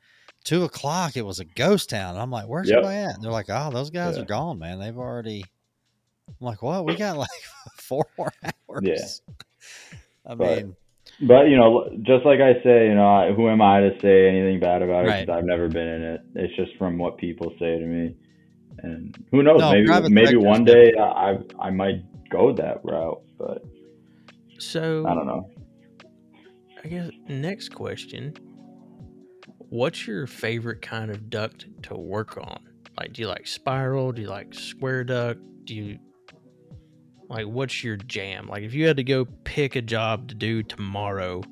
[0.43, 2.17] two o'clock, it was a ghost town.
[2.17, 2.77] I'm like, where's Yep.
[2.79, 3.15] everybody at?
[3.15, 4.23] And they're like, oh, those guys Yeah.
[4.23, 4.79] are gone, man.
[4.79, 5.43] They've already.
[6.27, 6.85] I'm like, what?
[6.85, 7.29] We got like
[7.77, 8.81] four more hours.
[8.81, 8.97] Yeah.
[10.25, 10.75] I But- mean,
[11.21, 14.59] But you know, just like I say, you know, who am I to say anything
[14.59, 15.09] bad about it?
[15.09, 15.29] Right.
[15.29, 16.21] I've never been in it.
[16.35, 18.15] It's just from what people say to me,
[18.83, 19.59] and who knows?
[19.59, 23.63] No, maybe maybe one day I I I might go that route, but
[24.59, 25.49] So I don't know.
[26.83, 28.33] I guess next question.
[29.57, 32.59] What's your favorite kind of duct to work on?
[32.97, 34.13] Like do you like spiral?
[34.13, 35.41] Do you like square duct?
[35.65, 35.99] Do you
[37.29, 38.47] like what's your jam?
[38.47, 41.43] Like if you had to go pick a job to do tomorrow,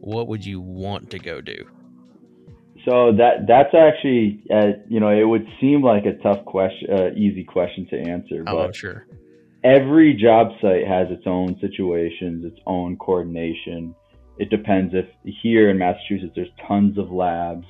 [0.00, 1.66] what would you want to go do?
[2.84, 7.10] So that that's actually, uh, you know, it would seem like a tough question, uh,
[7.16, 9.06] easy question to answer, but I'm sure.
[9.64, 13.94] every job site has its own situations, its own coordination.
[14.38, 15.06] It depends if
[15.42, 17.66] here in Massachusetts there's tons of labs,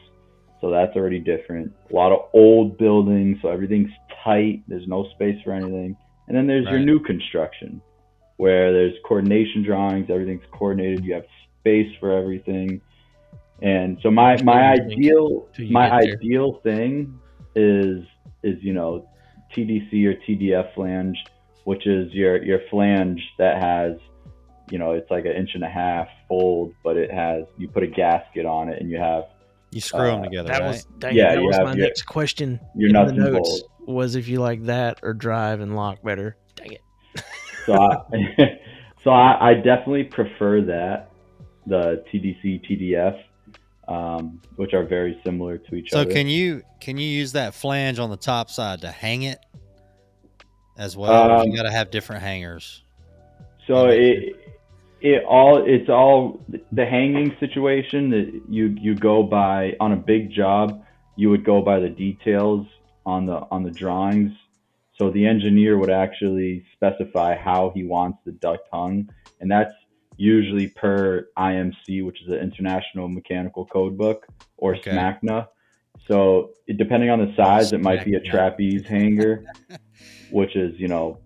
[0.61, 1.73] so that's already different.
[1.91, 3.91] A lot of old buildings, so everything's
[4.25, 4.65] tight.
[4.67, 5.97] There's no space for anything.
[6.29, 7.81] And then there's your new construction,
[8.37, 10.09] where there's coordination drawings.
[10.11, 11.05] Everything's coordinated.
[11.05, 11.25] You have
[11.61, 12.81] space for everything.
[13.63, 17.19] And so my my What do you think ideal my ideal thing
[17.55, 18.05] is
[18.43, 19.09] is you know
[19.55, 21.17] TDC or TDF flange,
[21.65, 23.97] which is your your flange that has
[24.71, 27.83] you know it's like an inch and a half fold, but it has you put
[27.83, 29.25] a gasket on it and you have
[29.71, 30.67] you screw them uh, together, That right?
[30.69, 33.17] was dang, Yeah, that you was have my your- next question your in nuts the
[33.23, 33.63] and notes bolts.
[33.87, 36.37] Was if you like that or drive and lock better.
[36.57, 36.83] Dang it.
[37.67, 37.97] So I
[39.05, 41.11] so I, I definitely prefer that
[41.67, 43.23] the TDC TDF,
[43.89, 46.11] um, which are very similar to each so other.
[46.11, 49.39] So can you can you use that flange on the top side to hang it
[50.77, 51.41] as well?
[51.41, 52.83] Um, you got to have different hangers.
[53.67, 54.37] So it
[55.01, 60.31] it all it's all the hanging situation that you you go by on a big
[60.33, 60.83] job
[61.17, 62.67] you would go by the details
[63.07, 64.33] on the on the drawings
[64.99, 69.09] so the engineer would actually specify how he wants the duct hung
[69.41, 69.73] and that's
[70.17, 74.27] usually per IMC which is the International Mechanical Code Book
[74.57, 74.91] or Okay.
[74.93, 75.49] SMACNA
[76.09, 79.45] so it, depending on the size it might be a trapeze hanger
[80.31, 81.19] which is you know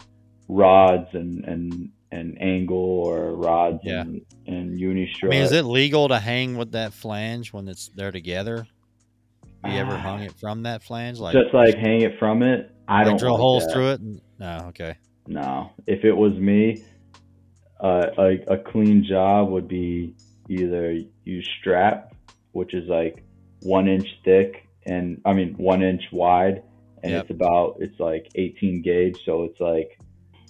[0.49, 4.01] rods and and and angle or rods Yeah.
[4.01, 5.31] and and uni I strut.
[5.31, 8.67] mean, is it legal to hang with that flange when it's they're together?
[9.65, 9.99] Have you ever Ah.
[9.99, 11.19] hung it from that flange?
[11.19, 12.71] Like, just like hang it from it?
[12.87, 13.73] I like don't drill like holes that.
[13.73, 14.01] through it?
[14.01, 14.95] And, no, okay.
[15.27, 16.83] No, if it was me,
[17.81, 20.15] uh, a a clean job would be
[20.49, 22.15] either use strap,
[22.53, 23.23] which is like
[23.63, 26.63] one inch thick and I mean one inch wide,
[27.03, 27.23] and Yep.
[27.23, 29.99] it's about it's like 18 gauge, so it's like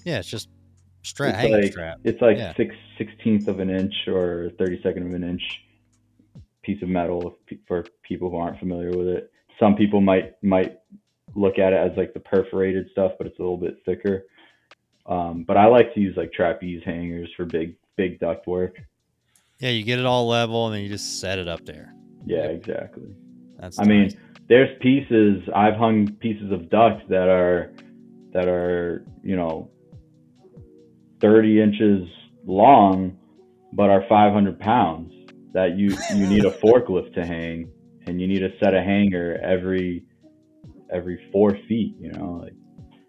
[0.05, 0.49] Yeah, it's just
[1.03, 1.99] strap, It's hanging like- strap.
[2.05, 2.55] It's like Yeah.
[2.55, 5.43] six sixteenth of an inch or thirty second of an inch
[6.69, 9.33] piece of metal for people who aren't familiar with it.
[9.59, 10.81] Some people might might
[11.35, 14.27] look at it as like the perforated stuff, but it's a little bit thicker.
[15.07, 18.77] Um, but I like to use like trapeze hangers for big big duct work.
[19.61, 21.95] Yeah, you get it all level and then you just set it up there.
[22.27, 22.51] Yeah, Yep.
[22.51, 23.17] exactly.
[23.59, 24.11] That's I mean,
[24.49, 27.73] there's pieces I've hung pieces of duct that are
[28.33, 29.71] that are you know
[31.23, 32.07] 30 inches
[32.47, 33.17] long,
[33.73, 35.15] but are 500 pounds.
[35.59, 37.69] That you you need a forklift to hang,
[38.07, 40.05] and you need a set of hanger every
[40.89, 41.97] every four feet.
[41.99, 42.53] You know, like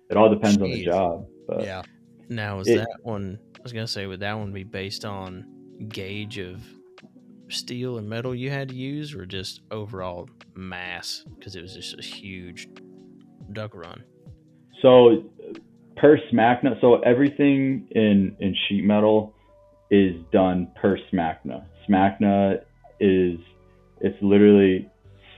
[0.09, 1.27] it all depends on the job.
[1.47, 1.83] But yeah.
[2.27, 5.45] Now is It- that one I was gonna say would that one be based on
[5.89, 6.63] gauge of
[7.49, 11.99] steel and metal you had to use or just overall mass because it was just
[11.99, 12.67] a huge
[13.51, 14.03] duct run.
[14.81, 15.23] So
[15.97, 19.35] per SMACNA, so everything in in sheet metal
[19.91, 21.63] is done per SMACNA.
[21.89, 22.61] SMACNA
[22.99, 23.39] is
[24.01, 24.89] it's literally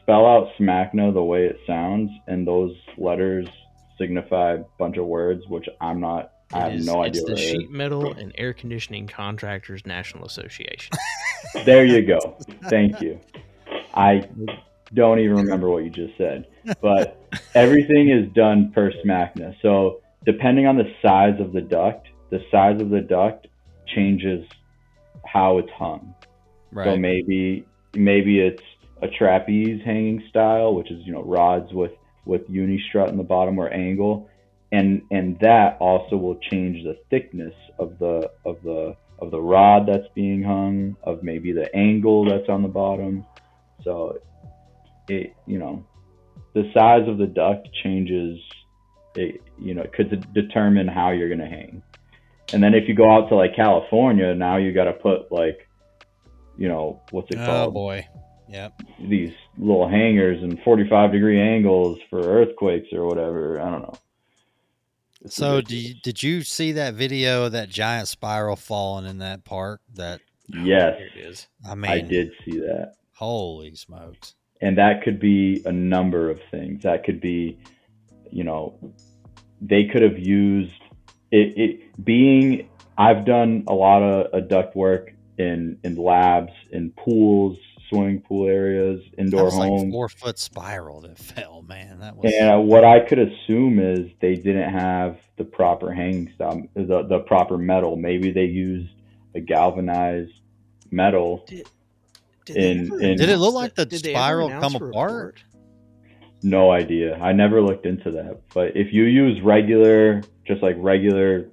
[0.01, 3.47] spell out Smackna the way it sounds, and those letters
[3.97, 6.33] signify a bunch of words, which I'm not.
[6.53, 7.51] I have is- no it's idea the what it is.
[7.51, 10.95] Sheet Metal and Air Conditioning Contractors National Association.
[11.65, 12.37] There you go.
[12.69, 13.19] Thank you.
[13.95, 14.29] I
[14.93, 16.45] don't even remember what you just said,
[16.81, 17.17] but
[17.55, 19.55] everything is done per SMACNA.
[19.61, 23.47] So depending on the size of the duct, the size of the duct
[23.87, 24.47] changes
[25.25, 26.13] how it's hung.
[26.71, 26.85] Right.
[26.85, 28.63] So maybe maybe it's
[29.01, 31.91] a trapeze hanging style, which is you know rods with
[32.25, 34.29] with uni strut in the bottom or angle,
[34.71, 39.87] and and that also will change the thickness of the of the of the rod
[39.87, 43.25] that's being hung, of maybe the angle that's on the bottom.
[43.83, 44.19] So
[45.09, 45.85] it you know
[46.53, 48.39] the size of the duct changes.
[49.15, 51.83] It you know it could determine how you're gonna hang.
[52.53, 55.67] And then if you go out to like California, now you got to put like,
[56.61, 57.69] you know, what's it called?
[57.69, 58.07] oh boy.
[58.47, 58.83] Yep.
[58.99, 63.59] These little hangers and 45 degree angles for earthquakes or whatever.
[63.59, 63.93] I don't know.
[65.21, 69.17] It's So do you, did you see that video of that giant spiral falling in
[69.19, 69.81] that park?
[69.95, 71.47] That Yes, Here it is.
[71.67, 72.93] I mean, I did see that.
[73.13, 74.35] Holy smokes!
[74.61, 76.83] And that could be a number of things.
[76.83, 77.57] That could be,
[78.29, 78.77] you know,
[79.61, 80.73] they could have used
[81.31, 86.91] it, it being I've done a lot of uh, duct work in in labs, in
[86.91, 87.57] pools,
[87.89, 89.91] swimming pool areas, That indoor was like homes.
[89.91, 91.61] four foot spiral that fell.
[91.63, 96.31] Man, that was And what I could assume is they didn't have the proper hanging
[96.35, 97.95] style, the, the proper metal.
[97.97, 98.93] Maybe they used
[99.35, 100.31] a galvanized
[100.91, 101.45] metal.
[101.47, 101.67] Did
[102.55, 105.43] In- ever in- Did it look like the did spiral come apart?
[106.43, 107.15] No idea.
[107.17, 108.41] I never looked into that.
[108.53, 111.49] But if you use regular, just like regular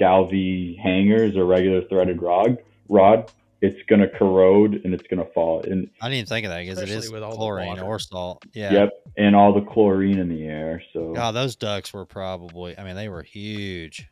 [0.00, 2.56] Galvi hangers or regular threaded rod,
[2.92, 3.30] rod,
[3.60, 5.62] it's gonna corrode and it's gonna fall.
[5.62, 7.82] And I didn't even think of that because it is with all the chlorine water.
[7.84, 8.44] or salt.
[8.52, 8.72] Yeah.
[8.72, 10.82] yep, and all the chlorine in the air.
[10.92, 12.76] So God, those ducts were probably.
[12.76, 14.08] I mean, they were huge.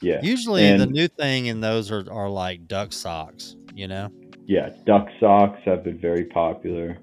[0.00, 3.56] yeah, Usually, the new thing in those are, are like duct socks.
[3.74, 4.10] You know,
[4.46, 4.70] yeah.
[4.84, 6.98] Duct socks have been very popular,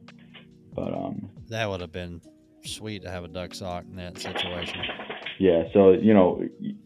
[0.75, 2.21] but um, that would have been
[2.67, 4.79] sweet to have a duct sock in that situation.
[5.39, 6.43] Yeah, so you know,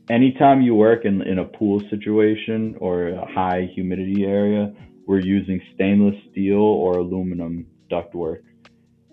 [0.09, 4.73] anytime you work in in a pool situation or a high humidity area,
[5.07, 8.43] we're using stainless steel or aluminum ductwork,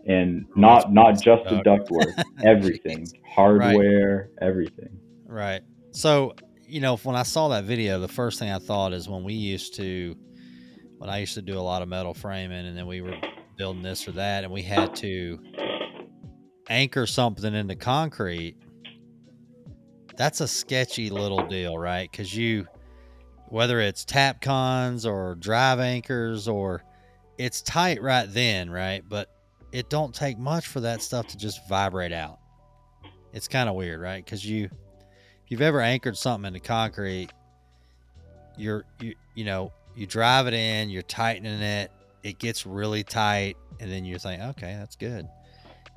[0.06, 1.90] and oh, not not just the duct.
[1.90, 4.98] ductwork, everything, hardware, everything.
[5.26, 5.62] Right.
[5.92, 6.34] So,
[6.66, 9.34] you know, when I saw that video, the first thing I thought is when we
[9.34, 10.16] used to,
[10.96, 13.16] when I used to do a lot of metal framing and then we were
[13.56, 15.38] building this or that and we had to
[16.68, 18.56] anchor something into concrete,
[20.16, 22.10] that's a sketchy little deal, right?
[22.10, 22.66] Because you,
[23.48, 26.82] whether it's Tapcons or drive anchors or
[27.38, 29.02] it's tight right then, right?
[29.08, 29.30] But
[29.72, 32.38] it don't take much for that stuff to just vibrate out.
[33.32, 34.24] It's kind of weird, right?
[34.24, 37.28] Because you, if you've ever anchored something into concrete,
[38.56, 41.90] you're you you know you drive it in, you're tightening it,
[42.22, 45.28] it gets really tight, and then you're thinking, okay, that's good.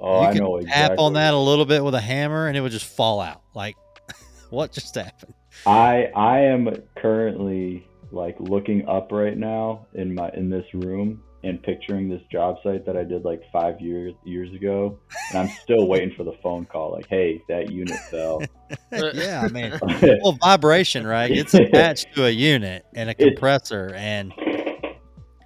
[0.01, 2.57] Oh, you I could know tap on that a little bit with a hammer, and
[2.57, 3.43] it would just fall out.
[3.53, 3.75] Like,
[4.49, 5.33] what just happened?
[5.65, 11.61] I I am currently like looking up right now in my in this room and
[11.63, 14.99] picturing this job site that I did like five years years ago,
[15.29, 16.91] and I'm still waiting for the phone call.
[16.91, 18.41] Like, hey, that unit fell.
[18.91, 19.73] yeah, I mean,
[20.23, 21.31] well, vibration, right?
[21.31, 24.33] It's attached to a unit and a compressor, and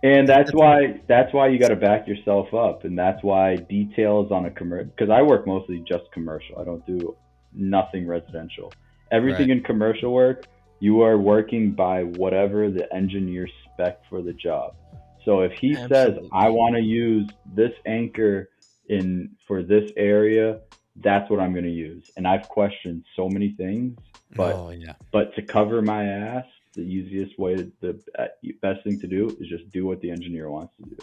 [0.04, 4.32] and that's why that's why you got to back yourself up, and that's why details
[4.32, 4.91] on a commercial.
[4.96, 6.60] Because I work mostly just commercial.
[6.60, 7.16] I don't do
[7.54, 8.72] nothing residential.
[9.12, 10.46] Everything in commercial work,
[10.80, 14.76] you are working by whatever the engineer spec for the job.
[15.24, 18.50] So if he says, "I want to use this anchor
[18.89, 20.60] in for this area,"
[20.98, 22.10] that's what I'm going to use.
[22.18, 23.98] And I've questioned so many things,
[24.36, 28.26] but oh yeah, but to cover my ass, the easiest way, the uh,
[28.61, 30.97] best thing to do is just do what the engineer wants to do.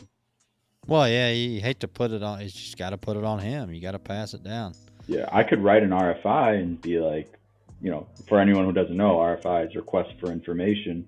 [0.87, 2.41] well, yeah, you hate to put it on.
[2.41, 3.73] You just got to put it on him.
[3.73, 4.75] You got to pass it down.
[5.09, 7.39] Yeah, I could write an RFI and be like,
[7.81, 11.07] you know, for anyone who doesn't know, RFI is request for information.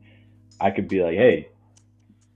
[0.60, 1.48] I could be like, hey,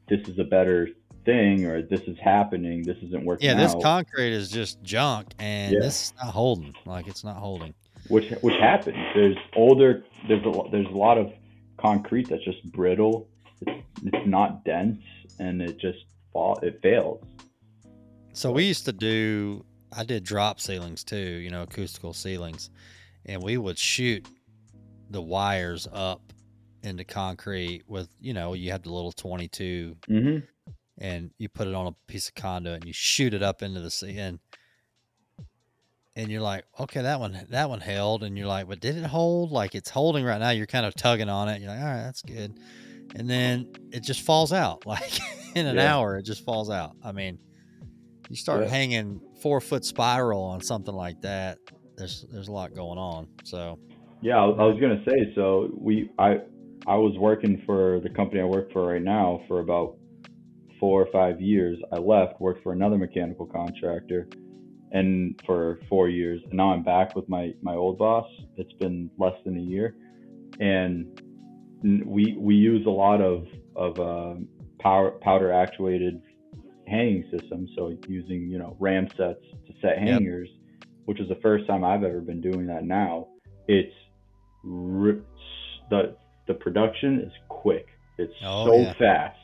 [0.09, 0.89] this is a better
[1.25, 5.35] thing, or this is happening, this isn't working Yeah, this out, concrete is just junk,
[5.39, 5.81] and Yeah.
[5.81, 6.75] this is not holding.
[6.87, 7.75] Like it's not holding.
[8.09, 8.97] which which happens.
[9.15, 11.33] There's older, there's a there's a lot of
[11.79, 13.29] concrete that's just brittle.
[13.61, 15.03] It's, it's not dense,
[15.39, 15.99] and it just
[16.33, 17.25] fall, it fails.
[18.33, 19.65] So we used to do.
[19.97, 21.17] I did drop ceilings too.
[21.17, 22.71] You know, acoustical ceilings,
[23.27, 24.29] and we would shoot
[25.11, 26.33] the wires up
[26.83, 28.09] into concrete with.
[28.21, 30.39] You know, you had the little twenty-two, hmm
[31.01, 33.81] and you put it on a piece of conduit, and you shoot it up into
[33.81, 34.19] the ceiling.
[34.19, 34.39] And
[36.29, 39.53] you're like, okay, that one, that one held, and you're like, but did it hold?
[39.53, 40.51] Like it's holding right now.
[40.51, 41.61] You're kind of tugging on it.
[41.61, 42.53] You're like, all right, that's good.
[43.15, 44.83] And then it just falls out.
[44.87, 45.21] Like
[45.55, 45.95] in an Yeah.
[45.95, 46.93] hour, it just falls out.
[47.05, 47.39] I mean,
[48.29, 48.71] you start Yeah.
[48.71, 51.59] hanging four foot spiral on something like that.
[51.97, 53.29] There's there's a lot going on.
[53.45, 53.79] So
[54.21, 55.33] Yeah, I, I was gonna say.
[55.35, 56.39] So we, I,
[56.87, 59.97] I was working for the company I work for right now for about
[60.81, 61.79] four or five years.
[61.93, 64.29] I left, worked for another mechanical contractor,
[64.93, 66.41] and for four years.
[66.45, 68.27] And now I'm back with my my old boss.
[68.57, 69.95] It's been less than a year,
[70.61, 71.07] and
[71.83, 74.49] we we use a lot of of um,
[74.81, 76.21] power powder actuated
[76.87, 77.71] hanging systems.
[77.77, 79.99] So using you know ram sets to set Yep.
[79.99, 80.49] hangers,
[81.05, 82.85] which is the first time I've ever been doing that.
[82.85, 83.29] Now
[83.67, 83.95] it's
[84.65, 85.21] r-
[85.91, 86.17] the
[86.47, 87.87] the production is quick.
[88.19, 88.95] It's Oh, so yeah.
[88.99, 89.39] fast,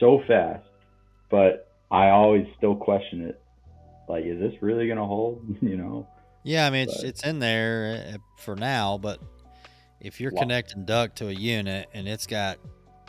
[0.00, 0.66] so fast.
[1.30, 3.40] But I always still question it.
[4.10, 5.44] Like, is this really gonna hold?
[5.62, 6.06] you know?
[6.42, 9.20] Yeah, I mean it's But- it's in there uh, for now, but
[10.00, 10.42] if you're Wow.
[10.42, 12.58] connecting duct to a unit and it's got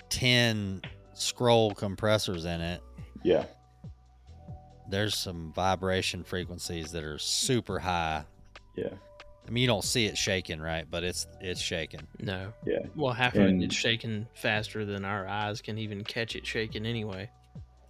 [0.10, 0.82] ten
[1.14, 2.82] scroll compressors in it,
[3.24, 3.46] Yeah,
[4.90, 8.26] there's some vibration frequencies that are super high.
[8.76, 8.90] yeah,
[9.48, 10.86] I mean, you don't see it shaking, right?
[10.90, 12.06] But it's it's shaking.
[12.20, 12.52] No.
[12.66, 12.80] yeah.
[12.96, 16.46] Well, half of And- it is shaking faster than our eyes can even catch it
[16.46, 17.30] shaking anyway.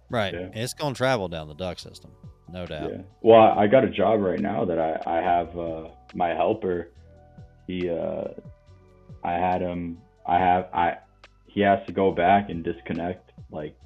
[0.08, 0.34] Right.
[0.34, 0.50] Yeah.
[0.52, 2.10] It's going to travel down the duct system,
[2.50, 2.90] no doubt.
[2.90, 3.02] Yeah.
[3.20, 6.88] Well, I got a job right now that I I have uh, my helper.
[7.66, 8.24] He uh,
[9.24, 9.98] I had him.
[10.26, 10.98] I have I.
[11.46, 13.76] He has to go back and disconnect like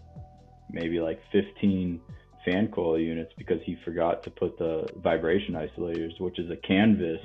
[0.71, 2.01] maybe like 15
[2.45, 7.21] fan coil units because he forgot to put the vibration isolators, which is a canvas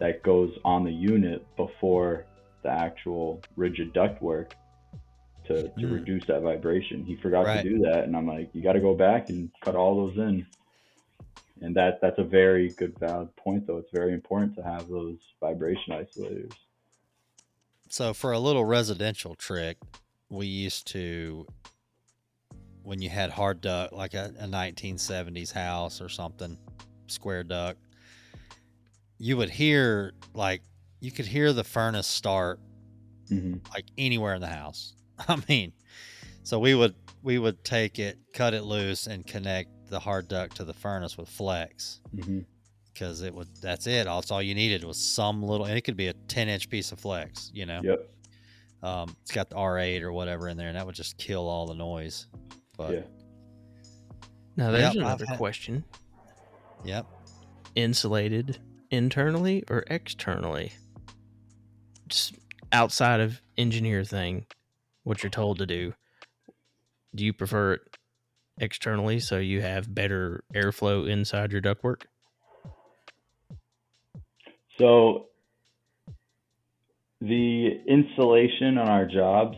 [0.00, 2.24] that goes on the unit before
[2.62, 4.52] the actual rigid ductwork
[5.48, 5.94] to, to Hmm.
[5.94, 7.04] reduce that vibration.
[7.04, 7.62] He forgot Right.
[7.62, 10.16] to do that, and I'm like, you got to go back and cut all those
[10.16, 10.46] in.
[11.62, 13.78] And that that's a very good valid point, though.
[13.78, 16.52] It's very important to have those vibration isolators.
[17.88, 19.78] So for a little residential trick,
[20.28, 21.46] we used to
[22.82, 26.56] when you had hard duct like a, a 1970s house or something,
[27.08, 27.80] square duct,
[29.18, 30.62] you would hear like
[31.00, 32.60] you could hear the furnace start
[33.28, 34.94] hmm like anywhere in the house.
[35.28, 35.72] I mean,
[36.42, 40.56] so we would we would take it, cut it loose, and connect the hard duct
[40.56, 42.00] to the furnace with flex
[42.92, 43.48] because it would.
[43.60, 44.06] That's it.
[44.06, 46.68] All, that's all you needed was some little, and it could be a ten inch
[46.68, 47.50] piece of flex.
[47.54, 48.10] You know, Yep.
[48.82, 51.66] um, it's got the R8 or whatever in there, and that would just kill all
[51.66, 52.26] the noise.
[52.76, 53.00] But Yeah.
[54.56, 55.84] Now, there's Yep, another had- question
[56.84, 57.06] yep,
[57.74, 58.58] insulated
[58.90, 60.72] internally or externally?
[62.08, 62.34] Just
[62.72, 64.46] outside of engineer thing,
[65.06, 65.94] what you're told to do.
[67.14, 67.80] Do you prefer it
[68.58, 72.02] externally so you have better airflow inside your ductwork?
[74.78, 75.28] So
[77.20, 79.56] the insulation on our jobs,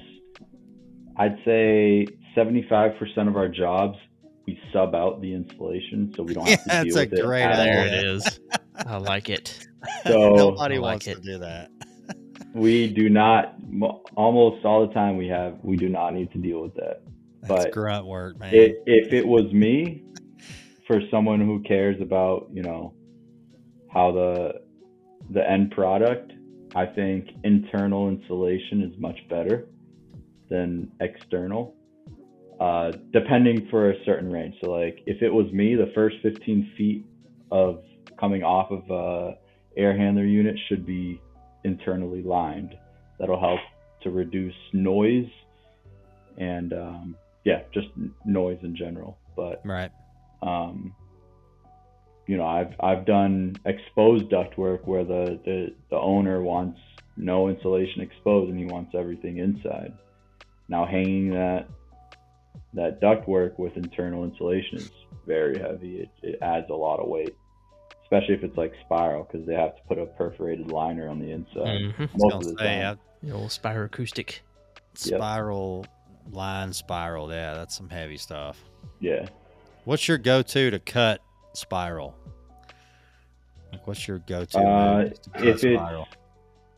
[1.16, 3.96] I'd say 75% of our jobs
[4.46, 7.42] we sub out the insulation so we don't have to Yeah, deal that's a great
[7.44, 7.72] idea.
[7.72, 8.38] There it is.
[8.76, 9.66] I like it.
[10.06, 11.14] So nobody I like wants it.
[11.16, 11.70] to do that.
[12.58, 13.54] We do not
[14.16, 17.02] almost all the time we have we do not need to deal with that.
[17.42, 18.54] That's But grunt work, man.
[18.54, 20.02] It, if it was me,
[20.86, 22.94] for someone who cares about you know
[23.92, 24.60] how the
[25.30, 26.32] the end product,
[26.74, 29.66] I think internal insulation is much better
[30.50, 31.74] than external.
[32.60, 34.52] Uh, depending for a certain range.
[34.60, 37.06] So like if it was me, the first 15 feet
[37.52, 37.84] of
[38.18, 39.38] coming off of a
[39.76, 41.20] air handler unit should be
[41.64, 42.76] internally lined.
[43.18, 43.60] That'll help
[44.02, 45.28] to reduce noise
[46.36, 47.88] and um, yeah, just
[48.24, 49.18] noise in general.
[49.36, 49.90] But right.
[50.42, 50.94] um,
[52.26, 56.78] you know, I've I've done exposed ductwork where the, the the owner wants
[57.16, 59.92] no insulation exposed and he wants everything inside.
[60.68, 61.68] Now hanging that
[62.74, 64.90] that ductwork with internal insulation is
[65.26, 66.00] very heavy.
[66.00, 67.34] It, it adds a lot of weight,
[68.10, 71.30] especially if it's like spiral because they have to put a perforated liner on the
[71.30, 72.98] inside hmm I was most gonna of the say, time.
[73.22, 74.38] The old spiroacoustic.
[74.94, 75.84] spiral
[76.30, 77.30] line spiral.
[77.30, 78.62] Yeah, that's some heavy stuff.
[79.00, 79.26] Yeah.
[79.84, 81.20] What's your go-to to cut
[81.54, 82.14] spiral?
[83.72, 84.58] Like, what's your go-to?
[84.58, 86.08] Uh, to cut if it's spiral?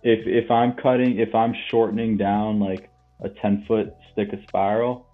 [0.03, 2.91] if if I'm cutting, if I'm shortening down like
[3.22, 5.07] a 10 foot stick of spiral,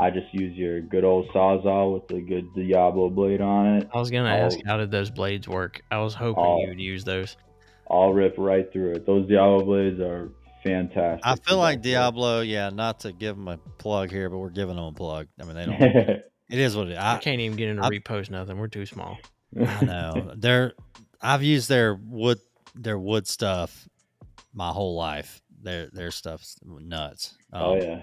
[0.00, 3.88] I just use your good old sawzall with the good Diablo blade on it.
[3.92, 5.82] I was gonna I'll- ask how did those blades work?
[5.90, 7.36] I was hoping I'll- you would use those.
[7.90, 9.06] I'll rip right through it.
[9.06, 10.30] Those Diablo blades are
[10.62, 11.26] fantastic.
[11.26, 11.82] I feel like ductwork.
[11.82, 12.40] Diablo.
[12.42, 15.26] Yeah, not to give them a plug here, but we're giving them a plug.
[15.40, 15.80] I mean, they don't.
[16.50, 16.98] it is what it is.
[16.98, 18.56] I, I, can't even get into I- repost nothing.
[18.58, 19.18] We're too small.
[19.58, 20.32] I know.
[20.36, 20.74] They're.
[21.20, 22.38] I've used their wood,
[22.76, 23.88] their wood stuff,
[24.54, 25.40] my whole life.
[25.60, 27.34] Their their stuff's nuts.
[27.52, 28.02] oh Um, yeah.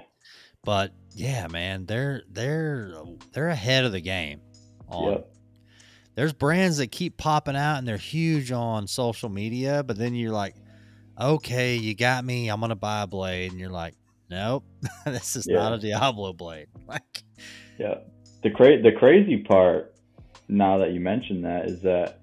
[0.66, 2.92] But yeah, man, they're they're
[3.32, 4.42] they're ahead of the game.
[4.90, 5.34] On Yep.
[6.16, 10.32] there's brands that keep popping out and they're huge on social media, but then you're
[10.34, 10.56] like,
[11.20, 12.50] okay, you got me.
[12.50, 13.94] I'm gonna buy a blade, and you're like,
[14.30, 14.64] nope,
[15.06, 15.56] this is Yeah.
[15.58, 16.68] not a Diablo blade.
[16.88, 17.24] Like,
[17.80, 18.00] Yeah.
[18.44, 19.96] The cra- the crazy part
[20.48, 22.20] now that you mention that is that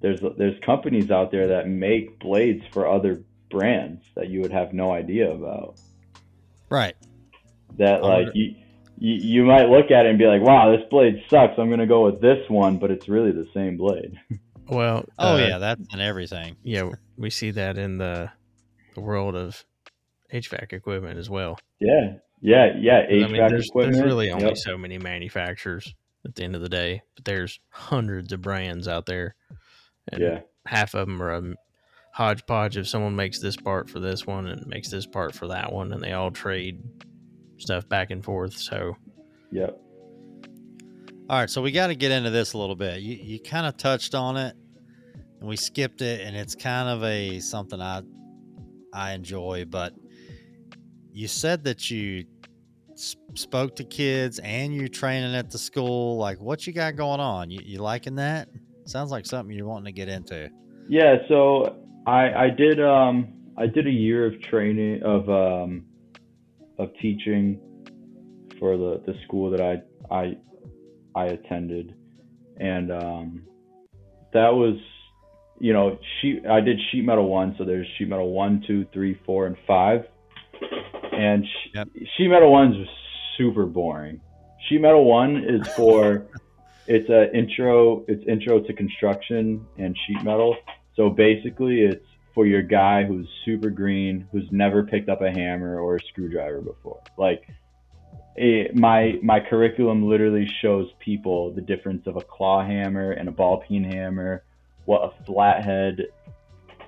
[0.00, 4.72] there's there's companies out there that make blades for other brands that you would have
[4.72, 5.74] no idea about.
[6.70, 6.94] right?
[7.78, 8.54] That I like wonder- you,
[8.98, 11.54] you you might look at it and be like, "Wow, this blade sucks.
[11.58, 14.14] I'm going to go with this one," but it's really the same blade.
[14.70, 16.56] Well, Oh uh, yeah, that's in everything.
[16.62, 18.30] yeah, we see that in the
[18.94, 19.64] the world of
[20.30, 21.58] HVAC equipment as well.
[21.80, 22.16] Yeah.
[22.42, 23.96] Yeah, yeah, I HVAC mean, there's, equipment.
[23.96, 24.56] there's really only Yep.
[24.58, 25.94] so many manufacturers
[26.26, 29.34] at the end of the day, but there's hundreds of brands out there,
[30.12, 30.40] and Yeah.
[30.66, 31.54] half of them are a
[32.12, 32.76] hodgepodge.
[32.76, 35.92] If someone makes this part for this one and makes this part for that one,
[35.94, 36.82] and they all trade
[37.58, 38.54] stuff back and forth.
[38.54, 38.96] So
[39.52, 39.80] Yep.
[41.30, 43.00] All right, so we got to get into this a little bit.
[43.00, 44.56] You you kind of touched on it,
[45.40, 48.02] and we skipped it, and it's kind of a something I
[48.94, 49.66] I enjoy.
[49.66, 49.92] But
[51.12, 52.24] you said that you
[52.92, 56.16] s- spoke to kids and you're training at the school.
[56.16, 57.50] Like, what you got going on?
[57.50, 58.48] You, you liking that?
[58.86, 60.48] Sounds like something you're wanting to get into.
[60.88, 65.84] Yeah, so I I did um I did a year of training of um
[66.78, 67.60] of teaching
[68.58, 70.36] for the the school that I I
[71.14, 71.94] I attended,
[72.58, 73.42] and um
[74.32, 74.76] that was
[75.58, 79.20] you know sheet I did sheet metal one, so there's sheet metal one, two, three,
[79.26, 80.04] four, and five,
[81.12, 81.88] and Yep.
[82.16, 82.88] sheet metal one's was
[83.36, 84.20] super boring.
[84.68, 86.26] Sheet metal one is for
[86.86, 90.56] it's a intro it's intro to construction and sheet metal
[90.96, 92.07] so basically it's
[92.38, 96.60] for your guy who's super green who's never picked up a hammer or a screwdriver
[96.60, 97.02] before.
[97.16, 97.48] Like
[98.36, 103.32] it, my my curriculum literally shows people the difference of a claw hammer and a
[103.32, 104.44] ball peen hammer
[104.84, 106.00] what a flathead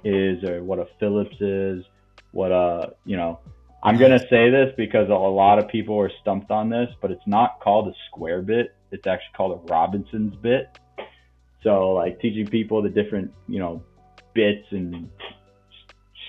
[0.04, 1.84] is or what a phillips is
[2.30, 3.40] what a you know.
[3.82, 7.10] I'm going to say this because a lot of people are stumped on this but
[7.10, 8.72] it's not called a square bit.
[8.92, 10.78] It's actually called a robinson's bit.
[11.64, 13.82] So like teaching people the different you know
[14.34, 15.10] bits and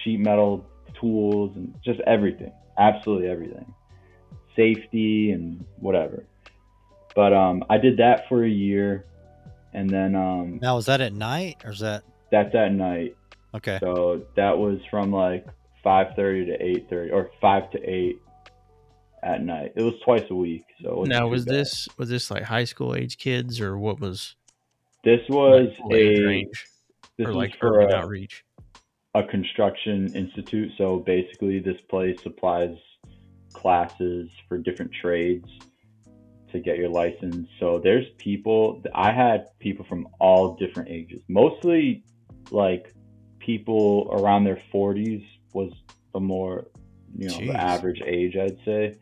[0.03, 0.65] sheet metal
[0.99, 3.73] tools and just everything absolutely everything
[4.55, 6.25] safety and whatever
[7.15, 9.05] but um i did that for a year
[9.73, 13.15] and then um Now, is that at night or is that that's at night
[13.55, 13.77] okay?
[13.79, 15.45] so that was from like
[15.83, 18.21] 5:30 to 8:30 or 5 to 8
[19.23, 19.73] at night.
[19.75, 20.65] It was twice a week.
[20.83, 21.55] So now was bad.
[21.55, 24.35] this was this like high school age kids or what was
[25.03, 26.65] this was like, a range
[27.17, 28.43] this or was like for urban a, outreach?
[29.13, 30.71] A construction institute.
[30.77, 32.75] So basically this place supplies
[33.53, 35.45] classes for different trades
[36.51, 37.47] to get your license.
[37.59, 41.21] So there's people I had people from all different ages.
[41.27, 42.03] Mostly
[42.51, 42.93] like
[43.39, 45.71] people around their 40s was
[46.13, 46.67] the more
[47.17, 47.47] you know Jeez.
[47.47, 48.95] the average age I'd say.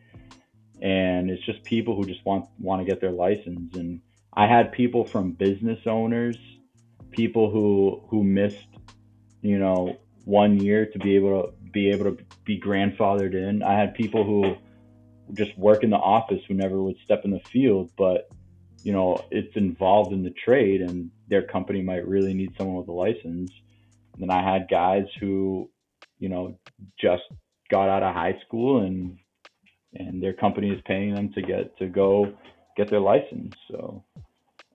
[0.82, 4.00] And it's just people who just want want to get their license and
[4.32, 6.38] I had people from business owners,
[7.10, 8.69] people who who missed
[9.42, 13.62] you know one year to be able to be able to be grandfathered in.
[13.62, 14.56] I had people who
[15.34, 18.28] just work in the office who never would step in the field, but
[18.82, 22.88] you know it's involved in the trade, and their company might really need someone with
[22.88, 23.50] a license.
[24.12, 25.70] And then I had guys who,
[26.18, 26.58] you know,
[27.00, 27.22] just
[27.70, 29.18] got out of high school and
[29.94, 32.32] and their company is paying them to get to go
[32.76, 33.54] get their license.
[33.70, 34.04] So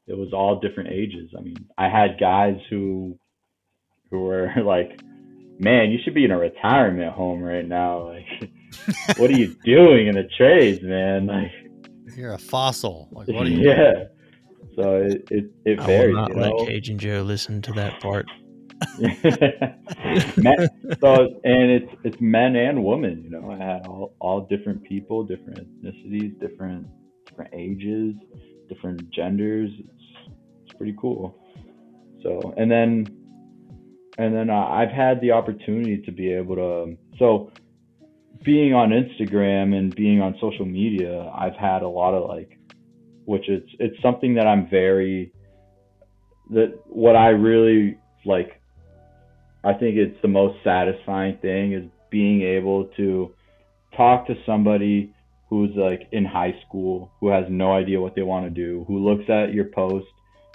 [0.07, 1.31] it was all different ages.
[1.37, 3.17] I mean, I had guys who
[4.11, 4.99] who were like,
[5.59, 8.11] "Man, you should be in a retirement home right now.
[9.05, 11.27] Like, what are you doing in the trades, man?
[11.27, 11.51] Like,
[12.17, 13.07] You're a fossil.
[13.11, 13.69] Like, what are you?
[13.69, 14.05] yeah."
[14.75, 16.65] So it it, it I will not you let know.
[16.65, 18.25] Cajun Joe listen to that part.
[18.99, 20.67] men,
[20.99, 23.23] so and it's it's men and women.
[23.23, 26.87] You know, I had all all different people, different ethnicities, different
[27.27, 28.15] different ages,
[28.67, 29.71] different genders.
[29.79, 30.29] It's
[30.65, 31.41] it's pretty cool.
[32.21, 33.05] So and then
[34.17, 37.51] and then uh, I've had the opportunity to be able to so
[38.43, 42.57] being on Instagram and being on social media, I've had a lot of like,
[43.25, 45.33] which it's it's something that I'm very
[46.51, 48.61] that what I really like
[49.63, 53.33] I think it's the most satisfying thing is being able to
[53.97, 55.11] talk to somebody
[55.49, 58.99] who's like in high school, who has no idea what they want to do, who
[58.99, 60.05] looks at your post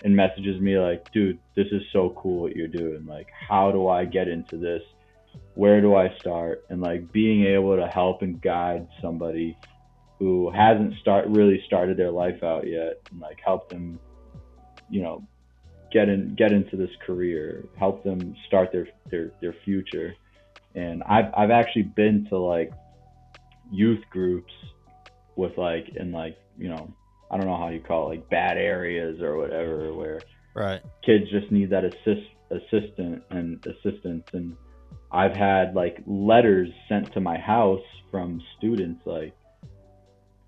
[0.03, 3.07] and messages me like, dude, this is so cool what you're doing.
[3.07, 4.83] Like, how do I get into this?
[5.55, 6.65] Where do I start?
[6.71, 9.57] And like being able to help and guide somebody
[10.19, 13.99] who hasn't start really started their life out yet and like help them,
[14.89, 15.27] you know,
[15.93, 20.15] get in get into this career, help them start their their their future.
[20.75, 22.73] and I've I've actually been to like
[23.71, 24.53] youth groups
[25.37, 26.93] with like in like you know
[27.31, 30.21] I don't know how you call it like bad areas or whatever where
[30.55, 30.81] Right.
[31.07, 34.57] kids just need that assist assistant and assistance and
[35.13, 39.33] I've had like letters sent to my house from students like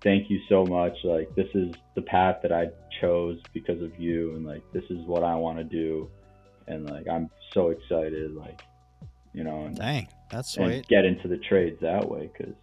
[0.03, 2.67] thank you so much like this is the path that I
[2.99, 6.09] chose because of you and like this is what I want to do
[6.67, 8.59] and like I'm so excited like
[9.33, 10.87] you know and, Dang, that's and sweet.
[10.87, 12.53] get into the trades that way because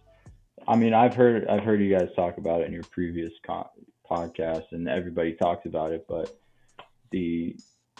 [0.67, 3.69] I mean I've heard I've heard you guys talk about it in your previous co-
[4.11, 6.37] podcast and everybody talks about it but
[7.11, 7.55] the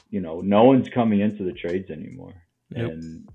[0.10, 2.34] you know no one's coming into the trades anymore.
[2.70, 2.92] Nope.
[2.92, 3.30] and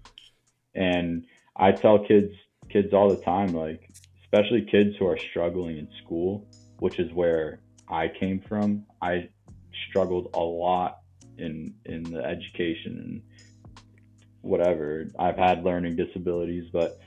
[0.74, 2.32] and I tell kids
[2.68, 3.90] kids all the time like
[4.22, 6.48] especially kids who are struggling in school
[6.78, 9.28] which is where I came from I
[9.88, 10.98] struggled a lot
[11.38, 13.22] in in the education and
[14.42, 15.08] whatever.
[15.18, 16.98] I've had learning disabilities but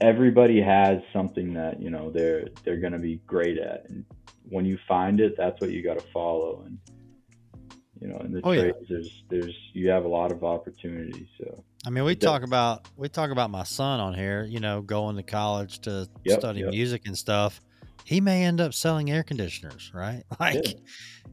[0.00, 3.88] everybody has something that you know they're they're going to be great at.
[3.88, 4.04] And
[4.48, 6.78] when you find it that's what you got to follow and
[8.00, 8.62] you know in the Oh, yeah.
[8.62, 12.86] trades there's there's you have a lot of opportunities so I mean, we talk about
[12.98, 14.44] we talk about my son on here.
[14.44, 16.68] You know, going to college to Yep, study yep.
[16.68, 17.58] music and stuff.
[18.04, 20.24] He may end up selling air conditioners, right?
[20.38, 20.72] Like Yeah.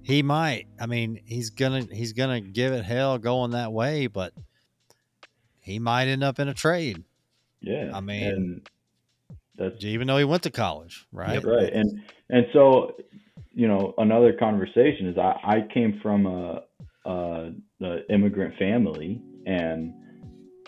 [0.04, 0.68] he might.
[0.80, 4.32] I mean, he's gonna he's gonna give it hell going that way, but
[5.60, 7.04] he might end up in a trade,
[7.60, 8.70] yeah I mean, and
[9.58, 11.44] that's even though he went to college, right?
[11.44, 12.96] right and and so
[13.54, 16.62] you know another conversation is i i came from a
[17.06, 17.52] a,
[17.82, 19.94] a immigrant family and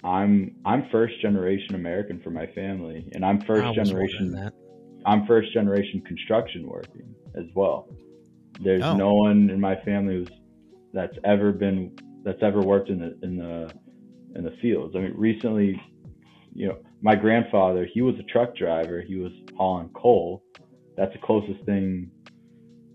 [0.03, 4.53] i'm i'm first generation american for my family and i'm first generation that.
[5.05, 7.87] i'm first generation construction working as well
[8.61, 8.95] there's Oh.
[8.95, 10.29] no one in my family who's
[10.93, 13.71] that's ever been that's ever worked in the in the
[14.35, 15.79] in the fields i mean recently
[16.53, 19.01] you know my grandfather he was a truck driver.
[19.01, 20.43] He was hauling coal.
[20.97, 22.11] That's the closest thing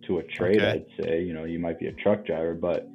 [0.06, 0.84] to a trade Okay.
[0.98, 1.22] i'd say.
[1.22, 2.86] You know you might be a truck driver but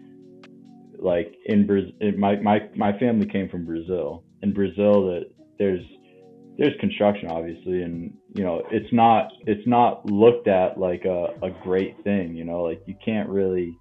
[0.99, 4.23] like in brazil my, my my family came from brazil.
[4.43, 5.25] In brazil that
[5.57, 5.83] there's
[6.57, 11.49] there's construction obviously and you know it's not it's not looked at like a, a
[11.63, 12.63] great thing you know?
[12.63, 13.75] Like you can't really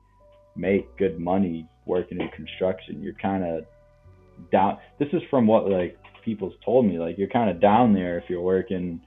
[0.56, 3.02] make good money working in construction.
[3.02, 3.64] You're kind of
[4.52, 5.98] down this is from what like
[6.28, 9.00] people's told me like you're kind of down there if you're working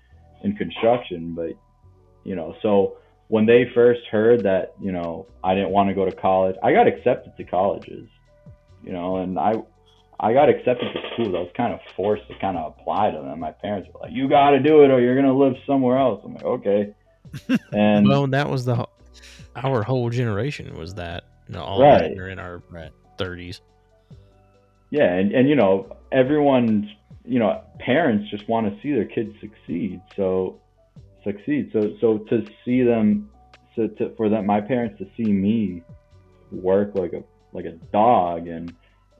[0.44, 1.52] in construction but
[2.24, 2.98] you know so
[3.28, 6.74] when they first heard that you know i didn't want to go to college i
[6.74, 8.08] got accepted to colleges
[8.84, 9.54] you know and i
[10.20, 13.18] i got accepted to schools i was kind of forced to kind of apply to
[13.22, 15.54] them my parents were like you got to do it or you're going to live
[15.68, 16.94] somewhere else i'm like okay
[17.72, 18.90] and Well, that was the whole-
[19.56, 21.24] our whole generation was that.
[21.48, 22.18] You know, all Right.
[22.18, 22.32] right.
[22.32, 22.92] in our Right.
[23.18, 23.62] thirties.
[24.90, 26.88] yeah and, and you know everyone's
[27.26, 30.60] you know parents just want to see their kids succeed so
[31.24, 31.70] succeed.
[31.74, 33.30] So so to see them
[33.76, 35.84] so to, for them my parents to see me
[36.52, 37.24] work like a
[37.54, 38.74] like a dog and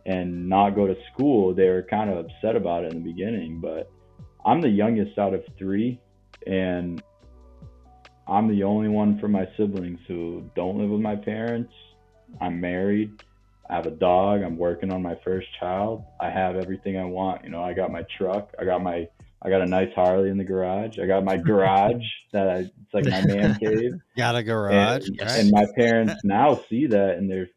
[0.06, 3.60] and not go to school they were kind of upset about it in the beginning
[3.62, 3.92] but
[4.46, 6.00] i'm the youngest out of three
[6.48, 7.04] and
[8.28, 11.74] i'm the only one from my siblings who don't live with my parents.
[12.40, 13.24] I'm married
[13.72, 14.42] I have a dog.
[14.42, 16.04] I'm working on my first child.
[16.20, 17.46] I have everything I want.
[17.46, 18.54] You know, I got my truck.
[18.60, 19.08] I got my
[19.42, 21.00] I got a nice Harley in the garage.
[21.00, 22.04] I got my garage
[22.34, 23.94] that I, it's like my man cave.
[24.18, 25.40] Got a garage, And, right?
[25.40, 27.50] and my parents now see that and they're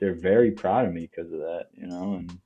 [0.00, 1.66] they're very proud of me because of that.
[1.76, 2.38] You know, and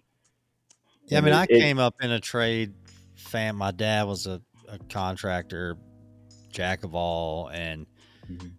[1.09, 2.73] Yeah, I mean, I it- it- came up in a trade
[3.17, 3.57] fam.
[3.57, 5.77] My dad was a, a contractor,
[6.51, 7.87] jack of all, and
[8.31, 8.53] Mhm.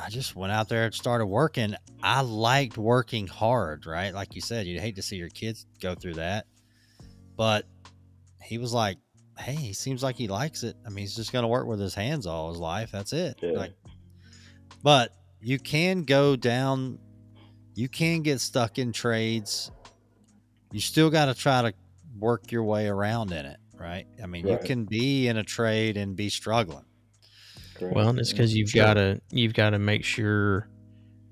[0.00, 1.74] I just went out there and started working.
[2.02, 4.14] I liked working hard, right?
[4.14, 6.46] Like you said, you'd hate to see your kids go through that.
[7.36, 7.66] But
[8.42, 8.98] he was like,
[9.38, 10.76] hey, he seems like he likes it.
[10.86, 12.90] I mean, he's just going to work with his hands all his life.
[12.92, 13.38] That's it.
[13.42, 13.52] Yeah.
[13.52, 13.72] Like,
[14.82, 16.98] but you can go down,
[17.74, 19.70] you can get stuck in trades.
[20.72, 21.74] You still got to try to
[22.18, 24.06] work your way around in it, right?
[24.22, 24.60] I mean, Right.
[24.60, 26.84] you can be in a trade and be struggling.
[27.78, 27.94] Correct.
[27.94, 28.84] Well, and it's because you've Sure.
[28.84, 30.68] got to you've got to make sure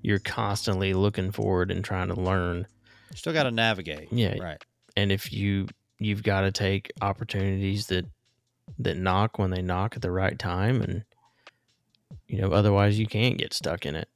[0.01, 2.67] you're constantly looking forward and trying to learn.
[3.11, 4.11] You still got to navigate.
[4.11, 4.37] Yeah.
[4.39, 4.63] Right.
[4.95, 5.67] And if you
[5.99, 8.05] you've got to take opportunities that
[8.79, 11.03] that knock when they knock at the right time, and
[12.27, 14.09] you know otherwise you can't get stuck in it.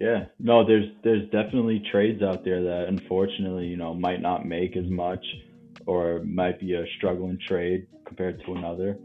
[0.00, 4.76] Yeah, no, there's there's definitely trades out there that unfortunately, you know, might not make
[4.76, 5.24] as much
[5.86, 8.98] or might be a struggling trade compared to another.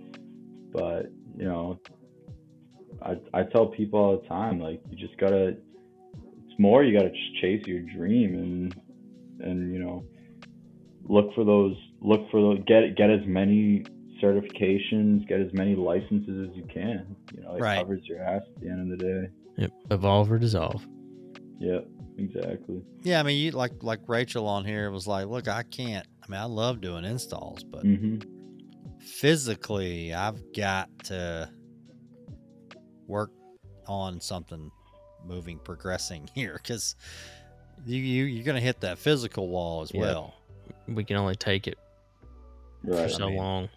[0.72, 1.80] But, you know,
[3.02, 7.10] I I tell people all the time, like you just gotta it's more you gotta
[7.10, 8.76] just chase your dream and
[9.48, 10.04] and you know
[11.04, 11.76] look for those.
[12.02, 12.60] Look for those.
[12.68, 13.84] Get get as many
[14.22, 17.16] certifications, get as many licenses as you can.
[17.36, 17.78] You know, it Right.
[17.80, 19.30] covers your ass at the end of the day.
[19.58, 19.72] Yep.
[19.92, 20.86] Evolve or dissolve.
[21.60, 21.88] Yep,
[22.18, 22.84] exactly.
[23.04, 26.06] Yeah, I mean, you like like Rachel on here was like, look, I can't.
[26.24, 28.18] I mean, I love doing installs, but hmm
[29.00, 31.50] physically, I've got to
[33.08, 33.32] work
[33.88, 34.72] on something,
[35.26, 36.96] moving, progressing here, because
[37.86, 40.02] you, you you're gonna hit that physical wall as Yeah.
[40.02, 40.34] well.
[40.88, 41.78] We can only take it
[42.86, 43.12] for Right.
[43.12, 43.70] so mean- long.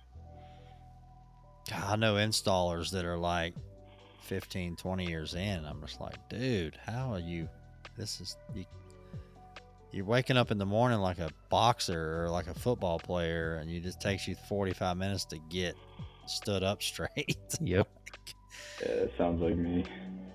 [1.68, 3.54] God, I know installers that are like
[4.22, 5.64] 15, 20 years in.
[5.64, 7.48] I'm just like, dude, how are you?
[7.96, 8.64] This is you.
[9.92, 13.70] You're waking up in the morning like a boxer or like a football player, and
[13.70, 15.74] it just takes you 45 minutes to get
[16.26, 17.36] stood up straight.
[17.60, 17.88] Yep.
[18.80, 19.84] Yeah, it sounds like me.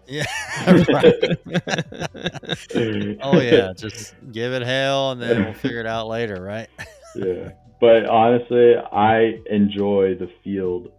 [0.07, 0.25] yeah.
[3.21, 6.69] Oh yeah, just give it hell, and then we'll figure it out later, right?
[7.15, 7.51] yeah.
[7.81, 10.91] But honestly, I enjoy the field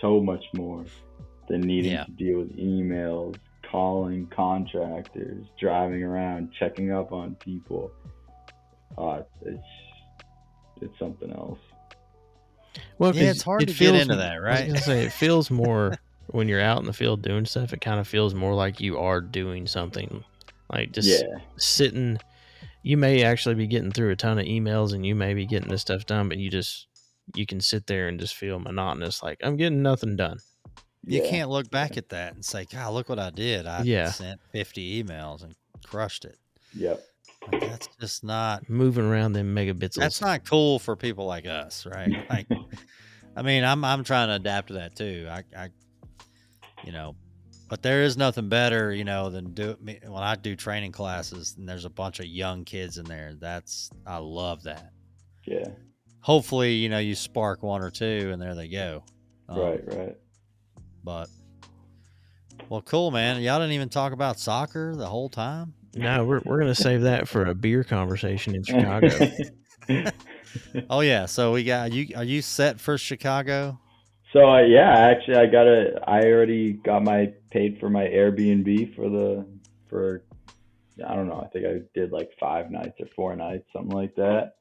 [0.00, 0.84] so much more
[1.48, 2.04] than needing Yeah.
[2.04, 3.36] to deal with emails,
[3.70, 7.90] calling contractors, driving around, checking up on people.
[8.96, 9.62] Uh, it's
[10.82, 11.58] it's something else.
[12.98, 14.66] Well, Yeah, 'cause it's hard it to get feels- into that, I was right?
[14.68, 15.94] gonna say it feels more
[16.28, 17.72] when you're out in the field doing stuff.
[17.72, 20.24] It kind of feels more like you are doing something,
[20.72, 22.18] like just yeah, sitting.
[22.82, 25.68] You may actually be getting through a ton of emails, and you may be getting
[25.68, 26.86] this stuff done, but you just
[27.34, 30.38] you can sit there and just feel monotonous, like I'm getting nothing done.
[31.04, 31.30] You yeah.
[31.30, 33.66] can't look back at that and say, "God, look what I did!
[33.66, 34.10] I Yeah.
[34.10, 35.54] sent 50 emails and
[35.84, 36.36] crushed it."
[36.74, 37.00] Yep.
[37.52, 38.68] Like, that's just not.
[38.68, 39.94] Moving around them megabits.
[39.94, 42.12] That's not cool for people like us, right?
[42.28, 42.48] Like,
[43.36, 45.28] I mean, I'm I'm trying to adapt to that too.
[45.30, 45.68] I, I,
[46.86, 47.16] you know,
[47.68, 51.56] but there is nothing better, you know, than do me when I do training classes
[51.58, 53.34] and there's a bunch of young kids in there.
[53.38, 54.92] That's I love that.
[55.44, 55.68] Yeah.
[56.20, 59.04] Hopefully, you know, you spark one or two, and there they go.
[59.48, 59.80] Um, right.
[59.86, 60.16] Right.
[61.04, 61.28] But
[62.68, 63.42] well, cool, man.
[63.42, 65.74] Y'all didn't even talk about soccer the whole time.
[65.94, 69.08] No, we're we're gonna save that for a beer conversation in Chicago.
[70.90, 72.14] Oh yeah, so we got you.
[72.16, 73.78] Are you set for Chicago?
[74.32, 76.00] So uh, yeah, actually, I got a.
[76.06, 79.46] I already got my paid for my Airbnb for the
[79.88, 80.24] for.
[81.06, 81.40] I don't know.
[81.40, 84.56] I think I did like five nights or four nights, something like that.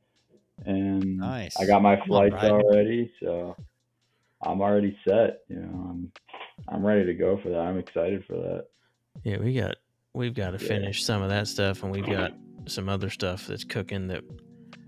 [0.66, 1.56] And Nice.
[1.60, 3.56] I got my Come on, flights already, so
[4.46, 5.42] I'm already set.
[5.50, 6.12] You know, I'm
[6.70, 7.60] I'm ready to go for that.
[7.60, 8.66] I'm excited for that.
[9.24, 9.76] yeah, we got
[10.14, 10.68] we've got to Yeah.
[10.68, 12.32] finish some of that stuff, and we've got
[12.68, 14.24] some other stuff that's cooking that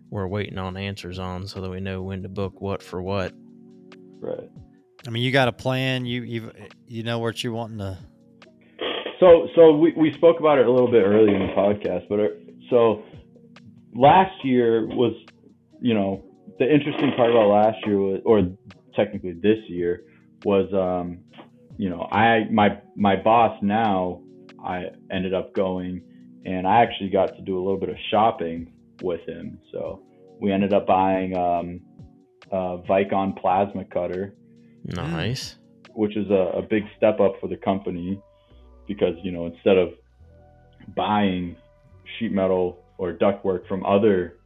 [0.09, 3.33] we're waiting on answers on, so that we know when to book what for what.
[4.19, 4.49] Right.
[5.07, 6.05] I mean, you got a plan.
[6.05, 6.51] You you
[6.85, 7.97] you know what you're wanting to.
[9.21, 12.19] So, so we, we spoke about it a little bit earlier in the podcast, but
[12.19, 12.27] uh,
[12.69, 13.03] so
[13.95, 15.13] last year was,
[15.81, 16.23] you know,
[16.59, 18.41] the interesting part about last year was, or
[18.95, 20.03] technically this year
[20.45, 21.19] was, um,
[21.77, 24.21] you know, I my my boss now,
[24.63, 26.01] I ended up going,
[26.45, 29.57] and I actually got to do a little bit of shopping with him.
[29.71, 30.03] So
[30.39, 31.79] we ended up buying um,
[32.51, 34.35] a Vicon plasma cutter
[34.87, 35.55] Nice.
[35.93, 38.21] which is a, a big step up for the company
[38.87, 39.93] because you know instead of
[40.95, 41.55] buying
[42.17, 44.37] sheet metal or ductwork from other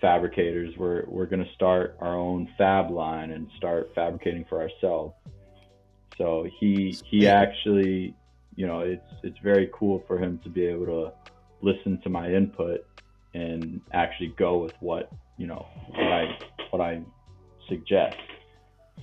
[0.00, 5.14] fabricators we're we're going to start our own fab line and start fabricating for ourselves.
[6.16, 8.14] So he he actually
[8.54, 11.12] you know it's it's very cool for him to be able to
[11.60, 12.86] listen to my input
[13.34, 16.38] and actually go with what you know what I
[16.70, 17.02] what I
[17.68, 18.16] suggest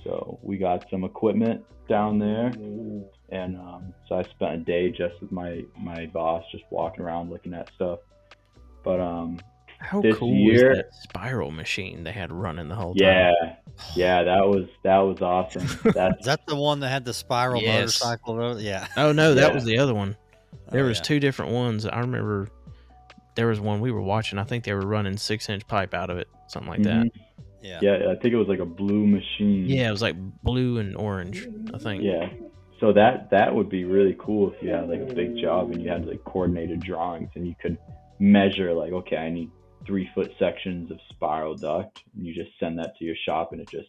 [0.02, 2.46] so we got some equipment down there,
[3.30, 7.30] and um, so I spent a day just with my my boss, just walking around
[7.30, 8.00] looking at stuff.
[8.82, 9.38] But um,
[9.78, 13.06] How This cool year- was that spiral machine they had running the whole time?
[13.08, 13.32] yeah,
[13.94, 15.62] yeah, that was that was awesome.
[15.94, 17.78] That's Is that the one that had the spiral Yes.
[18.02, 18.60] motorcycle?
[18.60, 18.86] Yeah.
[18.96, 19.54] Oh no, that Yeah.
[19.54, 20.16] was the other one.
[20.70, 21.02] There Oh, was yeah.
[21.04, 21.86] two different ones.
[21.86, 22.48] I remember
[23.36, 24.38] there was one we were watching.
[24.38, 27.06] I think they were running six inch pipe out of it, something like that.
[27.64, 27.78] Yeah.
[27.80, 29.64] yeah, I think it was like a blue machine.
[29.66, 31.48] Yeah, it was like blue and orange.
[31.72, 32.02] I think.
[32.02, 32.28] yeah.
[32.78, 35.82] So that that would be really cool if you had like a big job and
[35.82, 37.78] you had like coordinated drawings and you could
[38.18, 39.50] measure like okay, I need
[39.86, 42.02] three foot sections of spiral duct.
[42.14, 43.88] And you just send that to your shop and it just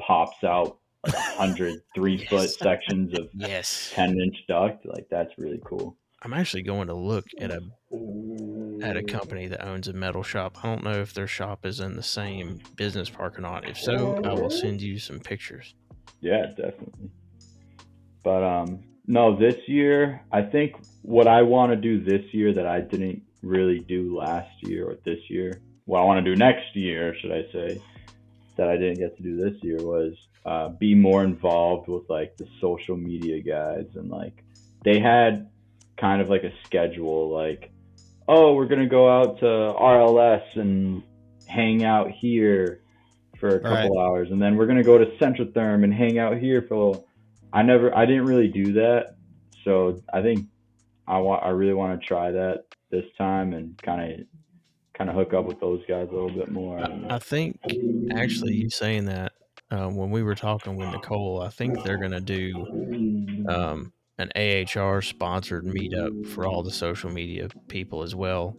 [0.00, 3.90] pops out like a hundred three foot sections of Yes.
[3.94, 7.60] 10 inch duct like that's really cool I'm actually going to look at a
[8.82, 10.58] at a company that owns a metal shop.
[10.62, 13.68] I don't know if their shop is in the same business park or not.
[13.68, 15.74] If so, I will send you some pictures.
[16.20, 17.10] yeah definitely
[18.22, 22.66] but um no this year i think what i want to do this year that
[22.66, 26.76] i didn't really do last year or this year what I want to do next
[26.76, 27.82] year, should I say,
[28.56, 30.14] that I didn't get to do this year was
[30.46, 34.44] uh, be more involved with like the social media guys and like
[34.84, 35.49] they had
[36.00, 37.70] kind of like a schedule like
[38.28, 41.02] oh we're gonna go out to RLS and
[41.46, 42.82] hang out here
[43.38, 46.62] for a couple hours and then we're gonna go to Centrotherm and hang out here
[46.62, 47.08] for a little
[47.52, 49.16] I never I didn't really do that
[49.64, 50.46] so I think
[51.06, 54.20] I want I really want to try that this time and kind of
[54.94, 56.78] kind of hook up with those guys a little bit more.
[57.08, 57.58] I think
[58.14, 59.32] actually you saying that
[59.70, 64.30] um, when we were talking with Nicole, I think they're going to do um, an
[64.36, 68.56] AHR sponsored meetup for all the social media people as well.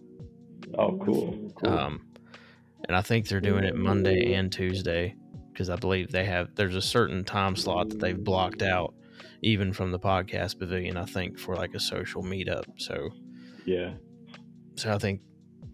[0.78, 1.52] Oh, cool.
[1.56, 1.70] cool.
[1.70, 2.08] Um,
[2.88, 5.16] and I think they're doing it Monday and Tuesday
[5.52, 6.50] because I believe they have.
[6.56, 8.96] There's a certain time slot that they've blocked out,
[9.44, 10.98] even from the podcast pavilion.
[10.98, 12.66] I think for like a social meetup.
[12.78, 13.10] So
[13.66, 13.94] yeah.
[14.76, 15.22] So I think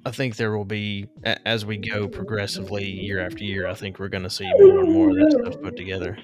[0.05, 1.07] I think there will be
[1.45, 3.67] as we go progressively year after year.
[3.67, 6.17] I think we're going to see more and more of that stuff put together.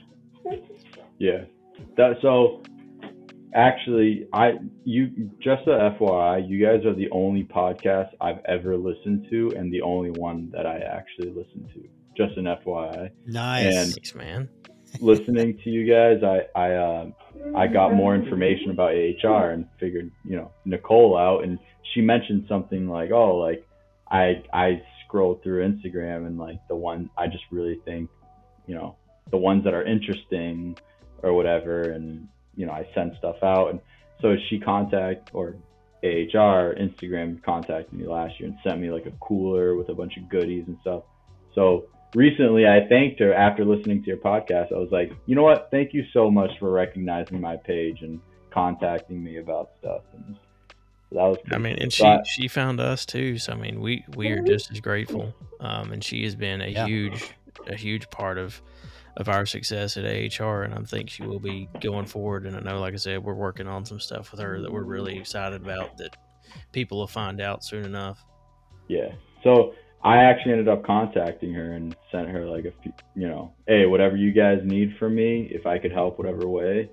[1.19, 1.45] Yeah,
[1.95, 2.61] that so
[3.53, 4.53] actually I
[4.84, 9.71] you just a FYI, you guys are the only podcast I've ever listened to and
[9.71, 11.88] the only one that I actually listen to.
[12.15, 13.11] Just an FYI.
[13.25, 14.49] Nice, and Thanks, man.
[14.99, 17.05] listening to you guys, I I uh,
[17.55, 21.59] I got more information about AHR and figured you know Nicole out, and
[21.93, 23.65] she mentioned something like, oh, like
[24.09, 28.09] I I scroll through Instagram and like the one I just really think,
[28.67, 28.95] you know,
[29.31, 30.77] the ones that are interesting
[31.21, 33.80] or whatever, and you know I send stuff out, and
[34.21, 35.55] so she contact or
[36.03, 40.17] AHR Instagram contacted me last year and sent me like a cooler with a bunch
[40.17, 41.03] of goodies and stuff.
[41.55, 44.73] So recently I thanked her after listening to your podcast.
[44.73, 45.69] I was like, you know what?
[45.71, 48.19] Thank you so much for recognizing my page and
[48.51, 50.01] contacting me about stuff.
[50.13, 50.35] And
[51.09, 51.38] so that was.
[51.51, 53.38] I mean, and she but, she found us too.
[53.38, 55.34] So I mean, we we are just as grateful.
[55.59, 56.85] Um, and she has been a Yeah.
[56.85, 57.34] huge
[57.67, 58.61] a huge part of
[59.18, 62.45] of our success at AHR, and I think she will be going forward.
[62.45, 64.84] And I know, like I said, we're working on some stuff with her that we're
[64.84, 66.15] really excited about that
[66.72, 68.23] people will find out soon enough.
[68.88, 69.11] yeah.
[69.44, 69.73] So
[70.03, 73.85] I actually ended up contacting her and sent her like a few, you know, hey,
[73.85, 76.90] whatever you guys need from me, if I could help whatever way,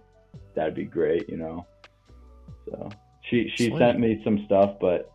[0.54, 1.66] that'd be great, you know.
[2.66, 2.88] So
[3.28, 3.78] she she Sweet.
[3.78, 5.12] sent me some stuff, but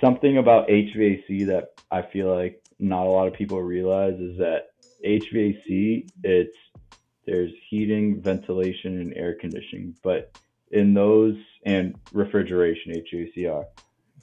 [0.00, 4.71] something about HVAC that I feel like not a lot of people realize is that
[5.04, 6.56] HVAC it's
[7.26, 10.32] there's heating, ventilation, and air conditioning, but
[10.72, 13.64] in those and refrigeration HVACR,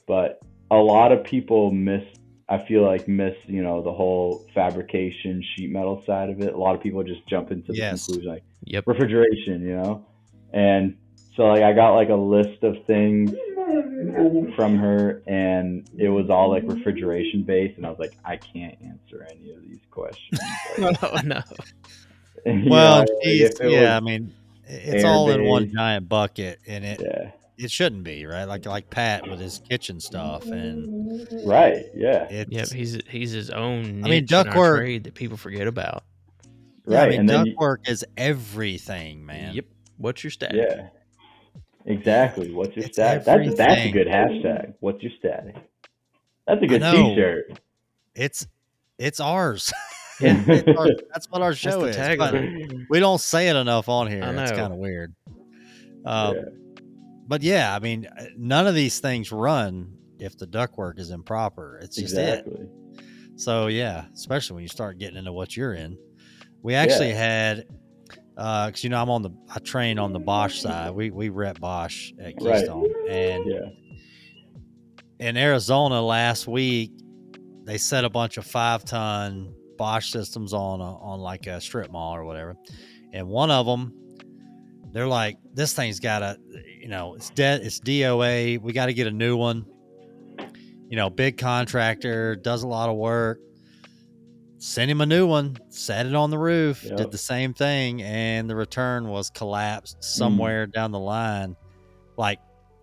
[0.06, 2.02] but a lot of people miss.
[2.48, 6.52] I feel like miss you know the whole fabrication sheet metal side of it.
[6.52, 8.06] A lot of people just jump into the Yes.
[8.06, 8.84] conclusion like Yep.
[8.86, 10.06] refrigeration, you know,
[10.52, 10.96] and
[11.36, 13.30] so like I got like a list of things
[14.56, 18.76] from her, and it was all like refrigeration based, and I was like, I can't
[18.82, 20.40] answer any of these questions.
[20.78, 21.42] Like, oh no.
[22.46, 24.32] Well, know, geez, if yeah, I mean,
[24.66, 28.44] it's all in one giant bucket, and it yeah, it shouldn't be right.
[28.44, 32.68] Like like Pat with his kitchen stuff, and right, yeah, it's Yep.
[32.70, 34.04] He's he's his own.
[34.04, 36.04] I mean, niche in our ductwork- trade that people forget about.
[36.86, 39.54] yeah, I mean, and then you- is everything, man.
[39.54, 39.66] Yep.
[39.98, 40.56] What's your status?
[40.56, 40.88] yeah,
[41.86, 42.52] exactly.
[42.52, 43.24] What's your It's stat?
[43.24, 44.74] That's that's a good hashtag.
[44.80, 45.56] What's your static?
[46.46, 46.92] That's a good know.
[47.14, 47.60] T-shirt.
[48.14, 48.46] It's
[48.98, 49.72] it's ours.
[50.20, 50.44] Yeah.
[50.48, 51.96] It's our- that's what our show is.
[52.18, 52.34] but
[52.90, 54.22] we don't say it enough on here.
[54.22, 55.14] I It's kind of weird.
[56.04, 56.42] Um, Yeah.
[57.26, 61.78] But yeah, I mean, uh, none of these things run if the ductwork is improper.
[61.82, 62.46] It's just it.
[63.36, 65.96] So yeah, especially when you start getting into what you're in.
[66.60, 67.66] We actually had,
[68.36, 70.92] Uh, because you know I'm on the I train on the Bosch side.
[70.92, 72.54] We we rep Bosch at Right.
[72.58, 73.68] Keystone, and Yeah.
[75.18, 76.92] in Arizona last week,
[77.64, 81.90] they set a bunch of five ton Bosch systems on a, on like a strip
[81.90, 82.56] mall or whatever,
[83.12, 83.92] and one of them,
[84.92, 86.36] they're like, this thing's got a,
[86.80, 88.60] you know, it's dead, it's DOA.
[88.60, 89.66] We got to get a new one.
[90.88, 93.38] You know, big contractor does a lot of work.
[94.62, 95.56] Send him a new one.
[95.70, 96.84] Set it on the roof.
[96.84, 96.96] Yep.
[96.98, 101.56] Did the same thing, and the return was collapsed somewhere down the line,
[102.18, 102.38] like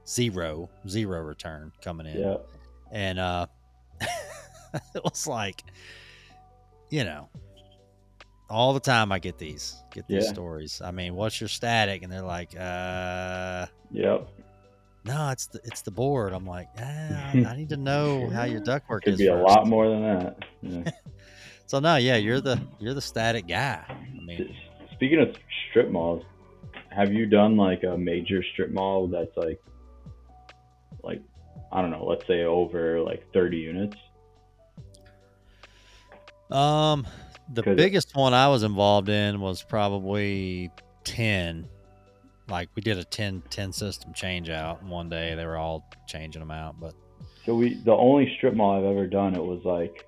[0.07, 2.37] zero, zero return coming in Yeah.
[2.91, 3.45] and uh
[4.01, 5.61] it was like
[6.89, 7.27] you know
[8.49, 10.31] all the time i get these get these Yeah.
[10.31, 14.29] stories i mean what's your static and they're like uh Yep.
[15.03, 18.61] no it's the it's the board i'm like ah, I, need to know how your
[18.61, 20.37] ductwork Could is Could be a lot more than that.
[20.61, 20.91] Yeah.
[21.67, 24.53] so no yeah you're the you're the static guy i mean
[24.97, 25.35] Speaking of
[25.69, 26.23] strip malls,
[26.89, 29.61] have you done like a major strip mall that's like,
[31.03, 31.21] like,
[31.71, 33.97] I don't know, let's say over like 30 units?
[36.49, 37.05] Um,
[37.53, 40.71] the biggest one I was involved in was probably
[41.03, 41.69] 10.
[42.49, 45.35] Like we did a 10, 10 system change out one day.
[45.35, 46.95] They were all changing them out, but
[47.45, 50.07] So we the only strip mall I've ever done it was like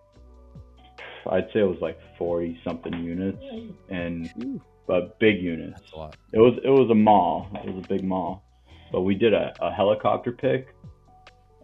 [1.28, 3.44] I'd say it was like forty something units
[3.90, 5.80] and but big units.
[5.82, 6.16] that's a lot.
[6.34, 7.48] It was it was a mall.
[7.64, 8.44] It was a big mall.
[8.92, 10.76] But we did a, a helicopter pick.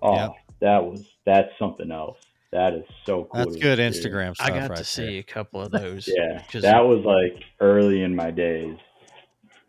[0.02, 0.32] Oh, Yep.
[0.62, 2.18] that was that's something else.
[2.52, 3.44] That is so cool.
[3.46, 3.84] That's good see.
[4.10, 5.20] Instagram stuff I got right to see there.
[5.20, 6.08] a couple of those.
[6.08, 8.78] Yeah, 'Cause- that was like early in my days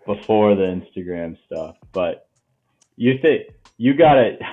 [0.06, 1.76] before the Instagram stuff.
[1.92, 2.28] But
[2.96, 3.44] you think
[3.78, 4.40] you got it?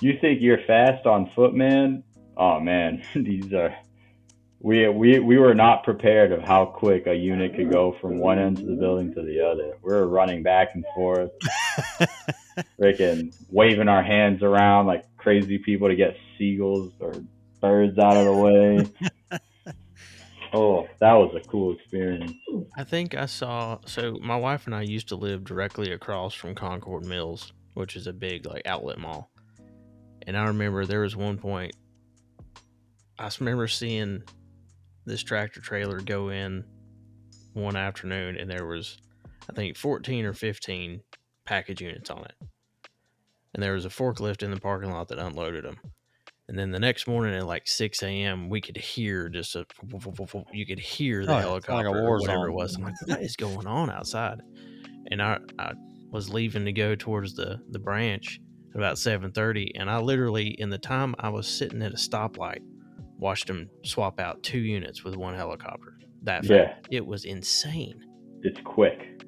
[0.00, 2.04] You think you're fast on foot, man?
[2.36, 3.74] Oh man, these are.
[4.60, 8.40] We, we we were not prepared of how quick a unit could go from one
[8.40, 9.76] end of the building to the other.
[9.82, 11.30] We were running back and forth,
[12.80, 17.14] freaking waving our hands around like crazy people to get seagulls or
[17.60, 18.86] birds out of the way.
[20.52, 22.32] Oh, that was a cool experience.
[22.76, 23.78] I think I saw.
[23.84, 28.06] So my wife and I used to live directly across from Concord Mills, which is
[28.06, 29.30] a big like outlet mall.
[30.26, 31.76] And I remember there was one point.
[33.18, 34.22] I remember seeing
[35.08, 36.64] this tractor trailer go in
[37.54, 38.98] one afternoon, and there was,
[39.50, 41.00] I think, fourteen or fifteen
[41.44, 42.34] package units on it.
[43.54, 45.78] And there was a forklift in the parking lot that unloaded them.
[46.48, 49.66] And then the next morning at like 6 a.m., we could hear just a,
[50.52, 52.50] you could hear the Oh, yeah, it's like a helicopter war or whatever zone.
[52.50, 52.74] it was.
[52.76, 54.40] I'm like, what is going on outside?
[55.10, 55.72] And I, I
[56.10, 58.40] was leaving to go towards the, the branch
[58.70, 59.72] at about 7.30.
[59.74, 62.60] And I literally, in the time I was sitting at a stoplight,
[63.18, 65.98] watched them swap out two units with one helicopter.
[66.22, 66.50] That fast.
[66.50, 68.04] Yeah, It was insane.
[68.42, 69.22] it's quick.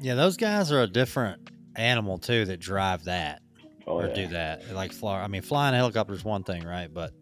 [0.00, 3.40] Yeah, those guys are a different animal too that drive that
[3.86, 4.14] Oh, or yeah.
[4.14, 4.70] do that.
[4.72, 5.20] Like fly.
[5.22, 6.92] I mean, flying a helicopter is one thing, right?
[6.92, 7.12] But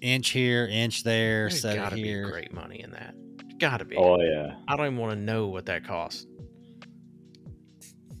[0.00, 2.30] inch here, inch there, There's set got it to be here.
[2.30, 3.14] great money in that.
[3.58, 3.96] Got to be.
[3.96, 6.26] Oh yeah, I don't even want to know what that costs.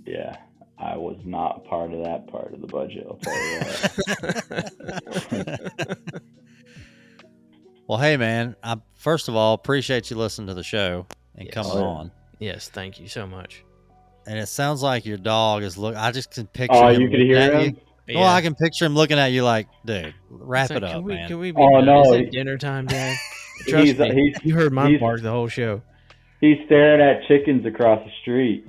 [0.06, 0.36] yeah.
[0.80, 3.06] I was not part of that part of the budget.
[3.08, 4.60] I'll tell you that.
[7.86, 11.54] Well, hey man, I first of all appreciate you listening to the show and Yes.
[11.54, 12.12] coming Oh, on.
[12.38, 13.64] yes, thank you so much.
[14.28, 15.96] And it sounds like your dog is look.
[15.96, 16.76] I just can picture.
[16.76, 16.84] Him.
[16.84, 17.76] Oh, him you could looking hear at him.
[18.06, 18.18] You.
[18.18, 21.02] Well, I can picture him looking at you like, dude, wrap It's it up, can
[21.04, 21.28] we, man.
[21.28, 23.16] Can we be Oh, no, Is it he- dinner time, Dad?
[23.66, 25.82] Trust He's, me, he's you heard my he's- bark the whole show.
[26.40, 28.66] he's staring at chickens across the street.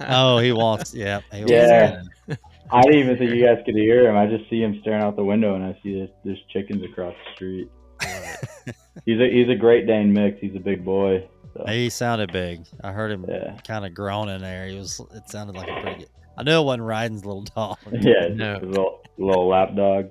[0.00, 0.94] Oh, he walks.
[0.94, 1.20] Yeah.
[1.32, 2.02] He Yeah.
[2.28, 2.38] that.
[2.70, 4.16] I didn't even think you guys could hear him.
[4.16, 7.14] I just see him staring out the window, and I see there's, there's chickens across
[7.26, 7.70] the street.
[9.04, 10.40] He's a he's a Great Dane mix.
[10.40, 11.28] He's a big boy.
[11.56, 12.64] So, He sounded big.
[12.82, 14.66] I heard him yeah, kind of groaning there.
[14.66, 15.00] He was.
[15.14, 15.98] It sounded like a pretty.
[16.00, 16.08] Good,
[16.38, 17.76] I knew it wasn't Rhydon's little dog.
[17.92, 18.56] yeah, No.
[18.56, 20.08] a little little lap dog.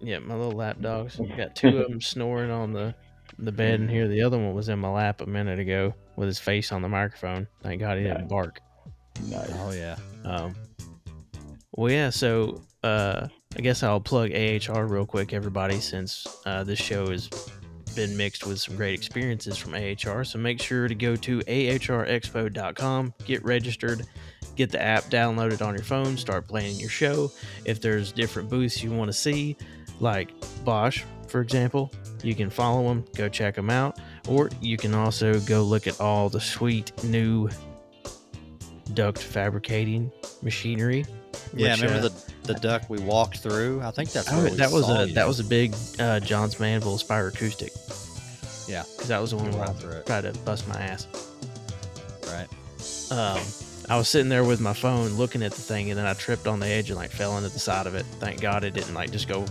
[0.00, 1.20] yeah, my little lap dogs.
[1.36, 2.94] Got two of them snoring on the
[3.38, 4.06] the bed in here.
[4.08, 6.88] The other one was in my lap a minute ago with his face on the
[6.88, 7.46] microphone.
[7.62, 8.60] Thank God he didn't bark.
[9.24, 9.50] Nice.
[9.54, 9.96] Oh yeah.
[10.24, 10.54] Um,
[11.72, 12.10] well, yeah.
[12.10, 17.28] So uh, I guess I'll plug AHR real quick, everybody, since uh, this show has
[17.94, 20.24] been mixed with some great experiences from AHR.
[20.24, 24.06] So make sure to go to ahrexpo.com, get registered,
[24.54, 27.32] get the app downloaded on your phone, start planning your show.
[27.64, 29.56] If there's different booths you want to see,
[29.98, 30.32] like
[30.64, 31.90] Bosch, for example,
[32.22, 33.98] you can follow them, go check them out,
[34.28, 37.48] or you can also go look at all the sweet new
[38.94, 40.10] duct fabricating
[40.42, 41.04] machinery.
[41.54, 41.72] Yeah.
[41.72, 43.80] which, Remember uh, the the duct we walked through?
[43.82, 45.14] I think that's oh, we that was a you.
[45.14, 47.72] that was a big uh, Johns Manville Spiracoustic.
[48.68, 48.84] Yeah.
[48.92, 50.06] because that was the one where I walked through it.
[50.06, 51.06] tried to bust my ass.
[52.26, 52.48] right.
[53.12, 53.40] Um,
[53.88, 56.48] I was sitting there with my phone looking at the thing, and then I tripped
[56.48, 58.04] on the edge and like fell into the side of it.
[58.18, 59.44] Thank God it didn't like just go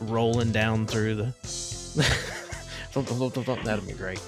[0.00, 1.34] rolling down through the.
[3.64, 4.20] That'd be great.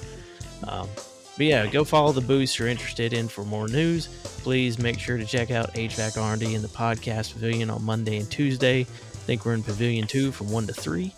[0.68, 0.88] Um,
[1.36, 4.08] but yeah, go follow the booths you're interested in for more news.
[4.42, 8.30] Please make sure to check out HVAC R&D in the podcast pavilion on Monday and
[8.30, 8.80] Tuesday.
[8.80, 11.14] I think we're in Pavilion Two from one to three.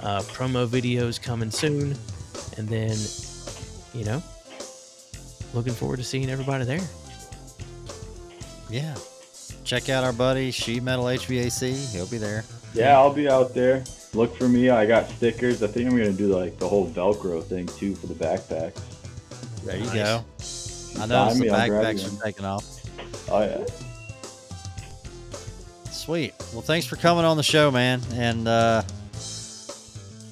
[0.00, 1.96] Uh, promo videos coming soon,
[2.56, 2.96] and then
[3.94, 4.22] you know,
[5.54, 6.80] looking forward to seeing everybody there.
[8.68, 8.94] Yeah.
[9.64, 11.92] Check out our buddy Sheet Metal HVAC.
[11.92, 12.44] He'll be there.
[12.74, 13.84] Yeah, I'll be out there.
[14.12, 14.70] Look for me.
[14.70, 15.62] I got stickers.
[15.62, 18.80] I think I'm gonna do like the whole Velcro thing too for the backpacks.
[19.64, 19.94] There you Nice.
[19.94, 20.24] go.
[21.02, 22.64] I Find noticed the me, I'll backpacks you are taking off.
[23.30, 23.64] Oh yeah.
[25.90, 26.34] Sweet.
[26.52, 28.00] Well, thanks for coming on the show, man.
[28.12, 28.82] And uh,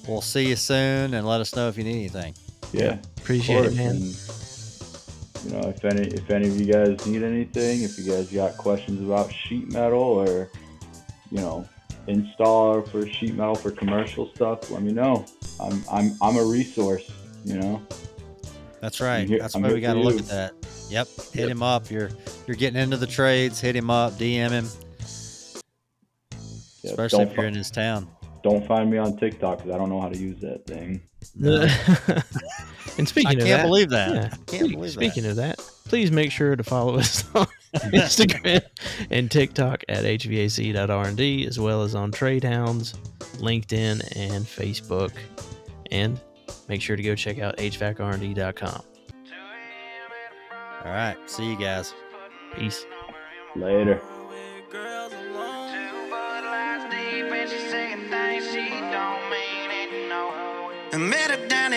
[0.06, 1.14] we'll see you soon.
[1.14, 2.34] And let us know if you need anything.
[2.72, 2.98] Yeah.
[3.18, 3.90] Appreciate it, man.
[3.96, 8.30] and, you know, if any if any of you guys need anything, if you guys
[8.30, 10.50] got questions about sheet metal or
[11.30, 11.66] you know
[12.06, 15.24] installer for sheet metal for commercial stuff, let me know.
[15.60, 17.10] I'm I'm I'm a resource.
[17.44, 17.82] You know.
[18.82, 19.26] That's right.
[19.26, 20.52] here- That's I'm why we got to look at that.
[20.90, 21.08] Yep.
[21.32, 21.48] Hit Yep.
[21.48, 21.90] him up.
[21.90, 22.10] You're
[22.46, 23.58] you're getting into the trades.
[23.60, 24.12] Hit him up.
[24.18, 24.68] DM him.
[26.82, 28.08] Yeah, Especially don't if you're fi- in his town.
[28.42, 31.00] Don't find me on TikTok because I don't know how to use that thing.
[31.36, 31.62] No.
[32.98, 34.14] and speaking I of can't that, believe that.
[34.14, 37.46] yeah, I can't spe- believe speaking of that, please make sure to follow us on
[37.76, 38.62] Instagram
[39.10, 42.94] and TikTok at hvac.rnd, as well as on Trade Hounds,
[43.36, 45.12] LinkedIn, and Facebook.
[45.92, 46.20] And
[46.68, 48.34] make sure to go check out hvacrnd.com.
[48.34, 48.84] that.
[50.84, 51.16] All right.
[51.26, 51.94] See you guys.
[52.56, 52.84] Peace.
[53.54, 54.00] Later.
[54.28, 55.72] with girls alone.
[55.72, 60.30] Two Bud Lights deep and she saying things she don't mean it, no.
[60.92, 61.72] I met her down